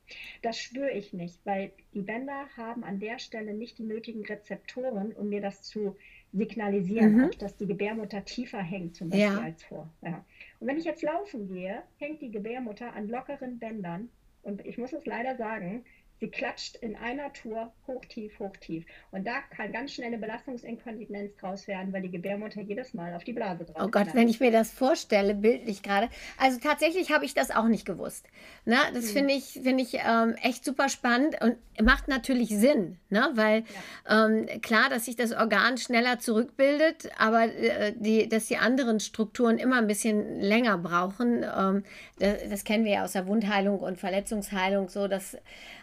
Das 0.41 0.57
spüre 0.57 0.91
ich 0.91 1.13
nicht, 1.13 1.39
weil 1.45 1.71
die 1.93 2.01
Bänder 2.01 2.47
haben 2.55 2.83
an 2.83 2.99
der 2.99 3.19
Stelle 3.19 3.53
nicht 3.53 3.77
die 3.77 3.83
nötigen 3.83 4.25
Rezeptoren, 4.25 5.11
um 5.11 5.29
mir 5.29 5.41
das 5.41 5.61
zu 5.61 5.97
signalisieren, 6.31 7.17
mhm. 7.17 7.25
auch, 7.25 7.35
dass 7.35 7.57
die 7.57 7.67
Gebärmutter 7.67 8.23
tiefer 8.23 8.61
hängt, 8.61 8.95
zum 8.95 9.09
Beispiel 9.09 9.27
ja. 9.27 9.41
als 9.41 9.63
vor. 9.63 9.89
Ja. 10.01 10.25
Und 10.59 10.67
wenn 10.67 10.77
ich 10.77 10.85
jetzt 10.85 11.03
laufen 11.03 11.49
gehe, 11.49 11.83
hängt 11.97 12.21
die 12.21 12.31
Gebärmutter 12.31 12.93
an 12.93 13.09
lockeren 13.09 13.59
Bändern. 13.59 14.09
Und 14.43 14.65
ich 14.65 14.77
muss 14.77 14.93
es 14.93 15.05
leider 15.05 15.35
sagen, 15.35 15.83
Sie 16.21 16.29
klatscht 16.29 16.75
in 16.75 16.95
einer 16.95 17.33
Tour 17.33 17.73
hoch, 17.87 18.05
tief, 18.05 18.37
hoch, 18.37 18.55
tief. 18.57 18.85
Und 19.09 19.25
da 19.25 19.39
kann 19.55 19.71
ganz 19.71 19.93
schnell 19.93 20.05
eine 20.05 20.19
Belastungsinkontinenz 20.19 21.35
draus 21.37 21.67
werden, 21.67 21.91
weil 21.91 22.03
die 22.03 22.11
Gebärmutter 22.11 22.61
jedes 22.61 22.93
Mal 22.93 23.15
auf 23.15 23.23
die 23.23 23.33
Blase 23.33 23.65
drauf 23.65 23.75
Oh 23.79 23.87
Gott, 23.87 24.03
knallt. 24.03 24.13
wenn 24.13 24.27
ich 24.27 24.39
mir 24.39 24.51
das 24.51 24.69
vorstelle, 24.71 25.33
bildlich 25.33 25.81
gerade. 25.81 26.09
Also 26.37 26.59
tatsächlich 26.59 27.11
habe 27.11 27.25
ich 27.25 27.33
das 27.33 27.49
auch 27.49 27.65
nicht 27.65 27.87
gewusst. 27.87 28.27
Ne? 28.65 28.77
Das 28.93 29.05
mhm. 29.05 29.17
finde 29.17 29.33
ich, 29.33 29.45
find 29.63 29.81
ich 29.81 29.95
ähm, 29.95 30.35
echt 30.43 30.63
super 30.63 30.89
spannend 30.89 31.41
und 31.41 31.57
macht 31.83 32.07
natürlich 32.07 32.49
Sinn, 32.49 32.99
ne? 33.09 33.31
weil 33.33 33.63
ja. 34.07 34.27
ähm, 34.27 34.61
klar, 34.61 34.89
dass 34.91 35.05
sich 35.05 35.15
das 35.15 35.31
Organ 35.31 35.79
schneller 35.79 36.19
zurückbildet, 36.19 37.09
aber 37.17 37.45
äh, 37.45 37.93
die, 37.95 38.29
dass 38.29 38.45
die 38.45 38.57
anderen 38.57 38.99
Strukturen 38.99 39.57
immer 39.57 39.77
ein 39.79 39.87
bisschen 39.87 40.39
länger 40.39 40.77
brauchen. 40.77 41.43
Ähm, 41.43 41.83
das, 42.19 42.47
das 42.47 42.63
kennen 42.63 42.85
wir 42.85 42.91
ja 42.91 43.03
aus 43.05 43.13
der 43.13 43.25
Wundheilung 43.25 43.79
und 43.79 43.97
Verletzungsheilung 43.97 44.87
so, 44.87 45.07
dass 45.07 45.35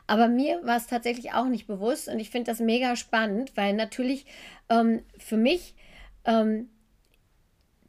aber 0.09 0.27
mir 0.27 0.61
war 0.65 0.79
es 0.79 0.87
tatsächlich 0.87 1.33
auch 1.35 1.47
nicht 1.47 1.67
bewusst 1.67 2.09
und 2.09 2.19
ich 2.19 2.31
finde 2.31 2.51
das 2.51 2.61
mega 2.61 2.97
spannend, 2.97 3.57
weil 3.57 3.75
natürlich 3.75 4.27
ähm, 4.71 5.03
für 5.19 5.37
mich 5.37 5.75
ähm, 6.25 6.71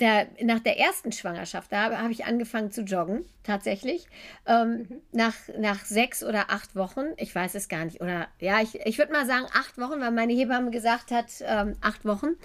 der, 0.01 0.27
nach 0.41 0.59
der 0.59 0.77
ersten 0.77 1.11
Schwangerschaft, 1.11 1.71
da 1.71 1.97
habe 1.97 2.11
ich 2.11 2.25
angefangen 2.25 2.71
zu 2.71 2.81
joggen, 2.81 3.25
tatsächlich. 3.43 4.05
Ähm, 4.45 4.69
mhm. 4.69 5.01
nach, 5.13 5.33
nach 5.57 5.85
sechs 5.85 6.21
oder 6.23 6.49
acht 6.51 6.75
Wochen, 6.75 7.05
ich 7.17 7.33
weiß 7.33 7.55
es 7.55 7.69
gar 7.69 7.85
nicht, 7.85 8.01
oder 8.01 8.27
ja, 8.39 8.61
ich, 8.61 8.75
ich 8.85 8.97
würde 8.97 9.13
mal 9.13 9.25
sagen 9.25 9.45
acht 9.53 9.77
Wochen, 9.77 10.01
weil 10.01 10.11
meine 10.11 10.33
Hebamme 10.33 10.71
gesagt 10.71 11.11
hat, 11.11 11.27
ähm, 11.41 11.77
acht 11.81 12.05
Wochen. 12.05 12.35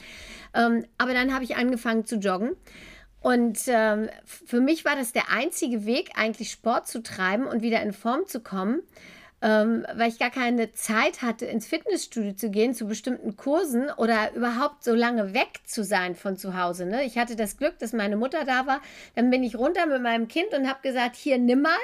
Ähm, 0.55 0.85
aber 0.99 1.15
dann 1.15 1.35
habe 1.35 1.45
ich 1.45 1.57
angefangen 1.57 2.07
zu 2.07 2.17
joggen. 2.17 2.57
Und 3.21 3.59
ähm, 3.67 4.09
für 4.25 4.61
mich 4.61 4.85
war 4.85 4.95
das 4.97 5.13
der 5.13 5.31
einzige 5.31 5.85
Weg, 5.85 6.11
eigentlich 6.15 6.51
Sport 6.51 6.87
zu 6.87 7.03
treiben 7.03 7.47
und 7.47 7.63
wieder 7.63 7.83
in 7.83 7.93
Form 7.93 8.27
zu 8.27 8.41
kommen 8.41 8.83
ähm, 9.45 9.87
weil 9.95 10.09
ich 10.09 10.19
gar 10.19 10.31
keine 10.31 10.73
Zeit 10.73 11.21
hatte, 11.21 11.45
ins 11.45 11.67
Fitnessstudio 11.67 12.33
zu 12.33 12.51
gehen, 12.51 12.73
zu 12.73 12.87
bestimmten 12.87 13.37
Kursen 13.37 13.91
oder 13.99 14.33
überhaupt 14.35 14.83
so 14.83 14.95
lange 14.95 15.35
weg 15.35 15.61
zu 15.67 15.85
sein 15.85 16.15
von 16.15 16.39
zu 16.39 16.59
Hause. 16.59 16.87
Ne? 16.87 17.05
Ich 17.05 17.19
hatte 17.19 17.37
das 17.37 17.59
Glück, 17.59 17.79
dass 17.79 17.93
meine 17.93 18.17
Mutter 18.17 18.47
da 18.47 18.67
war. 18.67 18.81
Dann 19.15 19.29
bin 19.31 19.45
ich 19.45 19.57
runter 19.57 19.85
mit 19.85 20.01
meinem 20.01 20.29
Kind 20.29 20.55
und 20.55 20.67
habe 20.67 20.81
gesagt, 20.83 21.15
hier, 21.15 21.37
nimm 21.37 21.61
mal. 21.61 21.77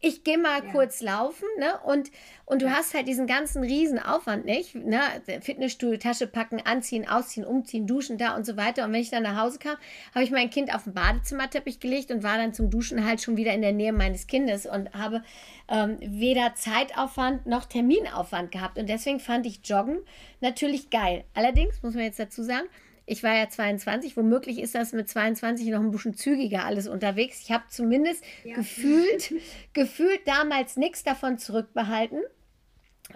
Ich 0.00 0.22
gehe 0.22 0.38
mal 0.38 0.64
ja. 0.64 0.72
kurz 0.72 1.02
laufen, 1.02 1.46
ne? 1.58 1.78
Und, 1.84 2.10
und 2.44 2.62
du 2.62 2.70
hast 2.70 2.94
halt 2.94 3.08
diesen 3.08 3.26
ganzen 3.26 3.64
Riesenaufwand 3.64 4.44
nicht, 4.44 4.76
ne? 4.76 5.00
Fitnessstuhl, 5.40 5.98
Tasche 5.98 6.28
packen, 6.28 6.60
anziehen, 6.64 7.08
ausziehen, 7.08 7.44
umziehen, 7.44 7.86
duschen 7.86 8.16
da 8.16 8.36
und 8.36 8.46
so 8.46 8.56
weiter. 8.56 8.84
Und 8.84 8.92
wenn 8.92 9.00
ich 9.00 9.10
dann 9.10 9.24
nach 9.24 9.40
Hause 9.40 9.58
kam, 9.58 9.76
habe 10.14 10.24
ich 10.24 10.30
mein 10.30 10.50
Kind 10.50 10.72
auf 10.72 10.84
den 10.84 10.94
Badezimmerteppich 10.94 11.80
gelegt 11.80 12.12
und 12.12 12.22
war 12.22 12.36
dann 12.36 12.54
zum 12.54 12.70
Duschen 12.70 13.04
halt 13.04 13.20
schon 13.20 13.36
wieder 13.36 13.52
in 13.52 13.62
der 13.62 13.72
Nähe 13.72 13.92
meines 13.92 14.28
Kindes 14.28 14.66
und 14.66 14.92
habe 14.94 15.24
ähm, 15.68 15.96
weder 16.00 16.54
Zeitaufwand 16.54 17.46
noch 17.46 17.64
Terminaufwand 17.64 18.52
gehabt. 18.52 18.78
Und 18.78 18.88
deswegen 18.88 19.18
fand 19.18 19.46
ich 19.46 19.60
Joggen 19.64 19.98
natürlich 20.40 20.90
geil. 20.90 21.24
Allerdings 21.34 21.82
muss 21.82 21.94
man 21.94 22.04
jetzt 22.04 22.20
dazu 22.20 22.44
sagen, 22.44 22.68
ich 23.08 23.22
war 23.22 23.34
ja 23.34 23.48
22, 23.48 24.16
womöglich 24.16 24.60
ist 24.60 24.74
das 24.74 24.92
mit 24.92 25.08
22 25.08 25.68
noch 25.68 25.80
ein 25.80 25.90
bisschen 25.90 26.14
zügiger 26.14 26.64
alles 26.64 26.86
unterwegs. 26.86 27.40
Ich 27.40 27.50
habe 27.50 27.64
zumindest 27.68 28.22
ja. 28.44 28.54
gefühlt, 28.54 29.32
gefühlt 29.72 30.20
damals 30.26 30.76
nichts 30.76 31.02
davon 31.02 31.38
zurückbehalten. 31.38 32.20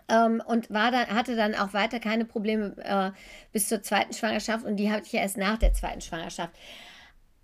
Ähm, 0.08 0.42
und 0.46 0.70
war 0.70 0.90
dann, 0.90 1.08
hatte 1.08 1.36
dann 1.36 1.54
auch 1.54 1.74
weiter 1.74 2.00
keine 2.00 2.24
Probleme 2.24 2.74
äh, 2.78 3.10
bis 3.52 3.68
zur 3.68 3.82
zweiten 3.82 4.14
Schwangerschaft 4.14 4.64
und 4.64 4.76
die 4.76 4.90
hatte 4.90 5.04
ich 5.04 5.12
ja 5.12 5.20
erst 5.20 5.36
nach 5.36 5.58
der 5.58 5.74
zweiten 5.74 6.00
Schwangerschaft. 6.00 6.54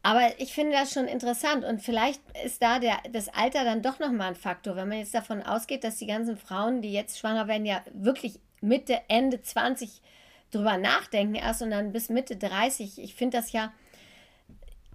Aber 0.03 0.23
ich 0.39 0.55
finde 0.55 0.73
das 0.73 0.95
schon 0.95 1.09
interessant 1.09 1.67
und 1.67 1.83
vielleicht 1.83 2.23
ist 2.47 2.63
da 2.63 2.79
der, 2.79 2.97
das 3.13 3.29
Alter 3.29 3.65
dann 3.65 3.83
doch 3.83 3.99
nochmal 3.99 4.29
ein 4.29 4.35
Faktor, 4.35 4.77
wenn 4.77 4.89
man 4.89 4.99
jetzt 4.99 5.15
davon 5.15 5.43
ausgeht, 5.43 5.85
dass 5.85 5.99
die 5.99 6.07
ganzen 6.07 6.39
Frauen, 6.39 6.81
die 6.81 6.93
jetzt 6.93 7.19
schwanger 7.19 7.49
werden, 7.49 7.67
ja 7.67 7.83
wirklich 7.93 8.41
Mitte, 8.63 8.99
Ende 9.09 9.43
20 9.43 10.01
drüber 10.51 10.79
nachdenken 10.79 11.35
erst 11.35 11.63
und 11.63 11.71
dann 11.71 11.93
bis 11.93 12.09
Mitte 12.09 12.37
30. 12.37 12.99
Ich 12.99 13.15
finde 13.15 13.39
das 13.39 13.53
ja, 13.53 13.73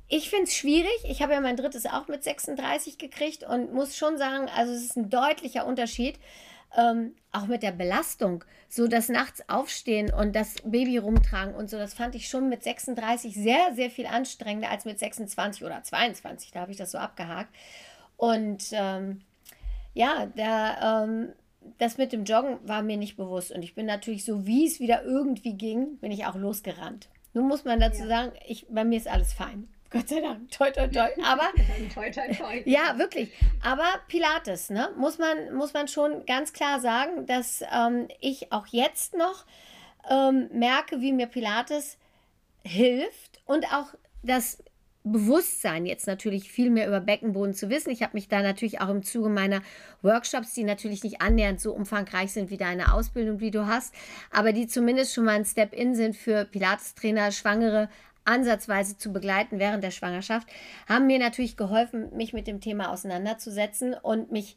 ich 0.08 0.30
finde 0.30 0.46
es 0.46 0.54
schwierig. 0.54 0.98
Ich 1.06 1.22
habe 1.22 1.34
ja 1.34 1.42
mein 1.42 1.58
drittes 1.58 1.86
auch 1.86 2.08
mit 2.08 2.24
36 2.24 2.98
gekriegt 2.98 3.44
und 3.44 3.74
muss 3.74 3.98
schon 3.98 4.18
sagen, 4.18 4.50
also 4.56 4.74
es 4.74 4.84
ist 4.84 4.98
ein 4.98 5.10
deutlicher 5.10 5.66
Unterschied. 5.66 6.20
Ähm, 6.76 7.14
auch 7.32 7.46
mit 7.46 7.62
der 7.62 7.72
Belastung, 7.72 8.44
so 8.68 8.88
das 8.88 9.08
nachts 9.08 9.48
aufstehen 9.48 10.12
und 10.12 10.36
das 10.36 10.56
Baby 10.64 10.98
rumtragen 10.98 11.54
und 11.54 11.70
so, 11.70 11.78
das 11.78 11.94
fand 11.94 12.16
ich 12.16 12.28
schon 12.28 12.50
mit 12.50 12.64
36 12.64 13.36
sehr, 13.36 13.76
sehr 13.76 13.92
viel 13.92 14.08
anstrengender 14.08 14.72
als 14.72 14.84
mit 14.86 14.98
26 14.98 15.64
oder 15.64 15.84
22. 15.84 16.52
Da 16.52 16.62
habe 16.62 16.72
ich 16.72 16.78
das 16.78 16.92
so 16.92 16.98
abgehakt. 16.98 17.54
Und 18.18 18.70
ähm, 18.72 19.22
ja, 19.94 20.28
da 20.36 21.04
ähm, 21.04 21.34
das 21.78 21.98
mit 21.98 22.14
dem 22.14 22.24
Joggen 22.24 22.58
war 22.64 22.82
mir 22.82 22.98
nicht 22.98 23.18
bewusst. 23.18 23.52
Und 23.52 23.64
ich 23.64 23.76
bin 23.76 23.86
natürlich, 23.86 24.26
so 24.26 24.46
wie 24.46 24.66
es 24.66 24.80
wieder 24.80 25.04
irgendwie 25.04 25.54
ging, 25.54 25.98
bin 25.98 26.12
ich 26.12 26.26
auch 26.26 26.36
losgerannt. 26.36 27.10
Nun 27.34 27.48
muss 27.48 27.66
man 27.66 27.80
dazu 27.80 28.02
ja. 28.04 28.08
sagen, 28.08 28.32
ich, 28.48 28.66
bei 28.70 28.84
mir 28.84 28.98
ist 28.98 29.08
alles 29.08 29.34
fein. 29.34 29.68
Gott 29.90 30.10
sei 30.10 30.22
Dank. 30.22 30.50
Toi, 30.52 30.72
toi, 30.72 30.88
toi. 30.88 31.10
Aber, 31.24 31.52
toi, 31.94 32.10
toi, 32.10 32.34
toi. 32.34 32.64
ja, 32.66 32.98
wirklich. 32.98 33.32
Aber 33.64 33.86
Pilates, 34.08 34.70
ne? 34.70 34.90
Muss 34.98 35.18
man, 35.18 35.54
muss 35.54 35.74
man 35.74 35.88
schon 35.88 36.26
ganz 36.26 36.54
klar 36.54 36.80
sagen, 36.80 37.26
dass 37.28 37.64
ähm, 37.72 38.08
ich 38.20 38.52
auch 38.52 38.68
jetzt 38.68 39.16
noch 39.16 39.46
ähm, 40.10 40.50
merke, 40.52 41.02
wie 41.02 41.12
mir 41.12 41.28
Pilates 41.28 41.98
hilft 42.64 43.42
und 43.46 43.72
auch 43.74 43.94
das 44.24 44.64
Bewusstsein, 45.04 45.86
jetzt 45.86 46.08
natürlich 46.08 46.50
viel 46.50 46.70
mehr 46.70 46.88
über 46.88 47.02
Beckenboden 47.02 47.54
zu 47.54 47.70
wissen. 47.70 47.90
Ich 47.90 48.02
habe 48.02 48.14
mich 48.14 48.30
da 48.30 48.42
natürlich 48.42 48.80
auch 48.80 48.90
im 48.90 49.04
Zuge 49.04 49.30
meiner 49.30 49.62
Workshops, 50.02 50.54
die 50.54 50.64
natürlich 50.64 51.04
nicht 51.04 51.22
annähernd 51.22 51.60
so 51.60 51.74
umfangreich 51.74 52.32
sind 52.32 52.50
wie 52.50 52.58
deine 52.58 52.94
Ausbildung, 52.94 53.38
die 53.38 53.52
du 53.52 53.68
hast, 53.68 53.94
aber 54.32 54.54
die 54.54 54.68
zumindest 54.68 55.14
schon 55.14 55.26
mal 55.26 55.36
ein 55.36 55.46
Step-in 55.46 55.94
sind 55.96 56.16
für 56.16 56.46
Pilates-Trainer, 56.46 57.32
Schwangere 57.32 57.90
ansatzweise 58.26 58.98
zu 58.98 59.12
begleiten 59.12 59.60
während 59.60 59.84
der 59.84 59.92
Schwangerschaft, 59.92 60.48
haben 60.88 61.08
mir 61.08 61.20
natürlich 61.20 61.58
geholfen, 61.58 62.16
mich 62.16 62.32
mit 62.32 62.48
dem 62.48 62.62
Thema 62.62 62.90
auseinanderzusetzen 62.90 63.94
und 63.94 64.32
mich 64.32 64.56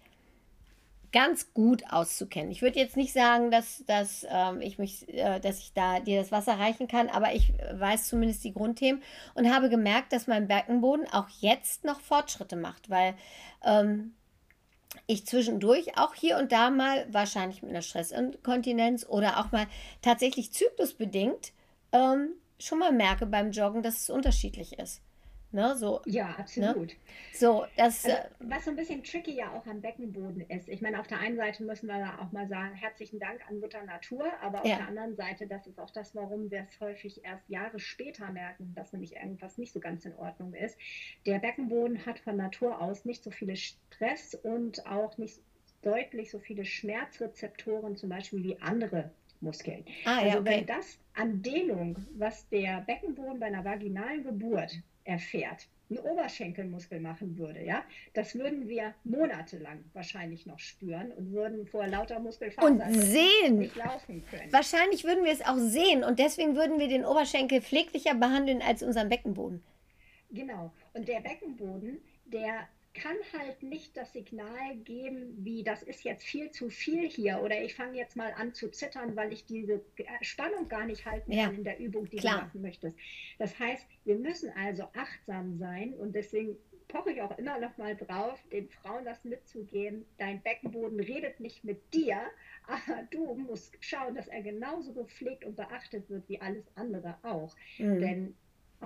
ganz 1.17 1.55
gut 1.55 1.83
auszukennen. 1.89 2.51
Ich 2.51 2.61
würde 2.61 2.79
jetzt 2.79 2.99
nicht 2.99 3.15
sagen, 3.15 3.51
dass, 3.51 3.83
dass, 3.87 4.27
ähm, 4.29 4.61
ich 4.61 4.77
mich, 4.77 5.09
äh, 5.09 5.41
dass 5.41 5.61
ich 5.61 5.73
da 5.73 5.99
dir 5.99 6.21
das 6.21 6.31
Wasser 6.31 6.59
reichen 6.59 6.89
kann, 6.89 7.09
aber 7.09 7.33
ich 7.33 7.55
weiß 7.73 8.09
zumindest 8.09 8.45
die 8.45 8.53
Grundthemen 8.53 9.03
und 9.33 9.51
habe 9.51 9.71
gemerkt, 9.71 10.13
dass 10.13 10.27
mein 10.27 10.47
Beckenboden 10.47 11.07
auch 11.11 11.31
jetzt 11.41 11.87
noch 11.87 12.01
Fortschritte 12.01 12.57
macht, 12.57 12.91
weil 12.91 13.15
ähm, 13.65 14.15
ich 15.07 15.27
zwischendurch 15.27 15.97
auch 15.97 16.13
hier 16.13 16.37
und 16.37 16.53
da 16.53 16.69
mal, 16.69 17.07
wahrscheinlich 17.11 17.63
mit 17.63 17.71
einer 17.71 17.81
Stressinkontinenz 17.81 19.07
oder 19.09 19.41
auch 19.41 19.53
mal 19.53 19.67
tatsächlich 20.03 20.53
zyklusbedingt, 20.53 21.55
ähm, 21.93 22.29
schon 22.59 22.79
mal 22.79 22.93
merke 22.93 23.25
beim 23.25 23.53
Joggen, 23.53 23.83
dass 23.83 24.03
es 24.03 24.11
unterschiedlich 24.11 24.79
ist. 24.79 25.01
Ne, 25.53 25.77
so, 25.77 26.03
ja, 26.07 26.29
ne? 26.29 26.39
absolut. 26.39 26.89
Ne? 26.89 26.95
So, 27.33 27.67
das, 27.77 28.05
also, 28.05 28.17
was 28.41 28.65
so 28.65 28.71
ein 28.71 28.77
bisschen 28.77 29.03
tricky 29.03 29.37
ja 29.37 29.53
auch 29.53 29.67
am 29.67 29.81
Beckenboden 29.81 30.43
ist. 30.49 30.69
Ich 30.69 30.83
meine, 30.83 31.01
auf 31.01 31.07
der 31.07 31.21
einen 31.21 31.37
Seite 31.37 31.63
müssen 31.63 31.87
wir 31.87 31.99
da 31.99 32.19
auch 32.19 32.33
mal 32.33 32.49
sagen, 32.49 32.75
herzlichen 32.75 33.21
Dank 33.21 33.41
an 33.49 33.61
Mutter 33.61 33.83
Natur, 33.85 34.27
aber 34.43 34.61
auf 34.61 34.67
ja. 34.67 34.77
der 34.77 34.89
anderen 34.89 35.15
Seite, 35.15 35.47
das 35.47 35.67
ist 35.67 35.79
auch 35.79 35.91
das, 35.91 36.15
warum 36.15 36.51
wir 36.51 36.67
es 36.69 36.81
häufig 36.81 37.25
erst 37.25 37.49
Jahre 37.49 37.79
später 37.79 38.31
merken, 38.33 38.73
dass 38.75 38.93
nämlich 38.93 39.15
irgendwas 39.17 39.57
nicht 39.57 39.73
so 39.73 39.81
ganz 39.81 40.05
in 40.05 40.15
Ordnung 40.17 40.53
ist. 40.53 40.77
Der 41.27 41.39
Beckenboden 41.39 42.05
hat 42.05 42.19
von 42.19 42.37
Natur 42.37 42.81
aus 42.81 43.05
nicht 43.05 43.23
so 43.23 43.31
viele 43.31 43.57
Stress 43.57 44.35
und 44.35 44.85
auch 44.87 45.17
nicht 45.17 45.39
deutlich 45.83 46.31
so 46.31 46.41
viele 46.41 46.65
Schmerzrezeptoren, 46.65 47.97
zum 47.97 48.09
Beispiel 48.09 48.43
wie 48.43 48.61
andere 48.61 49.11
Muskeln. 49.41 49.85
Ah, 50.05 50.19
also 50.19 50.27
ja, 50.27 50.41
okay. 50.41 50.51
wenn 50.51 50.67
das 50.67 50.99
an 51.15 51.43
Dehnung, 51.43 51.97
was 52.17 52.49
der 52.49 52.81
Beckenboden 52.83 53.39
bei 53.39 53.47
einer 53.47 53.65
vaginalen 53.65 54.25
Geburt 54.25 54.73
erfährt, 55.07 55.69
einen 55.89 56.01
Oberschenkelmuskel 56.01 57.01
machen 57.01 57.39
würde, 57.39 57.65
ja, 57.65 57.85
das 58.13 58.35
würden 58.35 58.69
wir 58.69 58.95
monatelang 59.05 59.85
wahrscheinlich 59.93 60.45
noch 60.47 60.59
spüren 60.59 61.13
und 61.13 61.33
würden 61.33 61.67
vor 61.67 61.87
lauter 61.87 62.19
sehen. 62.93 63.59
nicht 63.59 63.77
laufen 63.77 64.25
können. 64.29 64.53
Wahrscheinlich 64.53 65.05
würden 65.05 65.25
wir 65.25 65.33
es 65.33 65.43
auch 65.43 65.59
sehen 65.59 66.03
und 66.03 66.19
deswegen 66.19 66.57
würden 66.57 66.79
wir 66.79 66.89
den 66.89 67.05
Oberschenkel 67.05 67.63
pfleglicher 67.63 68.15
behandeln 68.15 68.63
als 68.63 68.83
unseren 68.83 69.09
Beckenboden. 69.09 69.63
Genau. 70.31 70.73
Und 70.93 71.07
der 71.07 71.21
Beckenboden, 71.21 71.99
der 72.25 72.69
kann 72.97 73.17
halt 73.39 73.63
nicht 73.63 73.97
das 73.97 74.13
Signal 74.13 74.77
geben, 74.85 75.35
wie 75.45 75.63
das 75.63 75.83
ist 75.83 76.05
jetzt 76.05 76.25
viel 76.25 76.51
zu 76.51 76.71
viel 76.71 77.09
hier 77.09 77.41
oder 77.43 77.63
ich 77.63 77.75
fange 77.75 77.97
jetzt 77.97 78.17
mal 78.17 78.33
an 78.33 78.55
zu 78.55 78.71
zittern, 78.71 79.15
weil 79.17 79.33
ich 79.33 79.45
diese 79.45 79.83
Spannung 80.23 80.69
gar 80.69 80.87
nicht 80.87 81.07
halten 81.07 81.31
ja, 81.33 81.45
kann 81.45 81.57
in 81.57 81.65
der 81.65 81.79
Übung, 81.79 82.09
die 82.11 82.17
klar. 82.17 82.35
du 82.35 82.41
machen 82.47 82.63
möchtest. 82.63 82.97
Das 83.39 83.59
heißt, 83.59 83.87
wir 84.05 84.17
müssen 84.17 84.51
also 84.57 84.85
achtsam 84.95 85.59
sein 85.59 85.95
und 85.95 86.15
deswegen 86.15 86.57
poche 86.89 87.13
ich 87.13 87.21
auch 87.21 87.37
immer 87.39 87.59
noch 87.59 87.77
mal 87.77 87.97
drauf, 87.97 88.43
den 88.53 88.69
Frauen 88.69 89.05
das 89.05 89.25
mitzugeben. 89.25 90.05
Dein 90.19 90.41
Beckenboden 90.43 91.01
redet 91.01 91.41
nicht 91.41 91.65
mit 91.65 91.93
dir, 91.93 92.21
aber 92.67 93.03
du 93.11 93.35
musst 93.35 93.77
schauen, 93.81 94.15
dass 94.15 94.29
er 94.29 94.43
genauso 94.43 94.93
gepflegt 94.93 95.45
und 95.45 95.57
beachtet 95.57 96.09
wird 96.09 96.29
wie 96.29 96.41
alles 96.41 96.65
andere 96.77 97.17
auch. 97.23 97.55
Mhm. 97.79 98.01
Denn 98.01 98.37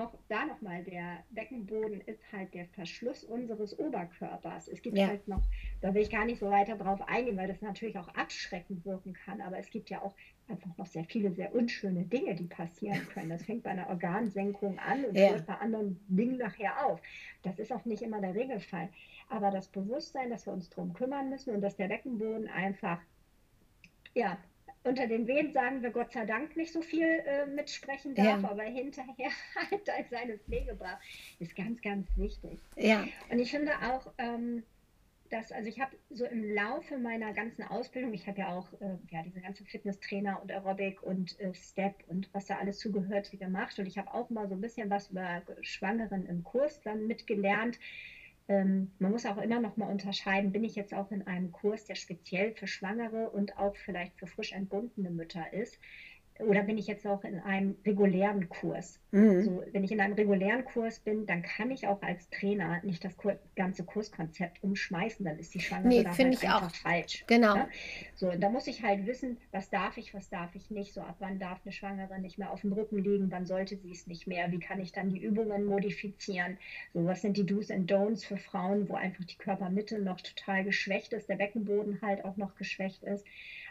auch 0.00 0.14
da 0.28 0.46
nochmal, 0.46 0.82
der 0.84 1.24
Beckenboden 1.30 2.00
ist 2.02 2.20
halt 2.32 2.54
der 2.54 2.66
Verschluss 2.66 3.24
unseres 3.24 3.78
Oberkörpers. 3.78 4.68
Es 4.68 4.82
gibt 4.82 4.96
ja. 4.96 5.08
halt 5.08 5.26
noch, 5.28 5.42
da 5.80 5.94
will 5.94 6.02
ich 6.02 6.10
gar 6.10 6.24
nicht 6.24 6.40
so 6.40 6.50
weiter 6.50 6.76
drauf 6.76 7.00
eingehen, 7.06 7.36
weil 7.36 7.48
das 7.48 7.60
natürlich 7.60 7.98
auch 7.98 8.08
abschreckend 8.08 8.84
wirken 8.84 9.12
kann, 9.12 9.40
aber 9.40 9.58
es 9.58 9.70
gibt 9.70 9.90
ja 9.90 10.02
auch 10.02 10.14
einfach 10.48 10.76
noch 10.76 10.86
sehr 10.86 11.04
viele 11.04 11.32
sehr 11.32 11.54
unschöne 11.54 12.04
Dinge, 12.04 12.34
die 12.34 12.46
passieren 12.46 13.06
können. 13.08 13.30
Das 13.30 13.44
fängt 13.44 13.62
bei 13.62 13.70
einer 13.70 13.88
Organsenkung 13.88 14.78
an 14.78 15.04
und 15.04 15.16
ja. 15.16 15.30
hört 15.30 15.46
bei 15.46 15.54
anderen 15.54 16.00
Dingen 16.08 16.38
nachher 16.38 16.86
auf. 16.86 17.00
Das 17.42 17.58
ist 17.58 17.72
auch 17.72 17.84
nicht 17.84 18.02
immer 18.02 18.20
der 18.20 18.34
Regelfall. 18.34 18.88
Aber 19.28 19.50
das 19.50 19.68
Bewusstsein, 19.68 20.30
dass 20.30 20.46
wir 20.46 20.52
uns 20.52 20.68
darum 20.70 20.92
kümmern 20.92 21.30
müssen 21.30 21.54
und 21.54 21.60
dass 21.60 21.76
der 21.76 21.88
Beckenboden 21.88 22.48
einfach 22.48 23.00
ja, 24.14 24.36
unter 24.82 25.06
den 25.06 25.26
Wehen 25.26 25.52
sagen 25.52 25.82
wir 25.82 25.90
Gott 25.90 26.12
sei 26.12 26.24
Dank 26.24 26.56
nicht 26.56 26.72
so 26.72 26.80
viel 26.80 27.06
äh, 27.06 27.46
mitsprechen 27.46 28.14
darf, 28.14 28.42
ja. 28.42 28.50
aber 28.50 28.62
hinterher 28.62 29.30
halt 29.70 30.10
seine 30.10 30.38
Pflege 30.38 30.74
braucht, 30.74 30.98
ist 31.38 31.54
ganz, 31.54 31.80
ganz 31.82 32.08
wichtig. 32.16 32.58
Ja. 32.76 33.04
Und 33.28 33.38
ich 33.38 33.50
finde 33.50 33.72
auch, 33.82 34.10
ähm, 34.18 34.62
dass, 35.30 35.52
also 35.52 35.68
ich 35.68 35.80
habe 35.80 35.96
so 36.10 36.24
im 36.24 36.54
Laufe 36.54 36.98
meiner 36.98 37.32
ganzen 37.32 37.62
Ausbildung, 37.62 38.12
ich 38.12 38.26
habe 38.26 38.40
ja 38.40 38.48
auch 38.48 38.72
äh, 38.80 38.96
ja, 39.10 39.22
diese 39.22 39.40
ganze 39.40 39.64
Fitnesstrainer 39.64 40.42
und 40.42 40.50
Aerobic 40.50 41.02
und 41.02 41.38
äh, 41.40 41.54
Step 41.54 41.94
und 42.08 42.28
was 42.32 42.46
da 42.46 42.58
alles 42.58 42.78
zugehört 42.78 43.30
gemacht 43.30 43.78
und 43.78 43.86
ich 43.86 43.96
habe 43.96 44.12
auch 44.12 44.28
mal 44.30 44.48
so 44.48 44.54
ein 44.54 44.60
bisschen 44.60 44.90
was 44.90 45.10
über 45.10 45.42
Schwangeren 45.60 46.26
im 46.26 46.42
Kurs 46.42 46.80
dann 46.82 47.06
mitgelernt 47.06 47.78
man 48.50 49.10
muss 49.12 49.26
auch 49.26 49.38
immer 49.38 49.60
noch 49.60 49.76
mal 49.76 49.86
unterscheiden, 49.90 50.52
bin 50.52 50.64
ich 50.64 50.74
jetzt 50.74 50.92
auch 50.94 51.10
in 51.10 51.26
einem 51.26 51.50
Kurs, 51.52 51.84
der 51.84 51.94
speziell 51.94 52.52
für 52.52 52.66
Schwangere 52.66 53.30
und 53.30 53.56
auch 53.56 53.76
vielleicht 53.76 54.18
für 54.18 54.26
frisch 54.26 54.52
entbundene 54.52 55.10
Mütter 55.10 55.52
ist. 55.52 55.78
Oder 56.46 56.62
bin 56.62 56.78
ich 56.78 56.86
jetzt 56.86 57.06
auch 57.06 57.24
in 57.24 57.40
einem 57.40 57.76
regulären 57.84 58.48
Kurs? 58.48 59.00
Mhm. 59.12 59.42
So, 59.42 59.62
wenn 59.72 59.84
ich 59.84 59.92
in 59.92 60.00
einem 60.00 60.14
regulären 60.14 60.64
Kurs 60.64 61.00
bin, 61.00 61.26
dann 61.26 61.42
kann 61.42 61.70
ich 61.70 61.86
auch 61.86 62.00
als 62.02 62.30
Trainer 62.30 62.80
nicht 62.82 63.04
das 63.04 63.16
ganze 63.56 63.84
Kurskonzept 63.84 64.62
umschmeißen, 64.62 65.24
dann 65.24 65.38
ist 65.38 65.54
die 65.54 65.60
Schwangere 65.60 65.88
nee, 65.88 66.02
da 66.02 66.16
halt 66.16 66.20
einfach 66.20 66.62
auch. 66.68 66.74
falsch. 66.74 67.24
Genau. 67.26 67.56
Ja? 67.56 67.68
So, 68.14 68.30
da 68.30 68.48
muss 68.48 68.66
ich 68.66 68.82
halt 68.82 69.06
wissen, 69.06 69.38
was 69.52 69.70
darf 69.70 69.96
ich, 69.96 70.14
was 70.14 70.28
darf 70.28 70.54
ich 70.54 70.70
nicht. 70.70 70.94
So, 70.94 71.00
ab 71.00 71.16
wann 71.18 71.38
darf 71.38 71.60
eine 71.64 71.72
Schwangere 71.72 72.20
nicht 72.20 72.38
mehr 72.38 72.50
auf 72.50 72.60
dem 72.60 72.72
Rücken 72.72 72.98
liegen, 72.98 73.30
wann 73.30 73.46
sollte 73.46 73.76
sie 73.76 73.90
es 73.90 74.06
nicht 74.06 74.26
mehr, 74.26 74.50
wie 74.52 74.60
kann 74.60 74.80
ich 74.80 74.92
dann 74.92 75.10
die 75.10 75.20
Übungen 75.20 75.64
modifizieren. 75.64 76.58
So, 76.94 77.04
was 77.04 77.22
sind 77.22 77.36
die 77.36 77.46
Do's 77.46 77.70
and 77.70 77.90
Don'ts 77.90 78.24
für 78.24 78.36
Frauen, 78.36 78.88
wo 78.88 78.94
einfach 78.94 79.24
die 79.24 79.36
Körpermitte 79.36 79.98
noch 79.98 80.20
total 80.20 80.64
geschwächt 80.64 81.12
ist, 81.12 81.28
der 81.28 81.36
Beckenboden 81.36 82.00
halt 82.02 82.24
auch 82.24 82.36
noch 82.36 82.54
geschwächt 82.56 83.02
ist. 83.02 83.24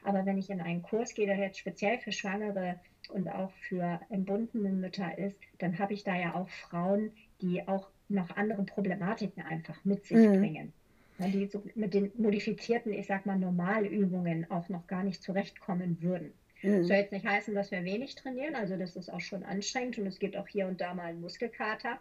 Aber 0.04 0.26
wenn 0.26 0.38
ich 0.38 0.50
in 0.50 0.62
einen 0.62 0.82
Kurs 0.82 1.14
gehe, 1.14 1.26
der 1.26 1.38
jetzt 1.38 1.60
speziell 1.60 2.00
für 2.00 2.12
Schwangere 2.12 2.80
und 3.10 3.28
auch 3.28 3.52
für 3.68 4.00
entbundene 4.10 4.70
Mütter 4.70 5.18
ist, 5.18 5.38
dann 5.58 5.80
habe 5.80 5.94
ich 5.94 6.04
da 6.04 6.16
ja 6.16 6.36
auch 6.36 6.50
Frauen, 6.50 7.12
die 7.42 7.68
auch 7.68 7.90
noch 8.08 8.36
andere 8.36 8.64
Problematiken 8.64 9.44
einfach 9.44 9.84
mit 9.86 10.06
sich 10.06 10.18
mhm. 10.18 10.40
bringen. 10.40 10.74
Die 11.20 11.48
so 11.48 11.62
mit 11.76 11.94
den 11.94 12.12
modifizierten, 12.16 12.94
ich 12.94 13.08
sag 13.08 13.26
mal, 13.26 13.38
Normalübungen 13.38 14.50
auch 14.50 14.70
noch 14.70 14.88
gar 14.88 15.04
nicht 15.04 15.22
zurechtkommen 15.22 16.02
würden. 16.02 16.32
Mhm. 16.62 16.86
Soll 16.86 16.98
jetzt 16.98 17.12
nicht 17.12 17.26
heißen, 17.26 17.54
dass 17.54 17.72
wir 17.72 17.84
wenig 17.84 18.16
trainieren, 18.16 18.56
also 18.56 18.78
das 18.78 18.96
ist 18.96 19.12
auch 19.12 19.20
schon 19.20 19.44
anstrengend 19.44 19.98
und 19.98 20.08
es 20.08 20.20
gibt 20.20 20.38
auch 20.38 20.48
hier 20.48 20.68
und 20.68 20.80
da 20.80 20.94
mal 20.94 21.08
einen 21.08 21.22
Muskelkater. 21.22 22.00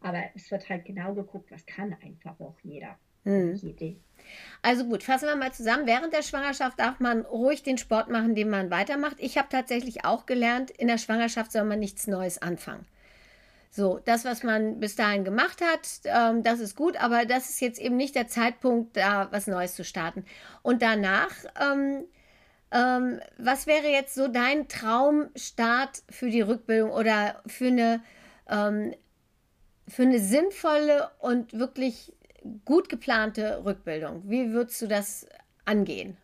Aber 0.00 0.22
es 0.34 0.50
wird 0.50 0.68
halt 0.68 0.84
genau 0.84 1.14
geguckt, 1.14 1.50
was 1.50 1.64
kann 1.66 1.94
einfach 2.02 2.38
auch 2.40 2.56
jeder. 2.62 2.98
Mhm. 3.24 3.58
Also 4.62 4.84
gut, 4.84 5.02
fassen 5.02 5.28
wir 5.28 5.36
mal 5.36 5.52
zusammen. 5.52 5.86
Während 5.86 6.12
der 6.12 6.22
Schwangerschaft 6.22 6.78
darf 6.78 6.98
man 6.98 7.22
ruhig 7.22 7.62
den 7.62 7.76
Sport 7.76 8.08
machen, 8.08 8.34
den 8.34 8.48
man 8.48 8.70
weitermacht. 8.70 9.16
Ich 9.18 9.36
habe 9.36 9.48
tatsächlich 9.50 10.04
auch 10.04 10.24
gelernt, 10.24 10.70
in 10.70 10.88
der 10.88 10.98
Schwangerschaft 10.98 11.52
soll 11.52 11.64
man 11.64 11.78
nichts 11.78 12.06
Neues 12.06 12.40
anfangen. 12.40 12.86
So, 13.70 14.00
das, 14.04 14.24
was 14.24 14.44
man 14.44 14.78
bis 14.78 14.94
dahin 14.94 15.24
gemacht 15.24 15.60
hat, 15.60 15.80
ähm, 16.04 16.44
das 16.44 16.60
ist 16.60 16.76
gut, 16.76 16.96
aber 16.96 17.26
das 17.26 17.50
ist 17.50 17.60
jetzt 17.60 17.80
eben 17.80 17.96
nicht 17.96 18.14
der 18.14 18.28
Zeitpunkt, 18.28 18.96
da 18.96 19.28
was 19.32 19.48
Neues 19.48 19.74
zu 19.74 19.84
starten. 19.84 20.24
Und 20.62 20.80
danach, 20.80 21.32
ähm, 21.60 22.04
ähm, 22.70 23.20
was 23.36 23.66
wäre 23.66 23.88
jetzt 23.88 24.14
so 24.14 24.28
dein 24.28 24.68
Traumstart 24.68 26.04
für 26.08 26.30
die 26.30 26.40
Rückbildung 26.40 26.90
oder 26.92 27.42
für 27.46 27.66
eine, 27.66 28.02
ähm, 28.48 28.94
für 29.88 30.02
eine 30.02 30.20
sinnvolle 30.20 31.10
und 31.18 31.58
wirklich 31.58 32.12
gut 32.64 32.88
geplante 32.88 33.64
Rückbildung. 33.64 34.22
Wie 34.28 34.52
würdest 34.52 34.80
du 34.82 34.86
das 34.86 35.26
angehen? 35.64 36.16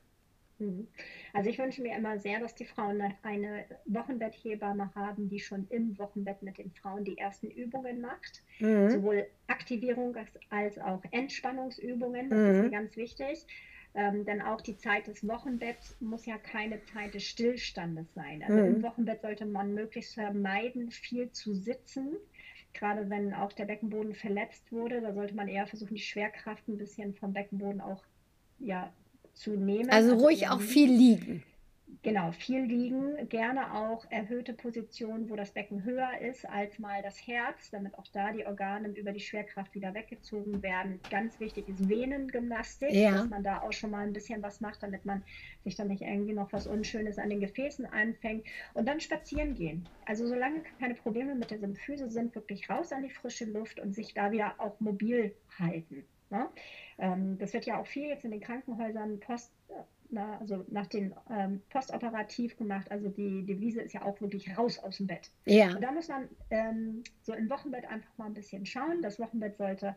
Mhm. 0.59 0.87
Also 1.33 1.49
ich 1.49 1.59
wünsche 1.59 1.83
mir 1.83 1.97
immer 1.97 2.18
sehr, 2.18 2.41
dass 2.41 2.55
die 2.55 2.64
Frauen 2.64 3.03
eine 3.23 3.64
Wochenbetthebamme 3.87 4.91
haben, 4.95 5.29
die 5.29 5.41
schon 5.41 5.66
im 5.71 5.99
Wochenbett 5.99 6.43
mit 6.43 6.59
den 6.59 6.71
Frauen 6.71 7.05
die 7.05 7.18
ersten 7.18 7.51
Übungen 7.51 8.01
macht. 8.01 8.43
Mhm. 8.59 8.91
Sowohl 8.91 9.27
Aktivierung 9.47 10.16
als 10.51 10.79
auch 10.79 11.03
Entspannungsübungen. 11.11 12.31
Das 12.31 12.39
mhm. 12.39 12.51
ist 12.51 12.62
mir 12.62 12.71
ganz 12.71 12.97
wichtig. 12.97 13.47
Ähm, 13.93 14.25
denn 14.25 14.41
auch 14.41 14.61
die 14.61 14.77
Zeit 14.77 15.09
des 15.09 15.27
Wochenbetts 15.27 15.97
muss 16.01 16.25
ja 16.25 16.39
keine 16.39 16.81
Zeit 16.85 17.14
des 17.14 17.25
Stillstandes 17.25 18.07
sein. 18.14 18.45
Also 18.47 18.61
mhm. 18.61 18.77
im 18.77 18.83
Wochenbett 18.83 19.23
sollte 19.23 19.47
man 19.47 19.75
möglichst 19.75 20.14
vermeiden, 20.14 20.93
viel 20.93 21.33
zu 21.33 21.55
sitzen 21.55 22.16
gerade 22.75 23.11
wenn 23.11 23.35
auch 23.35 23.53
der 23.53 23.64
Beckenboden 23.64 24.14
verletzt 24.14 24.71
wurde, 24.73 25.01
da 25.01 25.12
sollte 25.12 25.35
man 25.35 25.49
eher 25.49 25.66
versuchen, 25.66 25.95
die 25.95 26.03
Schwerkraft 26.03 26.66
ein 26.68 26.79
bisschen 26.79 27.14
vom 27.14 27.33
Beckenboden 27.33 27.81
auch 27.81 28.03
ja, 28.59 28.93
zu 29.35 29.53
nehmen. 29.53 29.91
Also, 29.91 30.12
also 30.12 30.25
ruhig 30.25 30.49
auch 30.49 30.61
viel 30.61 30.91
liegen. 30.91 31.43
Genau, 32.03 32.32
viel 32.32 32.62
liegen, 32.62 33.28
gerne 33.28 33.74
auch 33.74 34.11
erhöhte 34.11 34.55
Positionen, 34.55 35.28
wo 35.28 35.36
das 35.36 35.51
Becken 35.51 35.84
höher 35.84 36.18
ist 36.20 36.49
als 36.49 36.78
mal 36.78 37.03
das 37.03 37.26
Herz, 37.26 37.70
damit 37.70 37.99
auch 37.99 38.07
da 38.12 38.32
die 38.32 38.47
Organe 38.47 38.88
über 38.88 39.12
die 39.12 39.20
Schwerkraft 39.20 39.74
wieder 39.74 39.93
weggezogen 39.93 40.62
werden. 40.62 41.01
Ganz 41.11 41.38
wichtig 41.41 41.68
ist 41.68 41.88
Venengymnastik, 41.88 42.93
ja. 42.93 43.12
dass 43.12 43.28
man 43.28 43.43
da 43.43 43.61
auch 43.61 43.72
schon 43.72 43.91
mal 43.91 44.07
ein 44.07 44.12
bisschen 44.12 44.43
was 44.43 44.61
macht, 44.61 44.82
damit 44.82 45.05
man 45.05 45.22
sich 45.64 45.76
dann 45.76 45.88
nicht 45.88 46.03
irgendwie 46.03 46.32
noch 46.32 46.53
was 46.53 46.66
Unschönes 46.66 47.18
an 47.18 47.28
den 47.28 47.41
Gefäßen 47.41 47.86
anfängt. 47.86 48.47
Und 48.72 48.88
dann 48.88 49.01
spazieren 49.01 49.55
gehen. 49.55 49.86
Also 50.07 50.26
solange 50.26 50.62
keine 50.78 50.95
Probleme 50.95 51.34
mit 51.34 51.51
der 51.51 51.59
Symphyse 51.59 52.09
sind, 52.09 52.34
wirklich 52.34 52.70
raus 52.70 52.93
an 52.93 53.03
die 53.03 53.11
frische 53.11 53.45
Luft 53.45 53.78
und 53.78 53.95
sich 53.95 54.14
da 54.14 54.30
wieder 54.30 54.55
auch 54.59 54.80
mobil 54.80 55.34
halten. 55.59 56.05
Ne? 56.30 56.49
Ähm, 56.99 57.38
das 57.38 57.53
wird 57.53 57.66
ja 57.66 57.80
auch 57.80 57.86
viel 57.86 58.07
jetzt 58.07 58.24
in 58.24 58.30
den 58.30 58.41
Krankenhäusern 58.41 59.20
post 59.20 59.53
na, 60.11 60.39
also 60.39 60.65
nach 60.69 60.87
den 60.87 61.15
ähm, 61.31 61.63
postoperativ 61.71 62.57
gemacht. 62.57 62.91
Also 62.91 63.09
die 63.09 63.45
Devise 63.45 63.81
ist 63.81 63.93
ja 63.93 64.03
auch 64.03 64.21
wirklich 64.21 64.57
raus 64.57 64.79
aus 64.79 64.99
dem 64.99 65.07
Bett. 65.07 65.31
Ja. 65.45 65.75
Und 65.75 65.81
da 65.83 65.93
muss 65.93 66.09
man 66.09 66.29
ähm, 66.51 67.03
so 67.23 67.33
im 67.35 67.49
Wochenbett 67.51 67.85
einfach 67.87 68.11
mal 68.17 68.27
ein 68.27 68.35
bisschen 68.35 68.67
schauen. 68.67 69.03
Das 69.03 69.19
Wochenbett 69.19 69.57
sollte 69.57 69.97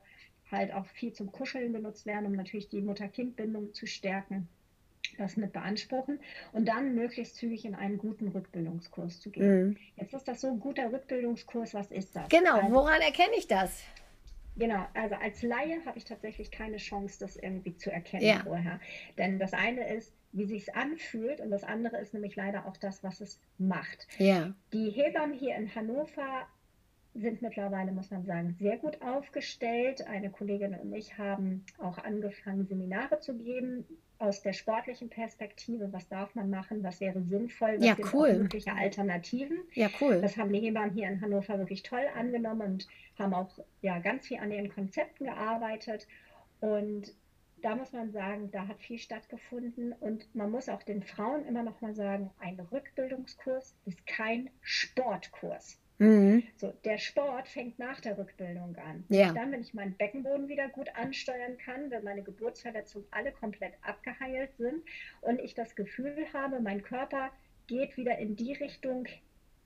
halt 0.51 0.73
auch 0.73 0.85
viel 0.87 1.13
zum 1.13 1.31
Kuscheln 1.31 1.73
benutzt 1.73 2.05
werden, 2.05 2.25
um 2.25 2.33
natürlich 2.33 2.69
die 2.69 2.81
Mutter-Kind-Bindung 2.81 3.73
zu 3.73 3.87
stärken. 3.87 4.47
Das 5.17 5.37
mit 5.37 5.53
beanspruchen 5.53 6.19
und 6.53 6.67
dann 6.67 6.95
möglichst 6.95 7.35
zügig 7.35 7.65
in 7.65 7.75
einen 7.75 7.99
guten 7.99 8.29
Rückbildungskurs 8.29 9.19
zu 9.19 9.29
gehen. 9.29 9.67
Mhm. 9.67 9.77
Jetzt 9.95 10.13
ist 10.15 10.27
das 10.27 10.41
so 10.41 10.47
ein 10.47 10.59
guter 10.59 10.91
Rückbildungskurs, 10.91 11.75
was 11.75 11.91
ist 11.91 12.15
das? 12.15 12.29
Genau, 12.29 12.55
also, 12.55 12.73
woran 12.73 12.99
erkenne 12.99 13.33
ich 13.37 13.47
das? 13.47 13.83
Genau, 14.55 14.85
also 14.93 15.15
als 15.15 15.41
Laie 15.41 15.83
habe 15.85 15.97
ich 15.97 16.05
tatsächlich 16.05 16.51
keine 16.51 16.77
Chance, 16.77 17.19
das 17.19 17.35
irgendwie 17.35 17.75
zu 17.75 17.91
erkennen 17.91 18.25
ja. 18.25 18.41
vorher. 18.43 18.79
Denn 19.17 19.39
das 19.39 19.53
eine 19.53 19.91
ist, 19.93 20.13
wie 20.31 20.45
sich 20.45 20.63
es 20.63 20.69
anfühlt 20.73 21.39
und 21.41 21.51
das 21.51 21.63
andere 21.63 21.97
ist 21.97 22.13
nämlich 22.13 22.35
leider 22.35 22.65
auch 22.65 22.77
das, 22.77 23.03
was 23.03 23.21
es 23.21 23.39
macht. 23.57 24.07
Ja. 24.17 24.53
Die 24.73 24.89
Hebammen 24.89 25.37
hier 25.37 25.55
in 25.55 25.73
Hannover 25.73 26.47
sind 27.15 27.41
mittlerweile, 27.41 27.91
muss 27.91 28.09
man 28.11 28.25
sagen, 28.25 28.55
sehr 28.59 28.77
gut 28.77 29.01
aufgestellt. 29.01 30.05
Eine 30.07 30.29
Kollegin 30.29 30.73
und 30.75 30.93
ich 30.93 31.17
haben 31.17 31.63
auch 31.77 31.97
angefangen, 31.99 32.65
Seminare 32.65 33.19
zu 33.19 33.35
geben 33.37 33.85
aus 34.19 34.41
der 34.41 34.53
sportlichen 34.53 35.09
Perspektive. 35.09 35.91
Was 35.91 36.07
darf 36.07 36.33
man 36.33 36.49
machen? 36.49 36.83
Was 36.83 36.99
wäre 37.01 37.21
sinnvoll? 37.21 37.75
Was 37.77 37.85
ja, 37.85 37.95
cool. 38.13 38.33
mögliche 38.33 38.73
Alternativen? 38.73 39.59
Ja, 39.73 39.89
cool. 40.01 40.21
Das 40.21 40.37
haben 40.37 40.51
die 40.51 40.59
Hebammen 40.59 40.93
hier 40.93 41.07
in 41.07 41.21
Hannover 41.21 41.59
wirklich 41.59 41.83
toll 41.83 42.05
angenommen 42.15 42.61
und 42.61 42.87
haben 43.19 43.33
auch 43.33 43.59
ja, 43.81 43.99
ganz 43.99 44.27
viel 44.27 44.39
an 44.39 44.51
ihren 44.51 44.69
Konzepten 44.69 45.25
gearbeitet. 45.25 46.07
Und 46.61 47.13
da 47.61 47.75
muss 47.75 47.93
man 47.93 48.11
sagen, 48.11 48.49
da 48.51 48.67
hat 48.67 48.81
viel 48.81 48.97
stattgefunden 48.97 49.93
und 49.93 50.33
man 50.35 50.51
muss 50.51 50.67
auch 50.67 50.83
den 50.83 51.03
Frauen 51.03 51.45
immer 51.45 51.63
noch 51.63 51.79
mal 51.81 51.93
sagen, 51.93 52.29
ein 52.39 52.59
Rückbildungskurs 52.59 53.75
ist 53.85 54.05
kein 54.05 54.49
Sportkurs. 54.61 55.79
Mhm. 55.99 56.43
So, 56.57 56.73
der 56.83 56.97
Sport 56.97 57.47
fängt 57.47 57.79
nach 57.79 57.99
der 58.01 58.17
Rückbildung 58.17 58.75
an. 58.77 59.03
Ja. 59.09 59.31
Dann, 59.31 59.51
wenn 59.51 59.61
ich 59.61 59.73
meinen 59.73 59.95
Beckenboden 59.95 60.47
wieder 60.47 60.67
gut 60.69 60.89
ansteuern 60.95 61.57
kann, 61.57 61.91
wenn 61.91 62.03
meine 62.03 62.23
Geburtsverletzungen 62.23 63.07
alle 63.11 63.31
komplett 63.31 63.73
abgeheilt 63.81 64.55
sind 64.57 64.83
und 65.21 65.39
ich 65.39 65.53
das 65.53 65.75
Gefühl 65.75 66.25
habe, 66.33 66.59
mein 66.59 66.81
Körper 66.81 67.31
geht 67.67 67.95
wieder 67.97 68.17
in 68.17 68.35
die 68.35 68.53
Richtung, 68.53 69.07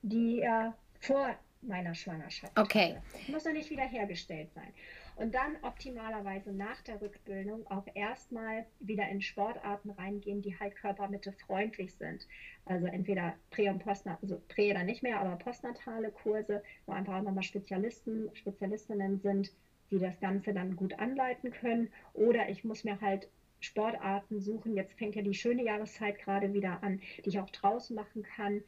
die 0.02 0.40
er 0.40 0.76
vor 1.00 1.34
meiner 1.62 1.94
Schwangerschaft. 1.94 2.58
Okay. 2.58 2.96
Hatte. 2.96 3.32
Muss 3.32 3.44
noch 3.44 3.52
nicht 3.52 3.70
wiederhergestellt 3.70 4.52
sein. 4.54 4.72
Und 5.18 5.34
dann 5.34 5.56
optimalerweise 5.62 6.52
nach 6.52 6.80
der 6.82 7.00
Rückbildung 7.00 7.66
auch 7.66 7.88
erstmal 7.94 8.66
wieder 8.78 9.08
in 9.08 9.20
Sportarten 9.20 9.90
reingehen, 9.90 10.42
die 10.42 10.56
halt 10.56 10.76
Körpermitte 10.76 11.32
freundlich 11.32 11.92
sind. 11.96 12.24
Also 12.64 12.86
entweder 12.86 13.34
Prä- 13.50 13.68
und 13.68 13.80
Postnat, 13.80 14.22
also 14.22 14.40
Prä- 14.48 14.72
dann 14.72 14.86
nicht 14.86 15.02
mehr, 15.02 15.18
aber 15.18 15.34
postnatale 15.34 16.12
Kurse, 16.12 16.62
wo 16.86 16.92
einfach 16.92 17.16
auch 17.16 17.22
nochmal 17.22 17.42
Spezialisten, 17.42 18.30
Spezialistinnen 18.32 19.18
sind, 19.18 19.50
die 19.90 19.98
das 19.98 20.20
Ganze 20.20 20.52
dann 20.52 20.76
gut 20.76 20.96
anleiten 21.00 21.50
können. 21.50 21.88
Oder 22.12 22.48
ich 22.48 22.62
muss 22.62 22.84
mir 22.84 23.00
halt 23.00 23.28
Sportarten 23.58 24.40
suchen. 24.40 24.76
Jetzt 24.76 24.96
fängt 24.96 25.16
ja 25.16 25.22
die 25.22 25.34
schöne 25.34 25.64
Jahreszeit 25.64 26.20
gerade 26.20 26.52
wieder 26.52 26.84
an, 26.84 27.00
die 27.24 27.30
ich 27.30 27.40
auch 27.40 27.50
draußen 27.50 27.96
machen 27.96 28.22
kann, 28.22 28.62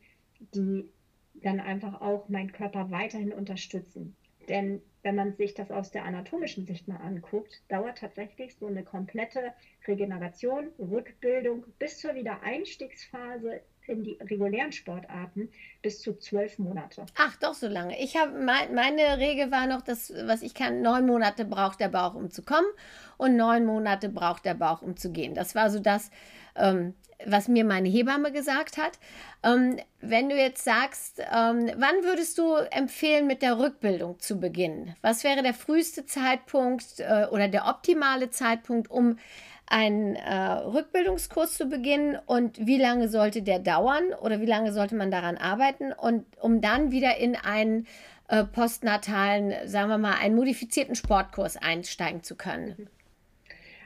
die 0.52 0.90
dann 1.34 1.60
einfach 1.60 2.00
auch 2.00 2.28
meinen 2.28 2.50
Körper 2.50 2.90
weiterhin 2.90 3.32
unterstützen. 3.32 4.16
Denn 4.48 4.82
wenn 5.02 5.14
man 5.14 5.34
sich 5.36 5.54
das 5.54 5.70
aus 5.70 5.90
der 5.90 6.04
anatomischen 6.04 6.66
Sicht 6.66 6.88
mal 6.88 6.96
anguckt, 6.96 7.62
dauert 7.68 7.98
tatsächlich 7.98 8.56
so 8.56 8.66
eine 8.66 8.84
komplette 8.84 9.52
Regeneration, 9.86 10.68
Rückbildung 10.78 11.64
bis 11.78 11.98
zur 11.98 12.14
Wiedereinstiegsphase 12.14 13.60
in 13.86 14.04
die 14.04 14.18
regulären 14.20 14.72
Sportarten 14.72 15.50
bis 15.82 16.00
zu 16.00 16.14
zwölf 16.18 16.58
Monate. 16.58 17.06
Ach, 17.16 17.36
doch 17.36 17.54
so 17.54 17.66
lange. 17.66 18.00
Ich 18.00 18.16
habe 18.16 18.32
mein, 18.38 18.74
meine 18.74 19.18
Regel 19.18 19.50
war 19.50 19.66
noch, 19.66 19.82
dass 19.82 20.12
was 20.24 20.42
ich 20.42 20.54
kann, 20.54 20.82
neun 20.82 21.06
Monate 21.06 21.44
braucht 21.44 21.80
der 21.80 21.88
Bauch, 21.88 22.14
um 22.14 22.30
zu 22.30 22.42
kommen 22.42 22.68
und 23.16 23.36
neun 23.36 23.66
Monate 23.66 24.08
braucht 24.08 24.44
der 24.44 24.54
Bauch, 24.54 24.82
um 24.82 24.96
zu 24.96 25.10
gehen. 25.10 25.34
Das 25.34 25.54
war 25.54 25.70
so 25.70 25.80
das, 25.80 26.10
ähm, 26.56 26.94
was 27.26 27.48
mir 27.48 27.64
meine 27.64 27.88
Hebamme 27.88 28.32
gesagt 28.32 28.76
hat. 28.76 28.98
Ähm, 29.42 29.78
wenn 30.00 30.28
du 30.28 30.36
jetzt 30.36 30.64
sagst, 30.64 31.20
ähm, 31.20 31.70
wann 31.76 32.04
würdest 32.04 32.38
du 32.38 32.54
empfehlen, 32.70 33.26
mit 33.26 33.42
der 33.42 33.58
Rückbildung 33.58 34.18
zu 34.18 34.38
beginnen? 34.38 34.94
Was 35.02 35.24
wäre 35.24 35.42
der 35.42 35.54
früheste 35.54 36.06
Zeitpunkt 36.06 37.00
äh, 37.00 37.26
oder 37.30 37.48
der 37.48 37.66
optimale 37.66 38.30
Zeitpunkt, 38.30 38.90
um 38.90 39.18
einen 39.66 40.16
äh, 40.16 40.34
Rückbildungskurs 40.34 41.56
zu 41.56 41.66
beginnen 41.66 42.18
und 42.26 42.66
wie 42.66 42.76
lange 42.76 43.08
sollte 43.08 43.42
der 43.42 43.60
dauern 43.60 44.12
oder 44.20 44.40
wie 44.40 44.46
lange 44.46 44.72
sollte 44.72 44.96
man 44.96 45.12
daran 45.12 45.38
arbeiten 45.38 45.92
und 45.92 46.26
um 46.40 46.60
dann 46.60 46.90
wieder 46.90 47.16
in 47.16 47.36
einen 47.36 47.86
äh, 48.28 48.44
postnatalen, 48.44 49.54
sagen 49.68 49.88
wir 49.88 49.98
mal, 49.98 50.14
einen 50.14 50.34
modifizierten 50.34 50.96
Sportkurs 50.96 51.56
einsteigen 51.56 52.24
zu 52.24 52.34
können? 52.34 52.88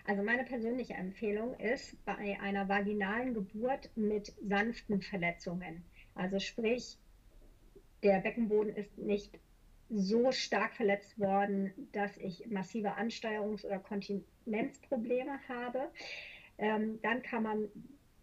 Also 0.06 0.22
meine 0.22 0.44
persönliche 0.44 0.94
Empfehlung 0.94 1.54
ist 1.58 2.02
bei 2.04 2.38
einer 2.40 2.68
vaginalen 2.68 3.32
Geburt 3.32 3.90
mit 3.96 4.32
sanften 4.46 5.00
Verletzungen. 5.00 5.82
Also 6.14 6.38
sprich, 6.38 6.98
der 8.02 8.20
Beckenboden 8.20 8.74
ist 8.76 8.98
nicht 8.98 9.38
so 9.88 10.30
stark 10.30 10.74
verletzt 10.74 11.18
worden, 11.18 11.72
dass 11.92 12.16
ich 12.18 12.46
massive 12.46 12.96
Ansteuerungs- 12.98 13.64
oder 13.64 13.78
Kontinenzprobleme 13.78 15.38
habe. 15.48 15.90
Ähm, 16.58 17.00
dann 17.02 17.22
kann 17.22 17.42
man 17.42 17.68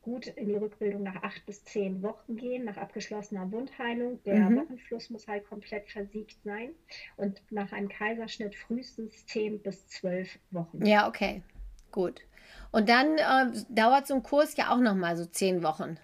gut 0.01 0.27
in 0.27 0.47
die 0.49 0.55
Rückbildung 0.55 1.03
nach 1.03 1.21
acht 1.21 1.45
bis 1.45 1.63
zehn 1.63 2.01
Wochen 2.01 2.35
gehen, 2.35 2.65
nach 2.65 2.77
abgeschlossener 2.77 3.51
Wundheilung. 3.51 4.21
Der 4.23 4.49
mhm. 4.49 4.57
Wochenfluss 4.57 5.09
muss 5.09 5.27
halt 5.27 5.45
komplett 5.45 5.89
versiegt 5.89 6.41
sein 6.43 6.71
und 7.17 7.41
nach 7.51 7.71
einem 7.71 7.87
Kaiserschnitt 7.87 8.55
frühestens 8.55 9.25
zehn 9.25 9.59
bis 9.59 9.87
zwölf 9.87 10.39
Wochen. 10.49 10.83
Ja, 10.85 11.07
okay, 11.07 11.43
gut. 11.91 12.21
Und 12.71 12.89
dann 12.89 13.17
äh, 13.17 13.63
dauert 13.69 14.07
so 14.07 14.15
ein 14.15 14.23
Kurs 14.23 14.55
ja 14.55 14.73
auch 14.73 14.79
noch 14.79 14.95
mal 14.95 15.17
so 15.17 15.25
zehn 15.25 15.63
Wochen. 15.63 15.97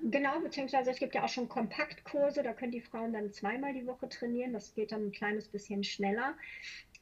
Genau, 0.00 0.40
beziehungsweise 0.40 0.90
es 0.90 0.98
gibt 0.98 1.14
ja 1.14 1.24
auch 1.24 1.28
schon 1.28 1.48
Kompaktkurse, 1.48 2.42
da 2.42 2.52
können 2.52 2.72
die 2.72 2.80
Frauen 2.80 3.12
dann 3.12 3.32
zweimal 3.32 3.74
die 3.74 3.86
Woche 3.86 4.08
trainieren. 4.08 4.52
Das 4.52 4.74
geht 4.74 4.92
dann 4.92 5.06
ein 5.06 5.12
kleines 5.12 5.48
bisschen 5.48 5.82
schneller. 5.82 6.34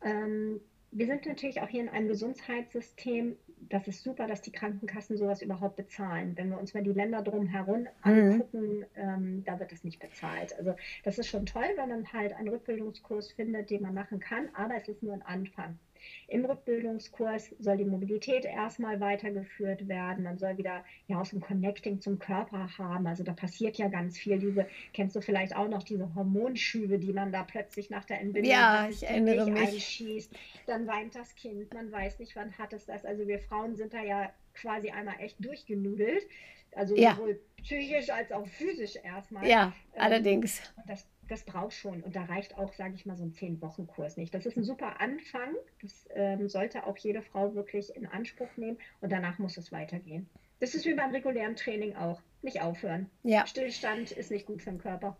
Ähm, 0.02 0.60
wir 0.92 1.06
sind 1.06 1.26
natürlich 1.26 1.60
auch 1.60 1.68
hier 1.68 1.82
in 1.82 1.88
einem 1.90 2.08
Gesundheitssystem. 2.08 3.36
Das 3.68 3.86
ist 3.86 4.02
super, 4.02 4.26
dass 4.26 4.40
die 4.40 4.52
Krankenkassen 4.52 5.16
sowas 5.18 5.42
überhaupt 5.42 5.76
bezahlen. 5.76 6.32
Wenn 6.36 6.48
wir 6.48 6.58
uns 6.58 6.72
mal 6.72 6.82
die 6.82 6.92
Länder 6.92 7.22
drumherum 7.22 7.80
mhm. 7.80 7.88
angucken, 8.02 8.78
mhm. 8.78 8.86
ähm, 8.94 9.44
da 9.44 9.58
wird 9.60 9.72
das 9.72 9.84
nicht 9.84 9.98
bezahlt. 9.98 10.56
Also 10.58 10.74
das 11.04 11.18
ist 11.18 11.28
schon 11.28 11.44
toll, 11.44 11.68
wenn 11.76 11.88
man 11.90 12.12
halt 12.12 12.32
einen 12.32 12.48
Rückbildungskurs 12.48 13.32
findet, 13.32 13.70
den 13.70 13.82
man 13.82 13.94
machen 13.94 14.20
kann, 14.20 14.48
aber 14.54 14.76
es 14.76 14.88
ist 14.88 15.02
nur 15.02 15.12
ein 15.12 15.22
Anfang. 15.22 15.78
Im 16.28 16.44
Rückbildungskurs 16.44 17.54
soll 17.58 17.76
die 17.76 17.84
Mobilität 17.84 18.44
erstmal 18.44 19.00
weitergeführt 19.00 19.88
werden. 19.88 20.24
Man 20.24 20.38
soll 20.38 20.58
wieder 20.58 20.84
ja 21.06 21.20
auch 21.20 21.26
so 21.26 21.36
ein 21.36 21.40
Connecting 21.40 22.00
zum 22.00 22.18
Körper 22.18 22.68
haben. 22.78 23.06
Also 23.06 23.22
da 23.22 23.32
passiert 23.32 23.76
ja 23.78 23.88
ganz 23.88 24.18
viel. 24.18 24.38
Diese, 24.38 24.66
kennst 24.92 25.14
du 25.16 25.20
vielleicht 25.20 25.54
auch 25.54 25.68
noch 25.68 25.82
diese 25.82 26.14
Hormonschübe, 26.14 26.98
die 26.98 27.12
man 27.12 27.32
da 27.32 27.42
plötzlich 27.42 27.90
nach 27.90 28.04
der 28.04 28.20
Entbindung 28.20 28.50
ja, 28.50 28.88
ich 28.88 29.02
erinnere 29.04 29.50
mich. 29.50 29.68
einschießt. 29.68 30.32
Dann 30.66 30.86
weint 30.86 31.14
das 31.14 31.34
Kind, 31.34 31.72
man 31.72 31.90
weiß 31.92 32.18
nicht, 32.18 32.34
wann 32.36 32.56
hat 32.58 32.72
es 32.72 32.86
das. 32.86 33.04
Also 33.04 33.26
wir 33.26 33.38
Frauen 33.38 33.76
sind 33.76 33.94
da 33.94 34.02
ja 34.02 34.32
quasi 34.54 34.90
einmal 34.90 35.16
echt 35.20 35.44
durchgenudelt. 35.44 36.22
Also 36.74 36.94
ja. 36.96 37.14
sowohl 37.14 37.40
psychisch 37.62 38.10
als 38.10 38.30
auch 38.32 38.46
physisch 38.46 38.96
erstmal. 39.02 39.46
Ja, 39.48 39.72
ähm, 39.94 40.02
allerdings. 40.02 40.60
Das 40.86 41.06
das 41.28 41.44
braucht 41.44 41.74
schon. 41.74 42.02
Und 42.02 42.16
da 42.16 42.24
reicht 42.24 42.56
auch, 42.58 42.72
sage 42.74 42.94
ich 42.94 43.06
mal, 43.06 43.16
so 43.16 43.24
ein 43.24 43.32
Zehn-Wochen-Kurs 43.32 44.16
nicht. 44.16 44.34
Das 44.34 44.46
ist 44.46 44.56
ein 44.56 44.64
super 44.64 45.00
Anfang. 45.00 45.54
Das 45.82 46.08
ähm, 46.14 46.48
sollte 46.48 46.86
auch 46.86 46.96
jede 46.96 47.22
Frau 47.22 47.54
wirklich 47.54 47.94
in 47.96 48.06
Anspruch 48.06 48.48
nehmen. 48.56 48.78
Und 49.00 49.12
danach 49.12 49.38
muss 49.38 49.56
es 49.56 49.72
weitergehen. 49.72 50.28
Das 50.60 50.74
ist 50.74 50.86
wie 50.86 50.94
beim 50.94 51.10
regulären 51.10 51.56
Training 51.56 51.96
auch. 51.96 52.20
Nicht 52.42 52.60
aufhören. 52.62 53.10
Ja. 53.22 53.46
Stillstand 53.46 54.12
ist 54.12 54.30
nicht 54.30 54.46
gut 54.46 54.62
für 54.62 54.70
den 54.70 54.78
Körper. 54.78 55.16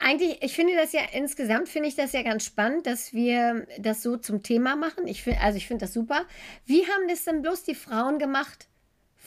Eigentlich, 0.00 0.42
ich 0.42 0.54
finde 0.54 0.76
das 0.76 0.92
ja 0.92 1.00
insgesamt 1.12 1.68
finde 1.68 1.88
ich 1.88 1.96
das 1.96 2.12
ja 2.12 2.22
ganz 2.22 2.44
spannend, 2.44 2.86
dass 2.86 3.12
wir 3.12 3.66
das 3.80 4.02
so 4.02 4.16
zum 4.16 4.44
Thema 4.44 4.76
machen. 4.76 5.08
Ich 5.08 5.24
finde, 5.24 5.40
also 5.40 5.56
ich 5.56 5.66
finde 5.66 5.86
das 5.86 5.92
super. 5.92 6.24
Wie 6.66 6.86
haben 6.86 7.08
das 7.08 7.24
denn 7.24 7.42
bloß 7.42 7.64
die 7.64 7.74
Frauen 7.74 8.18
gemacht? 8.18 8.68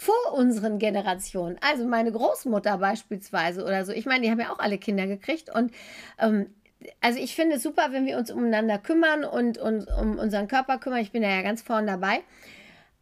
Vor 0.02 0.34
unseren 0.34 0.80
Generationen. 0.80 1.58
Also 1.62 1.86
meine 1.86 2.12
Großmutter 2.12 2.80
beispielsweise 2.80 3.64
oder 3.64 3.86
so. 3.86 3.92
Ich 3.92 4.08
meine, 4.08 4.24
die 4.24 4.32
haben 4.32 4.40
ja 4.40 4.52
auch 4.52 4.58
alle 4.58 4.80
Kinder 4.80 5.06
gekriegt 5.06 5.54
und 5.54 5.72
ähm, 6.18 6.48
also 7.02 7.20
ich 7.20 7.36
finde 7.36 7.58
es 7.58 7.64
super, 7.64 7.90
wenn 7.92 8.08
wir 8.08 8.18
uns 8.18 8.32
umeinander 8.32 8.80
kümmern 8.80 9.24
und, 9.24 9.60
und 9.60 9.88
um 10.02 10.18
unseren 10.18 10.48
Körper 10.48 10.80
kümmern. 10.80 11.02
Ich 11.02 11.12
bin 11.12 11.22
da 11.22 11.30
ja 11.30 11.44
ganz 11.44 11.62
vorne 11.62 11.86
dabei. 11.86 12.22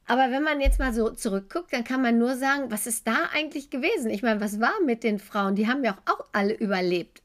Aber 0.07 0.29
wenn 0.29 0.43
man 0.43 0.59
jetzt 0.59 0.77
mal 0.77 0.91
so 0.91 1.09
zurückguckt, 1.09 1.71
dann 1.71 1.85
kann 1.85 2.01
man 2.01 2.17
nur 2.17 2.35
sagen, 2.35 2.69
was 2.69 2.85
ist 2.85 3.07
da 3.07 3.29
eigentlich 3.33 3.69
gewesen? 3.69 4.09
Ich 4.09 4.21
meine, 4.21 4.41
was 4.41 4.59
war 4.59 4.73
mit 4.85 5.05
den 5.05 5.19
Frauen? 5.19 5.55
Die 5.55 5.69
haben 5.69 5.85
ja 5.85 5.93
auch, 6.05 6.19
auch 6.19 6.25
alle 6.33 6.53
überlebt. 6.53 7.21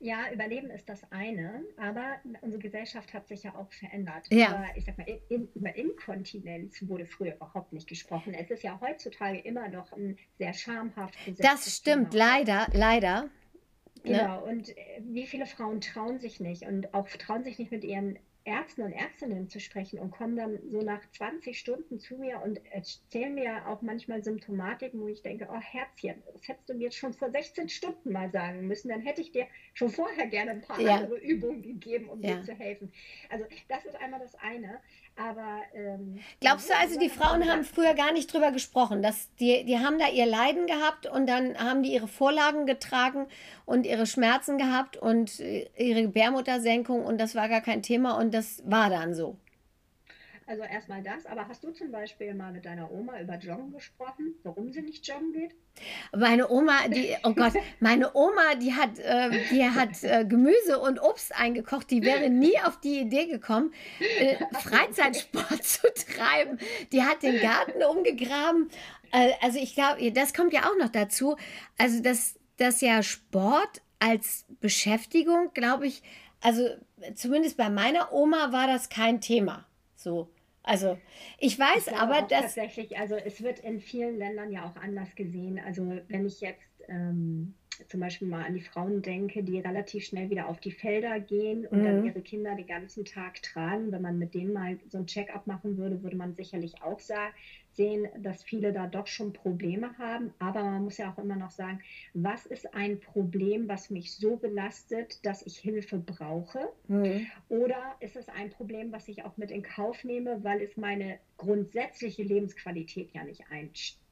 Ja, 0.00 0.30
Überleben 0.32 0.70
ist 0.70 0.88
das 0.88 1.00
eine, 1.10 1.64
aber 1.76 2.20
unsere 2.40 2.62
Gesellschaft 2.62 3.12
hat 3.12 3.26
sich 3.26 3.42
ja 3.42 3.54
auch 3.56 3.72
verändert. 3.72 4.26
Ja. 4.30 4.50
Über, 4.50 4.76
ich 4.76 4.84
sag 4.84 4.96
mal, 4.96 5.06
in, 5.28 5.48
über 5.54 5.74
Inkontinenz 5.74 6.86
wurde 6.86 7.04
früher 7.04 7.34
überhaupt 7.34 7.72
nicht 7.72 7.88
gesprochen. 7.88 8.32
Es 8.34 8.50
ist 8.50 8.62
ja 8.62 8.78
heutzutage 8.80 9.40
immer 9.40 9.68
noch 9.68 9.92
ein 9.92 10.16
sehr 10.38 10.52
schamhaft 10.52 11.16
Das 11.38 11.76
stimmt, 11.76 12.12
Thema. 12.12 12.24
leider, 12.24 12.66
leider. 12.72 13.22
Ne? 13.22 13.30
Genau, 14.04 14.46
ne? 14.46 14.52
und 14.52 14.76
äh, 14.76 15.02
wie 15.02 15.26
viele 15.26 15.46
Frauen 15.46 15.80
trauen 15.80 16.20
sich 16.20 16.38
nicht 16.38 16.62
und 16.62 16.94
auch 16.94 17.08
trauen 17.08 17.42
sich 17.42 17.58
nicht 17.58 17.72
mit 17.72 17.82
ihren 17.82 18.18
Ärzten 18.48 18.82
und 18.82 18.92
Ärztinnen 18.92 19.48
zu 19.48 19.60
sprechen 19.60 19.98
und 19.98 20.10
kommen 20.10 20.36
dann 20.36 20.58
so 20.70 20.80
nach 20.80 21.00
20 21.10 21.58
Stunden 21.58 22.00
zu 22.00 22.16
mir 22.16 22.40
und 22.42 22.60
erzählen 22.72 23.34
mir 23.34 23.68
auch 23.68 23.82
manchmal 23.82 24.24
Symptomatiken, 24.24 25.00
wo 25.00 25.08
ich 25.08 25.22
denke, 25.22 25.48
oh 25.50 25.60
Herzchen, 25.60 26.22
das 26.32 26.48
hättest 26.48 26.68
du 26.70 26.74
mir 26.74 26.84
jetzt 26.84 26.96
schon 26.96 27.12
vor 27.12 27.30
16 27.30 27.68
Stunden 27.68 28.10
mal 28.10 28.30
sagen 28.30 28.66
müssen, 28.66 28.88
dann 28.88 29.02
hätte 29.02 29.20
ich 29.20 29.32
dir 29.32 29.46
schon 29.74 29.90
vorher 29.90 30.26
gerne 30.26 30.52
ein 30.52 30.60
paar 30.62 30.80
ja. 30.80 30.96
andere 30.96 31.18
Übungen 31.18 31.62
gegeben, 31.62 32.08
um 32.08 32.22
ja. 32.22 32.36
dir 32.36 32.42
zu 32.42 32.54
helfen. 32.54 32.90
Also 33.28 33.44
das 33.68 33.84
ist 33.84 33.96
einmal 33.96 34.20
das 34.20 34.34
eine. 34.36 34.80
Aber 35.18 35.62
ähm, 35.74 36.20
glaubst 36.40 36.70
du 36.70 36.74
also, 36.76 36.98
die 36.98 37.08
Frauen 37.08 37.50
haben 37.50 37.64
früher 37.64 37.94
gar 37.94 38.12
nicht 38.12 38.32
drüber 38.32 38.52
gesprochen, 38.52 39.02
dass 39.02 39.34
die, 39.40 39.64
die 39.64 39.78
haben 39.78 39.98
da 39.98 40.06
ihr 40.08 40.26
Leiden 40.26 40.66
gehabt 40.66 41.06
und 41.06 41.28
dann 41.28 41.58
haben 41.58 41.82
die 41.82 41.92
ihre 41.92 42.06
Vorlagen 42.06 42.66
getragen 42.66 43.26
und 43.66 43.84
ihre 43.84 44.06
Schmerzen 44.06 44.58
gehabt 44.58 44.96
und 44.96 45.40
äh, 45.40 45.68
ihre 45.76 46.02
Gebärmuttersenkung 46.02 47.04
und 47.04 47.18
das 47.18 47.34
war 47.34 47.48
gar 47.48 47.60
kein 47.60 47.82
Thema 47.82 48.16
und 48.16 48.32
das 48.32 48.62
war 48.64 48.90
dann 48.90 49.14
so. 49.14 49.36
Also 50.48 50.62
erstmal 50.62 51.02
das, 51.02 51.26
aber 51.26 51.46
hast 51.46 51.62
du 51.62 51.72
zum 51.72 51.92
Beispiel 51.92 52.32
mal 52.32 52.52
mit 52.52 52.64
deiner 52.64 52.90
Oma 52.90 53.20
über 53.20 53.36
Joggen 53.36 53.70
gesprochen, 53.70 54.34
warum 54.44 54.72
sie 54.72 54.80
nicht 54.80 55.06
joggen 55.06 55.34
geht? 55.34 55.54
Meine 56.16 56.48
Oma, 56.48 56.88
die, 56.88 57.14
oh 57.22 57.34
Gott, 57.34 57.52
meine 57.80 58.14
Oma, 58.14 58.54
die 58.54 58.72
hat, 58.72 58.98
äh, 58.98 59.28
die 59.50 59.62
hat 59.62 60.02
äh, 60.02 60.24
Gemüse 60.24 60.78
und 60.78 61.02
Obst 61.02 61.36
eingekocht, 61.36 61.90
die 61.90 62.02
wäre 62.02 62.30
nie 62.30 62.58
auf 62.64 62.80
die 62.80 63.00
Idee 63.00 63.26
gekommen, 63.26 63.74
äh, 64.00 64.36
Freizeitsport 64.58 65.62
zu 65.62 65.86
treiben. 65.92 66.58
Die 66.92 67.02
hat 67.02 67.22
den 67.22 67.42
Garten 67.42 67.82
umgegraben. 67.82 68.70
Äh, 69.12 69.32
also 69.42 69.58
ich 69.58 69.74
glaube, 69.74 70.10
das 70.12 70.32
kommt 70.32 70.54
ja 70.54 70.62
auch 70.62 70.78
noch 70.78 70.88
dazu. 70.88 71.36
Also 71.76 72.02
dass, 72.02 72.36
dass 72.56 72.80
ja 72.80 73.02
Sport 73.02 73.82
als 73.98 74.46
Beschäftigung, 74.60 75.52
glaube 75.52 75.88
ich, 75.88 76.02
also 76.40 76.66
zumindest 77.14 77.58
bei 77.58 77.68
meiner 77.68 78.14
Oma 78.14 78.50
war 78.50 78.66
das 78.66 78.88
kein 78.88 79.20
Thema. 79.20 79.66
So. 79.94 80.30
Also 80.68 80.98
ich 81.38 81.58
weiß 81.58 81.86
ich 81.86 81.94
aber, 81.94 82.22
dass... 82.22 82.54
Tatsächlich, 82.54 82.98
also 82.98 83.16
es 83.16 83.42
wird 83.42 83.60
in 83.60 83.80
vielen 83.80 84.18
Ländern 84.18 84.52
ja 84.52 84.64
auch 84.66 84.76
anders 84.80 85.14
gesehen. 85.14 85.58
Also 85.64 85.98
wenn 86.08 86.26
ich 86.26 86.42
jetzt 86.42 86.60
ähm, 86.88 87.54
zum 87.88 88.00
Beispiel 88.00 88.28
mal 88.28 88.44
an 88.44 88.54
die 88.54 88.60
Frauen 88.60 89.00
denke, 89.00 89.42
die 89.42 89.60
relativ 89.60 90.04
schnell 90.04 90.28
wieder 90.28 90.48
auf 90.48 90.60
die 90.60 90.72
Felder 90.72 91.20
gehen 91.20 91.66
und 91.66 91.80
mhm. 91.80 91.84
dann 91.84 92.04
ihre 92.04 92.20
Kinder 92.20 92.54
den 92.54 92.66
ganzen 92.66 93.06
Tag 93.06 93.42
tragen. 93.42 93.92
Wenn 93.92 94.02
man 94.02 94.18
mit 94.18 94.34
denen 94.34 94.52
mal 94.52 94.78
so 94.88 94.98
ein 94.98 95.06
Check-up 95.06 95.46
machen 95.46 95.78
würde, 95.78 96.02
würde 96.02 96.16
man 96.16 96.34
sicherlich 96.34 96.82
auch 96.82 97.00
sagen, 97.00 97.34
sehen, 97.78 98.08
dass 98.18 98.42
viele 98.42 98.72
da 98.74 98.86
doch 98.86 99.06
schon 99.06 99.32
Probleme 99.32 99.96
haben. 99.98 100.34
Aber 100.38 100.62
man 100.64 100.84
muss 100.84 100.98
ja 100.98 101.10
auch 101.12 101.18
immer 101.18 101.36
noch 101.36 101.50
sagen, 101.52 101.80
was 102.14 102.46
ist 102.46 102.74
ein 102.74 103.00
Problem, 103.00 103.68
was 103.68 103.90
mich 103.90 104.14
so 104.14 104.36
belastet, 104.36 105.24
dass 105.24 105.42
ich 105.46 105.58
Hilfe 105.58 105.98
brauche? 105.98 106.68
Mhm. 106.88 107.30
Oder 107.48 107.96
ist 108.00 108.16
es 108.16 108.28
ein 108.28 108.50
Problem, 108.50 108.92
was 108.92 109.08
ich 109.08 109.24
auch 109.24 109.36
mit 109.38 109.50
in 109.52 109.62
Kauf 109.62 110.04
nehme, 110.04 110.44
weil 110.44 110.60
es 110.62 110.76
meine 110.76 111.18
grundsätzliche 111.38 112.22
Lebensqualität 112.24 113.12
ja 113.12 113.24
nicht 113.24 113.48
einstellt? 113.50 114.07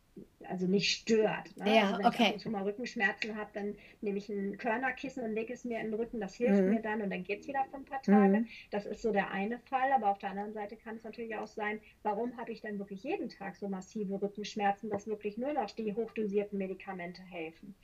Also 0.49 0.67
nicht 0.67 0.91
stört. 0.91 1.57
Ne? 1.57 1.77
Ja, 1.77 1.83
also 1.89 1.99
wenn 1.99 2.07
okay. 2.07 2.33
ich 2.37 2.43
schon 2.43 2.53
mal 2.53 2.63
Rückenschmerzen 2.63 3.37
habe, 3.37 3.51
dann 3.53 3.77
nehme 4.01 4.19
ich 4.19 4.29
ein 4.29 4.57
Körnerkissen 4.59 5.25
und 5.25 5.33
lege 5.33 5.53
es 5.53 5.65
mir 5.65 5.81
in 5.81 5.91
den 5.91 5.95
Rücken. 5.95 6.21
Das 6.21 6.35
hilft 6.35 6.63
mhm. 6.63 6.71
mir 6.71 6.81
dann 6.81 7.03
und 7.03 7.11
dann 7.11 7.25
geht 7.25 7.41
es 7.41 7.49
wieder 7.49 7.65
für 7.71 7.77
ein 7.77 7.85
paar 7.85 8.03
Tage. 8.03 8.41
Mhm. 8.41 8.49
Das 8.71 8.87
ist 8.87 9.03
so 9.03 9.13
der 9.13 9.31
eine 9.31 9.59
Fall. 9.61 9.93
Aber 9.93 10.11
auf 10.11 10.19
der 10.19 10.31
anderen 10.31 10.53
Seite 10.53 10.77
kann 10.77 10.97
es 10.97 11.05
natürlich 11.05 11.37
auch 11.37 11.47
sein, 11.47 11.81
warum 12.03 12.37
habe 12.37 12.53
ich 12.53 12.61
dann 12.61 12.79
wirklich 12.79 13.03
jeden 13.03 13.29
Tag 13.29 13.57
so 13.57 13.69
massive 13.69 14.21
Rückenschmerzen, 14.21 14.91
dass 14.91 15.07
wirklich 15.07 15.37
nur 15.37 15.53
noch 15.53 15.71
die 15.71 15.95
hochdosierten 15.95 16.59
Medikamente 16.59 17.23
helfen. 17.23 17.75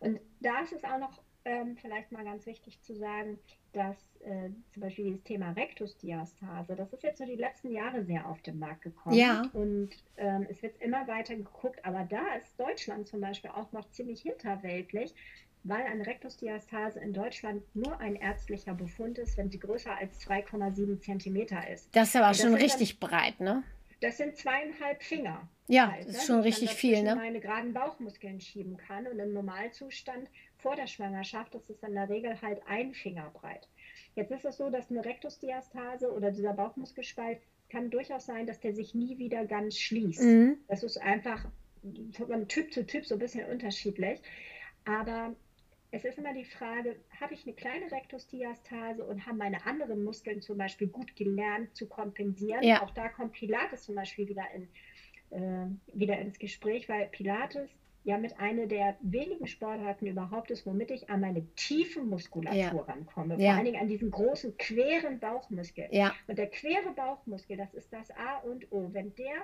Und 0.00 0.20
da 0.40 0.60
ist 0.60 0.72
es 0.72 0.84
auch 0.84 0.98
noch 0.98 1.22
ähm, 1.44 1.76
vielleicht 1.76 2.12
mal 2.12 2.24
ganz 2.24 2.46
wichtig 2.46 2.80
zu 2.82 2.94
sagen, 2.94 3.38
dass 3.72 3.96
äh, 4.20 4.50
zum 4.70 4.82
Beispiel 4.82 5.06
dieses 5.06 5.22
Thema 5.24 5.52
Rektusdiastase, 5.52 6.76
das 6.76 6.92
ist 6.92 7.02
jetzt 7.02 7.18
so 7.18 7.24
die 7.24 7.36
letzten 7.36 7.72
Jahre 7.72 8.04
sehr 8.04 8.28
auf 8.28 8.42
den 8.42 8.58
Markt 8.58 8.82
gekommen. 8.82 9.16
Ja. 9.16 9.42
Und 9.52 9.90
ähm, 10.16 10.46
es 10.50 10.62
wird 10.62 10.80
immer 10.80 11.06
weiter 11.08 11.34
geguckt, 11.34 11.84
aber 11.84 12.04
da 12.04 12.34
ist 12.38 12.58
Deutschland 12.58 13.08
zum 13.08 13.20
Beispiel 13.20 13.50
auch 13.50 13.72
noch 13.72 13.88
ziemlich 13.90 14.22
hinterweltlich, 14.22 15.14
weil 15.64 15.82
eine 15.82 16.06
Rektusdiastase 16.06 17.00
in 17.00 17.12
Deutschland 17.12 17.62
nur 17.74 17.98
ein 18.00 18.16
ärztlicher 18.16 18.74
Befund 18.74 19.18
ist, 19.18 19.36
wenn 19.36 19.50
sie 19.50 19.60
größer 19.60 19.96
als 19.96 20.20
2,7 20.26 21.00
Zentimeter 21.00 21.68
ist. 21.68 21.94
Das 21.94 22.08
ist 22.08 22.16
aber 22.16 22.28
das 22.28 22.40
schon 22.40 22.54
richtig 22.54 22.98
dann, 22.98 23.10
breit, 23.10 23.40
ne? 23.40 23.62
das 24.02 24.16
sind 24.16 24.36
zweieinhalb 24.36 25.02
Finger. 25.02 25.48
Ja, 25.68 25.92
halt, 25.92 26.06
das 26.06 26.16
ist 26.16 26.20
ne? 26.22 26.26
schon 26.26 26.40
richtig 26.40 26.70
viel, 26.70 27.02
ne? 27.02 27.14
meine 27.14 27.40
geraden 27.40 27.72
Bauchmuskeln 27.72 28.40
schieben 28.40 28.76
kann 28.76 29.06
und 29.06 29.18
im 29.18 29.32
Normalzustand 29.32 30.28
vor 30.62 30.76
der 30.76 30.86
Schwangerschaft 30.86 31.54
ist 31.54 31.68
es 31.68 31.82
in 31.82 31.94
der 31.94 32.08
Regel 32.08 32.40
halt 32.40 32.62
ein 32.66 32.94
Finger 32.94 33.30
breit. 33.34 33.68
Jetzt 34.14 34.30
ist 34.30 34.44
es 34.44 34.56
so, 34.56 34.70
dass 34.70 34.90
eine 34.90 35.04
Rektusdiastase 35.04 36.12
oder 36.12 36.30
dieser 36.30 36.52
Bauchmuskelspalt 36.52 37.40
kann 37.68 37.90
durchaus 37.90 38.26
sein, 38.26 38.46
dass 38.46 38.60
der 38.60 38.74
sich 38.74 38.94
nie 38.94 39.18
wieder 39.18 39.44
ganz 39.44 39.76
schließt. 39.78 40.22
Mhm. 40.22 40.58
Das 40.68 40.82
ist 40.82 40.98
einfach 40.98 41.46
von 42.12 42.46
Typ 42.48 42.72
zu 42.72 42.86
Typ 42.86 43.04
so 43.04 43.16
ein 43.16 43.18
bisschen 43.18 43.48
unterschiedlich. 43.50 44.20
Aber 44.84 45.34
es 45.90 46.04
ist 46.04 46.18
immer 46.18 46.32
die 46.32 46.44
Frage, 46.44 46.96
habe 47.20 47.34
ich 47.34 47.44
eine 47.44 47.54
kleine 47.54 47.90
Rektusdiastase 47.90 49.04
und 49.04 49.26
haben 49.26 49.38
meine 49.38 49.66
anderen 49.66 50.04
Muskeln 50.04 50.42
zum 50.42 50.58
Beispiel 50.58 50.88
gut 50.88 51.16
gelernt 51.16 51.74
zu 51.74 51.86
kompensieren? 51.88 52.62
Ja. 52.62 52.82
Auch 52.82 52.90
da 52.90 53.08
kommt 53.08 53.32
Pilates 53.32 53.82
zum 53.82 53.96
Beispiel 53.96 54.28
wieder, 54.28 54.44
in, 54.54 54.68
äh, 55.30 55.66
wieder 55.92 56.18
ins 56.18 56.38
Gespräch, 56.38 56.88
weil 56.88 57.06
Pilates 57.06 57.70
ja 58.04 58.18
mit 58.18 58.38
einer 58.38 58.66
der 58.66 58.96
wenigen 59.00 59.46
Sportarten 59.46 60.06
überhaupt 60.06 60.50
ist, 60.50 60.66
womit 60.66 60.90
ich 60.90 61.08
an 61.08 61.20
meine 61.20 61.46
tiefe 61.54 62.02
Muskulatur 62.02 62.58
ja. 62.58 62.70
rankomme. 62.70 63.34
Vor 63.34 63.44
ja. 63.44 63.54
allen 63.54 63.64
Dingen 63.64 63.80
an 63.80 63.88
diesen 63.88 64.10
großen, 64.10 64.56
queren 64.58 65.20
Bauchmuskel. 65.20 65.88
Ja. 65.90 66.14
Und 66.26 66.38
der 66.38 66.48
quere 66.48 66.92
Bauchmuskel, 66.94 67.56
das 67.56 67.72
ist 67.74 67.92
das 67.92 68.10
A 68.12 68.38
und 68.38 68.70
O. 68.72 68.90
Wenn 68.92 69.14
der 69.14 69.34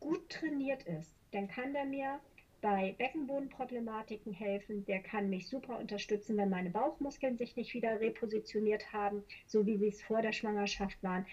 gut 0.00 0.28
trainiert 0.28 0.82
ist, 0.84 1.14
dann 1.32 1.46
kann 1.48 1.72
der 1.72 1.84
mir 1.84 2.20
bei 2.60 2.94
Beckenbodenproblematiken 2.98 4.32
helfen. 4.32 4.84
Der 4.86 5.00
kann 5.00 5.30
mich 5.30 5.48
super 5.48 5.78
unterstützen, 5.78 6.36
wenn 6.36 6.50
meine 6.50 6.70
Bauchmuskeln 6.70 7.36
sich 7.36 7.56
nicht 7.56 7.74
wieder 7.74 8.00
repositioniert 8.00 8.92
haben, 8.92 9.22
so 9.46 9.66
wie 9.66 9.78
sie 9.78 9.88
es 9.88 10.02
vor 10.02 10.20
der 10.22 10.32
Schwangerschaft 10.32 11.02
waren. 11.02 11.26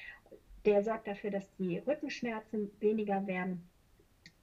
Der 0.65 0.83
sorgt 0.83 1.07
dafür, 1.07 1.31
dass 1.31 1.49
die 1.57 1.79
Rückenschmerzen 1.79 2.71
weniger 2.79 3.25
werden. 3.27 3.67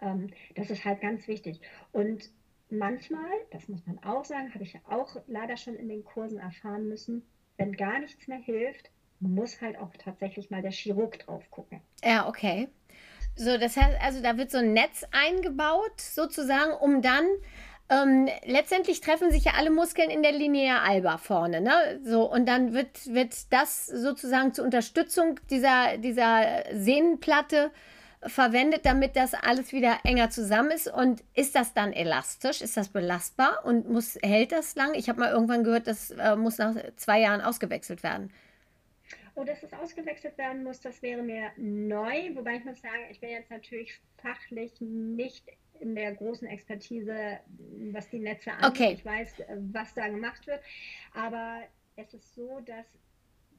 Ähm, 0.00 0.30
das 0.54 0.70
ist 0.70 0.84
halt 0.84 1.00
ganz 1.00 1.26
wichtig. 1.28 1.60
Und 1.92 2.30
manchmal, 2.70 3.30
das 3.50 3.68
muss 3.68 3.86
man 3.86 3.98
auch 4.04 4.24
sagen, 4.24 4.52
habe 4.52 4.64
ich 4.64 4.72
ja 4.72 4.80
auch 4.88 5.16
leider 5.26 5.56
schon 5.56 5.76
in 5.76 5.88
den 5.88 6.04
Kursen 6.04 6.38
erfahren 6.38 6.88
müssen, 6.88 7.22
wenn 7.56 7.72
gar 7.72 8.00
nichts 8.00 8.26
mehr 8.26 8.38
hilft, 8.38 8.90
muss 9.20 9.60
halt 9.60 9.78
auch 9.78 9.90
tatsächlich 9.98 10.50
mal 10.50 10.62
der 10.62 10.72
Chirurg 10.72 11.18
drauf 11.20 11.50
gucken. 11.50 11.80
Ja, 12.02 12.28
okay. 12.28 12.68
So, 13.36 13.58
das 13.58 13.76
heißt, 13.76 14.00
also 14.00 14.22
da 14.22 14.36
wird 14.36 14.50
so 14.50 14.58
ein 14.58 14.72
Netz 14.72 15.04
eingebaut, 15.10 16.00
sozusagen, 16.00 16.72
um 16.72 17.02
dann 17.02 17.24
ähm, 17.90 18.28
letztendlich 18.44 19.00
treffen 19.00 19.30
sich 19.30 19.44
ja 19.44 19.52
alle 19.56 19.70
Muskeln 19.70 20.10
in 20.10 20.22
der 20.22 20.32
Linea 20.32 20.82
alba 20.82 21.18
vorne, 21.18 21.60
ne? 21.60 22.00
So, 22.04 22.30
und 22.30 22.46
dann 22.46 22.72
wird, 22.72 23.12
wird 23.12 23.52
das 23.52 23.86
sozusagen 23.86 24.54
zur 24.54 24.64
Unterstützung 24.64 25.40
dieser, 25.50 25.98
dieser 25.98 26.64
Sehnenplatte 26.72 27.70
verwendet, 28.26 28.86
damit 28.86 29.16
das 29.16 29.34
alles 29.34 29.72
wieder 29.72 29.98
enger 30.04 30.30
zusammen 30.30 30.70
ist. 30.70 30.88
Und 30.88 31.22
ist 31.34 31.54
das 31.54 31.74
dann 31.74 31.92
elastisch? 31.92 32.60
Ist 32.60 32.76
das 32.76 32.88
belastbar 32.88 33.64
und 33.64 33.88
muss, 33.88 34.18
hält 34.22 34.52
das 34.52 34.74
lang? 34.76 34.94
Ich 34.94 35.08
habe 35.08 35.20
mal 35.20 35.30
irgendwann 35.30 35.64
gehört, 35.64 35.86
das 35.86 36.10
äh, 36.10 36.36
muss 36.36 36.58
nach 36.58 36.74
zwei 36.96 37.20
Jahren 37.20 37.40
ausgewechselt 37.40 38.02
werden. 38.02 38.32
Oh, 39.36 39.44
dass 39.44 39.62
es 39.62 39.72
ausgewechselt 39.72 40.38
werden 40.38 40.62
muss, 40.62 40.80
das 40.80 41.02
wäre 41.02 41.22
mir 41.22 41.50
neu. 41.56 42.34
Wobei 42.34 42.56
ich 42.56 42.64
muss 42.64 42.80
sagen, 42.80 43.02
ich 43.10 43.20
bin 43.20 43.30
jetzt 43.30 43.50
natürlich 43.50 44.00
fachlich 44.18 44.80
nicht 44.80 45.44
in 45.80 45.96
der 45.96 46.14
großen 46.14 46.46
Expertise, 46.46 47.40
was 47.92 48.08
die 48.08 48.20
Netze 48.20 48.52
angeht. 48.52 48.70
Okay. 48.70 48.92
Ich 48.94 49.04
weiß, 49.04 49.40
äh, 49.40 49.56
was 49.72 49.92
da 49.94 50.08
gemacht 50.08 50.46
wird. 50.46 50.60
Aber 51.14 51.62
es 51.96 52.14
ist 52.14 52.34
so, 52.34 52.60
dass 52.60 52.86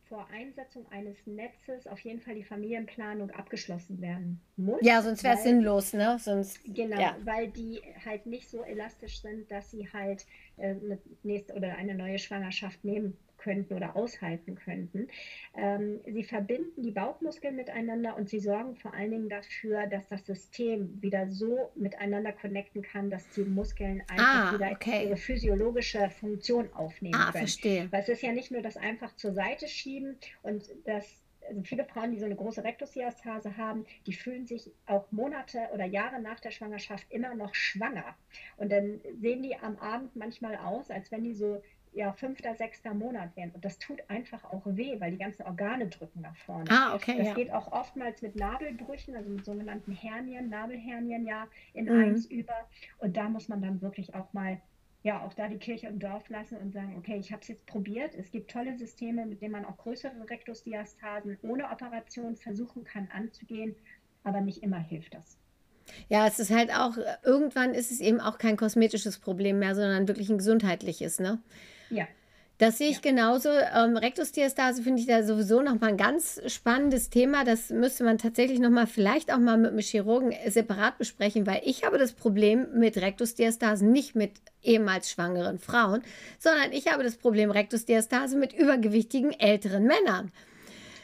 vor 0.07 0.27
Einsetzung 0.31 0.85
eines 0.91 1.17
Netzes 1.25 1.87
auf 1.87 1.99
jeden 2.01 2.21
Fall 2.21 2.35
die 2.35 2.43
Familienplanung 2.43 3.31
abgeschlossen 3.31 4.01
werden 4.01 4.39
muss. 4.55 4.79
Ja, 4.81 5.01
sonst 5.01 5.23
wäre 5.23 5.35
es 5.35 5.43
sinnlos, 5.43 5.93
ne? 5.93 6.17
Sonst, 6.19 6.59
genau, 6.63 6.99
ja. 6.99 7.17
weil 7.23 7.49
die 7.49 7.81
halt 8.05 8.25
nicht 8.25 8.49
so 8.49 8.63
elastisch 8.63 9.21
sind, 9.21 9.49
dass 9.51 9.71
sie 9.71 9.91
halt 9.91 10.25
äh, 10.57 10.69
eine 10.69 10.99
nächste 11.23 11.53
oder 11.53 11.75
eine 11.75 11.95
neue 11.95 12.19
Schwangerschaft 12.19 12.83
nehmen 12.83 13.17
könnten 13.45 13.75
oder 13.75 13.95
aushalten 13.95 14.55
könnten. 14.55 15.07
Ähm, 15.55 15.99
sie 16.05 16.23
verbinden 16.23 16.81
die 16.81 16.91
Bauchmuskeln 16.91 17.55
miteinander 17.55 18.17
und 18.17 18.27
sie 18.27 18.39
sorgen 18.39 18.75
vor 18.75 18.93
allen 18.93 19.11
Dingen 19.11 19.29
dafür, 19.29 19.85
dass 19.85 20.07
das 20.07 20.25
System 20.25 20.99
wieder 21.01 21.29
so 21.29 21.71
miteinander 21.75 22.33
connecten 22.33 22.81
kann, 22.81 23.11
dass 23.11 23.29
die 23.29 23.41
Muskeln 23.41 24.01
einfach 24.07 24.51
ah, 24.51 24.53
wieder 24.53 24.71
okay. 24.71 25.05
ihre 25.05 25.17
physiologische 25.17 26.09
Funktion 26.09 26.73
aufnehmen 26.73 27.15
ah, 27.15 27.31
können. 27.31 27.45
Verstehe. 27.45 27.87
Weil 27.91 28.01
es 28.01 28.09
ist 28.09 28.23
ja 28.23 28.31
nicht 28.31 28.51
nur 28.51 28.63
das 28.63 28.77
einfach 28.77 29.15
zur 29.15 29.33
Seite 29.33 29.67
schieben 29.67 30.17
und 30.41 30.63
das 30.85 31.21
also 31.47 31.61
viele 31.61 31.85
Frauen, 31.85 32.11
die 32.11 32.17
so 32.17 32.25
eine 32.25 32.35
große 32.35 32.63
Rektusdiastase 32.63 33.55
haben, 33.55 33.85
die 34.07 34.13
fühlen 34.13 34.47
sich 34.47 34.71
auch 34.87 35.05
Monate 35.11 35.59
oder 35.75 35.85
Jahre 35.85 36.19
nach 36.19 36.39
der 36.39 36.49
Schwangerschaft 36.49 37.05
immer 37.11 37.35
noch 37.35 37.53
schwanger. 37.53 38.15
Und 38.57 38.71
dann 38.71 38.99
sehen 39.21 39.43
die 39.43 39.55
am 39.55 39.77
Abend 39.77 40.15
manchmal 40.15 40.55
aus, 40.55 40.89
als 40.89 41.11
wenn 41.11 41.23
die 41.23 41.35
so 41.35 41.61
ja, 41.95 42.11
fünfter, 42.11 42.55
sechster 42.55 42.93
Monat 42.93 43.35
werden. 43.37 43.51
Und 43.53 43.63
das 43.63 43.79
tut 43.79 44.01
einfach 44.09 44.43
auch 44.43 44.63
weh, 44.65 44.99
weil 44.99 45.11
die 45.11 45.17
ganzen 45.17 45.43
Organe 45.43 45.87
drücken 45.87 46.21
nach 46.21 46.35
vorne. 46.35 46.69
Ah, 46.69 46.93
okay. 46.93 47.15
Das 47.17 47.27
ja. 47.27 47.33
geht 47.33 47.51
auch 47.51 47.71
oftmals 47.71 48.21
mit 48.21 48.35
Nabelbrüchen, 48.35 49.15
also 49.15 49.29
mit 49.29 49.45
sogenannten 49.45 49.93
Hernien, 49.93 50.49
Nabelhernien 50.49 51.25
ja 51.25 51.47
in 51.73 51.85
mhm. 51.85 52.03
eins 52.03 52.25
über. 52.25 52.53
Und 52.97 53.15
da 53.15 53.29
muss 53.29 53.47
man 53.47 53.61
dann 53.61 53.81
wirklich 53.81 54.13
auch 54.13 54.31
mal, 54.33 54.59
ja, 55.03 55.21
auch 55.21 55.33
da 55.33 55.47
die 55.47 55.57
Kirche 55.57 55.87
im 55.87 55.99
Dorf 55.99 56.27
lassen 56.29 56.57
und 56.57 56.73
sagen, 56.73 56.95
okay, 56.97 57.17
ich 57.17 57.31
habe 57.31 57.41
es 57.41 57.47
jetzt 57.47 57.65
probiert. 57.65 58.13
Es 58.13 58.29
gibt 58.29 58.51
tolle 58.51 58.77
Systeme, 58.77 59.25
mit 59.25 59.41
denen 59.41 59.53
man 59.53 59.65
auch 59.65 59.77
größere 59.77 60.29
Rektusdiastasen 60.29 61.37
ohne 61.43 61.71
Operation 61.71 62.35
versuchen 62.35 62.83
kann 62.83 63.07
anzugehen, 63.13 63.73
aber 64.25 64.41
nicht 64.41 64.63
immer 64.63 64.79
hilft 64.79 65.13
das. 65.13 65.37
Ja, 66.09 66.27
es 66.27 66.39
ist 66.39 66.51
halt 66.51 66.73
auch, 66.73 66.97
irgendwann 67.23 67.73
ist 67.73 67.91
es 67.91 68.01
eben 68.01 68.19
auch 68.19 68.37
kein 68.37 68.57
kosmetisches 68.57 69.19
Problem 69.19 69.59
mehr, 69.59 69.75
sondern 69.75 70.07
wirklich 70.07 70.29
ein 70.29 70.39
gesundheitliches, 70.39 71.19
ne? 71.19 71.39
Ja. 71.95 72.07
Das 72.57 72.77
sehe 72.77 72.89
ich 72.89 73.03
ja. 73.03 73.11
genauso. 73.11 73.49
Ähm, 73.49 73.97
Rektusdiastase 73.97 74.81
finde 74.81 75.01
ich 75.01 75.07
da 75.07 75.23
sowieso 75.23 75.61
nochmal 75.61 75.89
ein 75.89 75.97
ganz 75.97 76.41
spannendes 76.47 77.09
Thema. 77.09 77.43
Das 77.43 77.69
müsste 77.69 78.05
man 78.05 78.17
tatsächlich 78.17 78.59
nochmal, 78.59 78.87
vielleicht 78.87 79.33
auch 79.33 79.39
mal 79.39 79.57
mit 79.57 79.71
einem 79.71 79.79
Chirurgen 79.79 80.33
separat 80.47 80.97
besprechen, 80.97 81.45
weil 81.47 81.61
ich 81.65 81.83
habe 81.83 81.97
das 81.97 82.13
Problem 82.13 82.67
mit 82.73 82.97
Rektusdiastasen 82.97 83.91
nicht 83.91 84.15
mit 84.15 84.31
ehemals 84.63 85.11
schwangeren 85.11 85.59
Frauen, 85.59 86.01
sondern 86.39 86.71
ich 86.71 86.91
habe 86.91 87.03
das 87.03 87.17
Problem 87.17 87.51
Rektusdiastase 87.51 88.37
mit 88.37 88.53
übergewichtigen 88.53 89.37
älteren 89.37 89.83
Männern. 89.83 90.31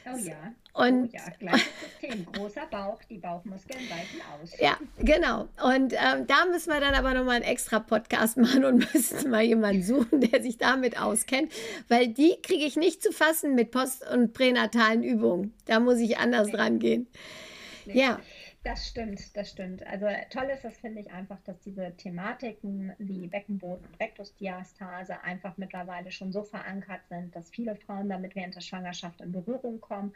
Oh 0.06 0.18
ja. 0.18 0.54
Und 0.74 1.08
oh 1.08 1.10
ja, 1.12 1.30
gleiches 1.38 1.68
System. 1.82 2.26
Großer 2.32 2.66
Bauch, 2.68 3.04
die 3.10 3.18
Bauchmuskeln 3.18 3.80
weichen 3.90 4.22
aus. 4.32 4.58
Ja, 4.58 4.78
genau. 5.00 5.50
Und 5.62 5.94
ähm, 5.94 6.28
da 6.28 6.46
müssen 6.50 6.72
wir 6.72 6.80
dann 6.80 6.94
aber 6.94 7.14
nochmal 7.14 7.38
einen 7.38 7.46
extra 7.46 7.80
Podcast 7.80 8.38
machen 8.38 8.64
und 8.64 8.94
müssen 8.94 9.30
mal 9.30 9.44
jemanden 9.44 9.84
suchen, 9.84 10.22
der 10.22 10.42
sich 10.42 10.58
damit 10.58 10.98
auskennt, 11.00 11.52
weil 11.90 12.08
die 12.08 12.38
kriege 12.42 12.64
ich 12.64 12.78
nicht 12.78 13.04
zu 13.04 13.12
fassen 13.12 13.54
mit 13.54 13.72
post- 13.72 14.10
und 14.10 14.34
pränatalen 14.34 15.04
Übungen. 15.04 15.54
Da 15.66 15.82
muss 15.82 16.00
ich 16.00 16.18
anders 16.18 16.48
nee. 16.48 16.54
dran 16.54 16.80
gehen. 16.80 17.08
Nee. 17.86 18.00
Ja. 18.00 18.20
Das 18.64 18.88
stimmt, 18.88 19.36
das 19.36 19.50
stimmt. 19.50 19.86
Also 19.88 20.06
toll 20.30 20.48
ist 20.54 20.64
das, 20.64 20.78
finde 20.78 21.02
ich, 21.02 21.12
einfach, 21.12 21.40
dass 21.46 21.60
diese 21.62 21.98
Thematiken 21.98 22.94
wie 23.00 23.26
Beckenboden 23.26 23.84
und 23.84 24.00
Rektusdiastase 24.00 25.20
einfach 25.24 25.58
mittlerweile 25.58 26.12
schon 26.12 26.32
so 26.32 26.44
verankert 26.44 27.02
sind, 27.10 27.36
dass 27.36 27.50
viele 27.50 27.76
Frauen 27.76 28.08
damit 28.08 28.36
während 28.36 28.56
der 28.56 28.62
Schwangerschaft 28.62 29.20
in 29.20 29.32
Berührung 29.32 29.82
kommen 29.82 30.14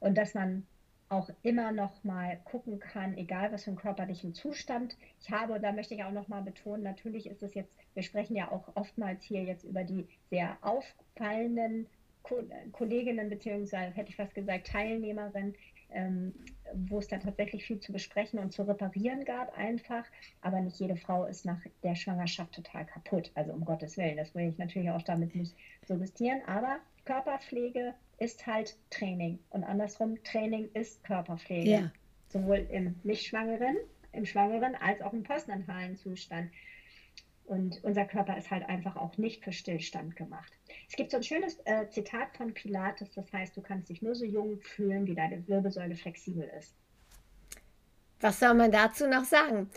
und 0.00 0.16
dass 0.16 0.34
man 0.34 0.66
auch 1.08 1.30
immer 1.42 1.70
noch 1.72 2.02
mal 2.02 2.38
gucken 2.44 2.80
kann, 2.80 3.16
egal 3.16 3.52
was 3.52 3.64
für 3.64 3.70
einen 3.70 3.78
körperlichen 3.78 4.34
Zustand 4.34 4.96
ich 5.20 5.30
habe. 5.30 5.54
Und 5.54 5.62
da 5.62 5.72
möchte 5.72 5.94
ich 5.94 6.02
auch 6.02 6.10
noch 6.12 6.28
mal 6.28 6.42
betonen, 6.42 6.82
natürlich 6.82 7.26
ist 7.26 7.42
es 7.42 7.54
jetzt, 7.54 7.76
wir 7.94 8.02
sprechen 8.02 8.36
ja 8.36 8.50
auch 8.50 8.68
oftmals 8.74 9.22
hier 9.22 9.42
jetzt 9.42 9.64
über 9.64 9.84
die 9.84 10.08
sehr 10.30 10.56
auffallenden 10.62 11.86
Kolleginnen 12.72 13.28
beziehungsweise 13.28 13.94
hätte 13.94 14.08
ich 14.08 14.16
fast 14.16 14.34
gesagt 14.34 14.68
Teilnehmerinnen, 14.68 15.54
ähm, 15.90 16.32
wo 16.72 16.98
es 16.98 17.08
dann 17.08 17.20
tatsächlich 17.20 17.66
viel 17.66 17.80
zu 17.80 17.92
besprechen 17.92 18.38
und 18.38 18.52
zu 18.52 18.62
reparieren 18.62 19.26
gab 19.26 19.56
einfach. 19.56 20.04
Aber 20.40 20.60
nicht 20.60 20.80
jede 20.80 20.96
Frau 20.96 21.26
ist 21.26 21.44
nach 21.44 21.60
der 21.82 21.94
Schwangerschaft 21.94 22.54
total 22.54 22.86
kaputt. 22.86 23.30
Also 23.34 23.52
um 23.52 23.66
Gottes 23.66 23.98
Willen, 23.98 24.16
das 24.16 24.34
will 24.34 24.48
ich 24.48 24.56
natürlich 24.56 24.90
auch 24.90 25.02
damit 25.02 25.34
nicht 25.34 25.54
suggestieren. 25.86 26.40
Aber 26.46 26.78
Körperpflege 27.04 27.92
ist 28.18 28.46
halt 28.46 28.76
Training 28.90 29.38
und 29.50 29.64
andersrum, 29.64 30.22
Training 30.24 30.70
ist 30.74 31.02
Körperpflege. 31.04 31.70
Ja. 31.70 31.92
Sowohl 32.28 32.66
im 32.70 32.96
Nicht-Schwangeren, 33.04 33.76
im 34.12 34.26
Schwangeren 34.26 34.74
als 34.76 35.00
auch 35.02 35.12
im 35.12 35.22
postnatalen 35.22 35.96
Zustand. 35.96 36.50
Und 37.44 37.84
unser 37.84 38.06
Körper 38.06 38.38
ist 38.38 38.50
halt 38.50 38.66
einfach 38.68 38.96
auch 38.96 39.18
nicht 39.18 39.44
für 39.44 39.52
Stillstand 39.52 40.16
gemacht. 40.16 40.52
Es 40.88 40.96
gibt 40.96 41.10
so 41.10 41.18
ein 41.18 41.22
schönes 41.22 41.58
äh, 41.66 41.88
Zitat 41.90 42.34
von 42.36 42.54
Pilates, 42.54 43.12
das 43.12 43.30
heißt, 43.32 43.56
du 43.56 43.60
kannst 43.60 43.90
dich 43.90 44.00
nur 44.00 44.14
so 44.14 44.24
jung 44.24 44.60
fühlen, 44.62 45.06
wie 45.06 45.14
deine 45.14 45.46
Wirbelsäule 45.46 45.94
flexibel 45.94 46.50
ist. 46.58 46.74
Was 48.20 48.40
soll 48.40 48.54
man 48.54 48.72
dazu 48.72 49.06
noch 49.06 49.24
sagen? 49.24 49.68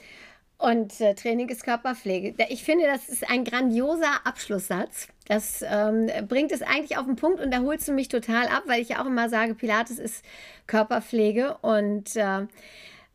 Und 0.57 0.99
äh, 1.01 1.13
Training 1.13 1.49
ist 1.49 1.63
Körperpflege. 1.63 2.33
Ich 2.49 2.63
finde, 2.63 2.85
das 2.85 3.09
ist 3.09 3.29
ein 3.29 3.43
grandioser 3.43 4.25
Abschlusssatz. 4.25 5.07
Das 5.27 5.63
ähm, 5.67 6.09
bringt 6.27 6.51
es 6.51 6.63
eigentlich 6.63 6.97
auf 6.97 7.05
den 7.05 7.15
Punkt 7.15 7.39
und 7.41 7.51
da 7.51 7.59
holst 7.59 7.87
du 7.87 7.91
mich 7.91 8.07
total 8.07 8.47
ab, 8.47 8.63
weil 8.65 8.81
ich 8.81 8.89
ja 8.89 9.01
auch 9.01 9.05
immer 9.05 9.29
sage, 9.29 9.53
Pilates 9.53 9.99
ist 9.99 10.25
Körperpflege 10.65 11.57
und 11.61 12.15
äh, 12.15 12.47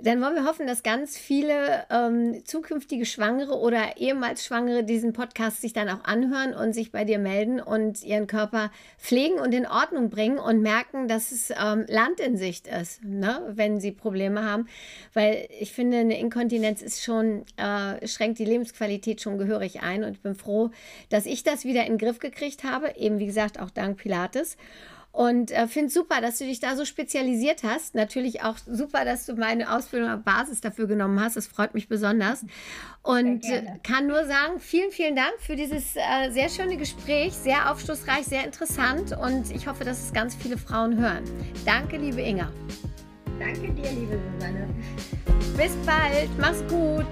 dann 0.03 0.21
wollen 0.21 0.35
wir 0.35 0.45
hoffen, 0.45 0.67
dass 0.67 0.83
ganz 0.83 1.17
viele 1.17 1.85
ähm, 1.89 2.45
zukünftige 2.45 3.07
Schwangere 3.07 3.59
oder 3.59 3.97
ehemals 3.99 4.45
Schwangere 4.45 4.83
diesen 4.83 5.13
Podcast 5.13 5.61
sich 5.61 5.73
dann 5.73 5.89
auch 5.89 6.05
anhören 6.05 6.55
und 6.55 6.73
sich 6.73 6.91
bei 6.91 7.05
dir 7.05 7.19
melden 7.19 7.61
und 7.61 8.03
ihren 8.03 8.27
Körper 8.27 8.73
pflegen 8.99 9.39
und 9.39 9.55
in 9.55 9.67
Ordnung 9.67 10.11
bringen 10.11 10.39
und 10.39 10.61
merken, 10.61 11.07
dass 11.07 11.31
es 11.31 11.51
ähm, 11.51 11.85
Land 11.89 12.19
in 12.19 12.37
Sicht 12.37 12.67
ist, 12.67 13.05
ne? 13.05 13.43
wenn 13.55 13.81
sie 13.81 13.93
Probleme 13.93 14.45
haben. 14.45 14.67
Weil 15.15 15.47
ich 15.61 15.73
finde, 15.73 15.99
eine 15.99 16.19
Inkontinenz 16.19 16.83
ist 16.83 17.03
schon, 17.03 17.45
äh, 17.57 18.07
schränkt 18.09 18.41
die 18.41 18.45
Lebensqualität 18.45 19.21
schon 19.21 19.39
gehörig 19.39 19.83
ein 19.83 20.03
und 20.03 20.13
ich 20.13 20.21
bin 20.21 20.35
froh, 20.35 20.71
dass 21.11 21.27
ich 21.27 21.45
das 21.45 21.65
wieder 21.65 21.87
in 21.87 21.93
den 21.93 21.99
Griff 21.99 22.19
gekriegt 22.19 22.65
habe, 22.65 22.95
eben 22.97 23.21
wie 23.21 23.27
gesagt 23.27 23.61
auch 23.61 23.71
dank 23.71 23.99
Pilates. 23.99 24.57
Und 25.13 25.51
äh, 25.51 25.69
finde 25.69 25.89
es 25.89 25.95
super, 25.95 26.23
dass 26.23 26.39
du 26.39 26.45
dich 26.45 26.59
da 26.59 26.75
so 26.75 26.87
spezialisiert 26.87 27.63
hast. 27.65 27.95
Natürlich 27.95 28.43
auch 28.43 28.57
super, 28.67 29.05
dass 29.05 29.27
du 29.27 29.35
meine 29.35 29.71
Ausbildung 29.71 30.11
auf 30.11 30.23
Basis 30.23 30.63
dafür 30.63 30.87
genommen 30.87 31.21
hast. 31.21 31.37
Das 31.37 31.47
freut 31.47 31.75
mich 31.75 31.87
besonders. 31.87 32.47
Und 33.03 33.45
kann 33.83 34.07
nur 34.07 34.25
sagen, 34.25 34.59
vielen, 34.59 34.91
vielen 34.91 35.15
Dank 35.15 35.35
für 35.39 35.55
dieses 35.55 35.97
äh, 35.97 36.31
sehr 36.31 36.49
schöne 36.49 36.79
Gespräch. 36.79 37.35
Sehr 37.35 37.71
aufschlussreich, 37.71 38.25
sehr 38.25 38.45
interessant. 38.45 39.15
Und 39.17 39.51
ich 39.51 39.67
hoffe, 39.67 39.85
dass 39.85 40.03
es 40.03 40.13
ganz 40.15 40.35
viele 40.35 40.57
Frauen 40.57 40.97
hören. 40.99 41.25
Danke, 41.67 41.99
liebe 41.99 42.23
Inga. 42.23 42.51
Danke 43.39 43.71
dir, 43.73 43.91
liebe 43.91 44.19
Susanne. 44.35 44.69
Bis 45.57 45.77
bald. 45.85 46.31
Mach's 46.39 46.63
gut. 46.69 47.07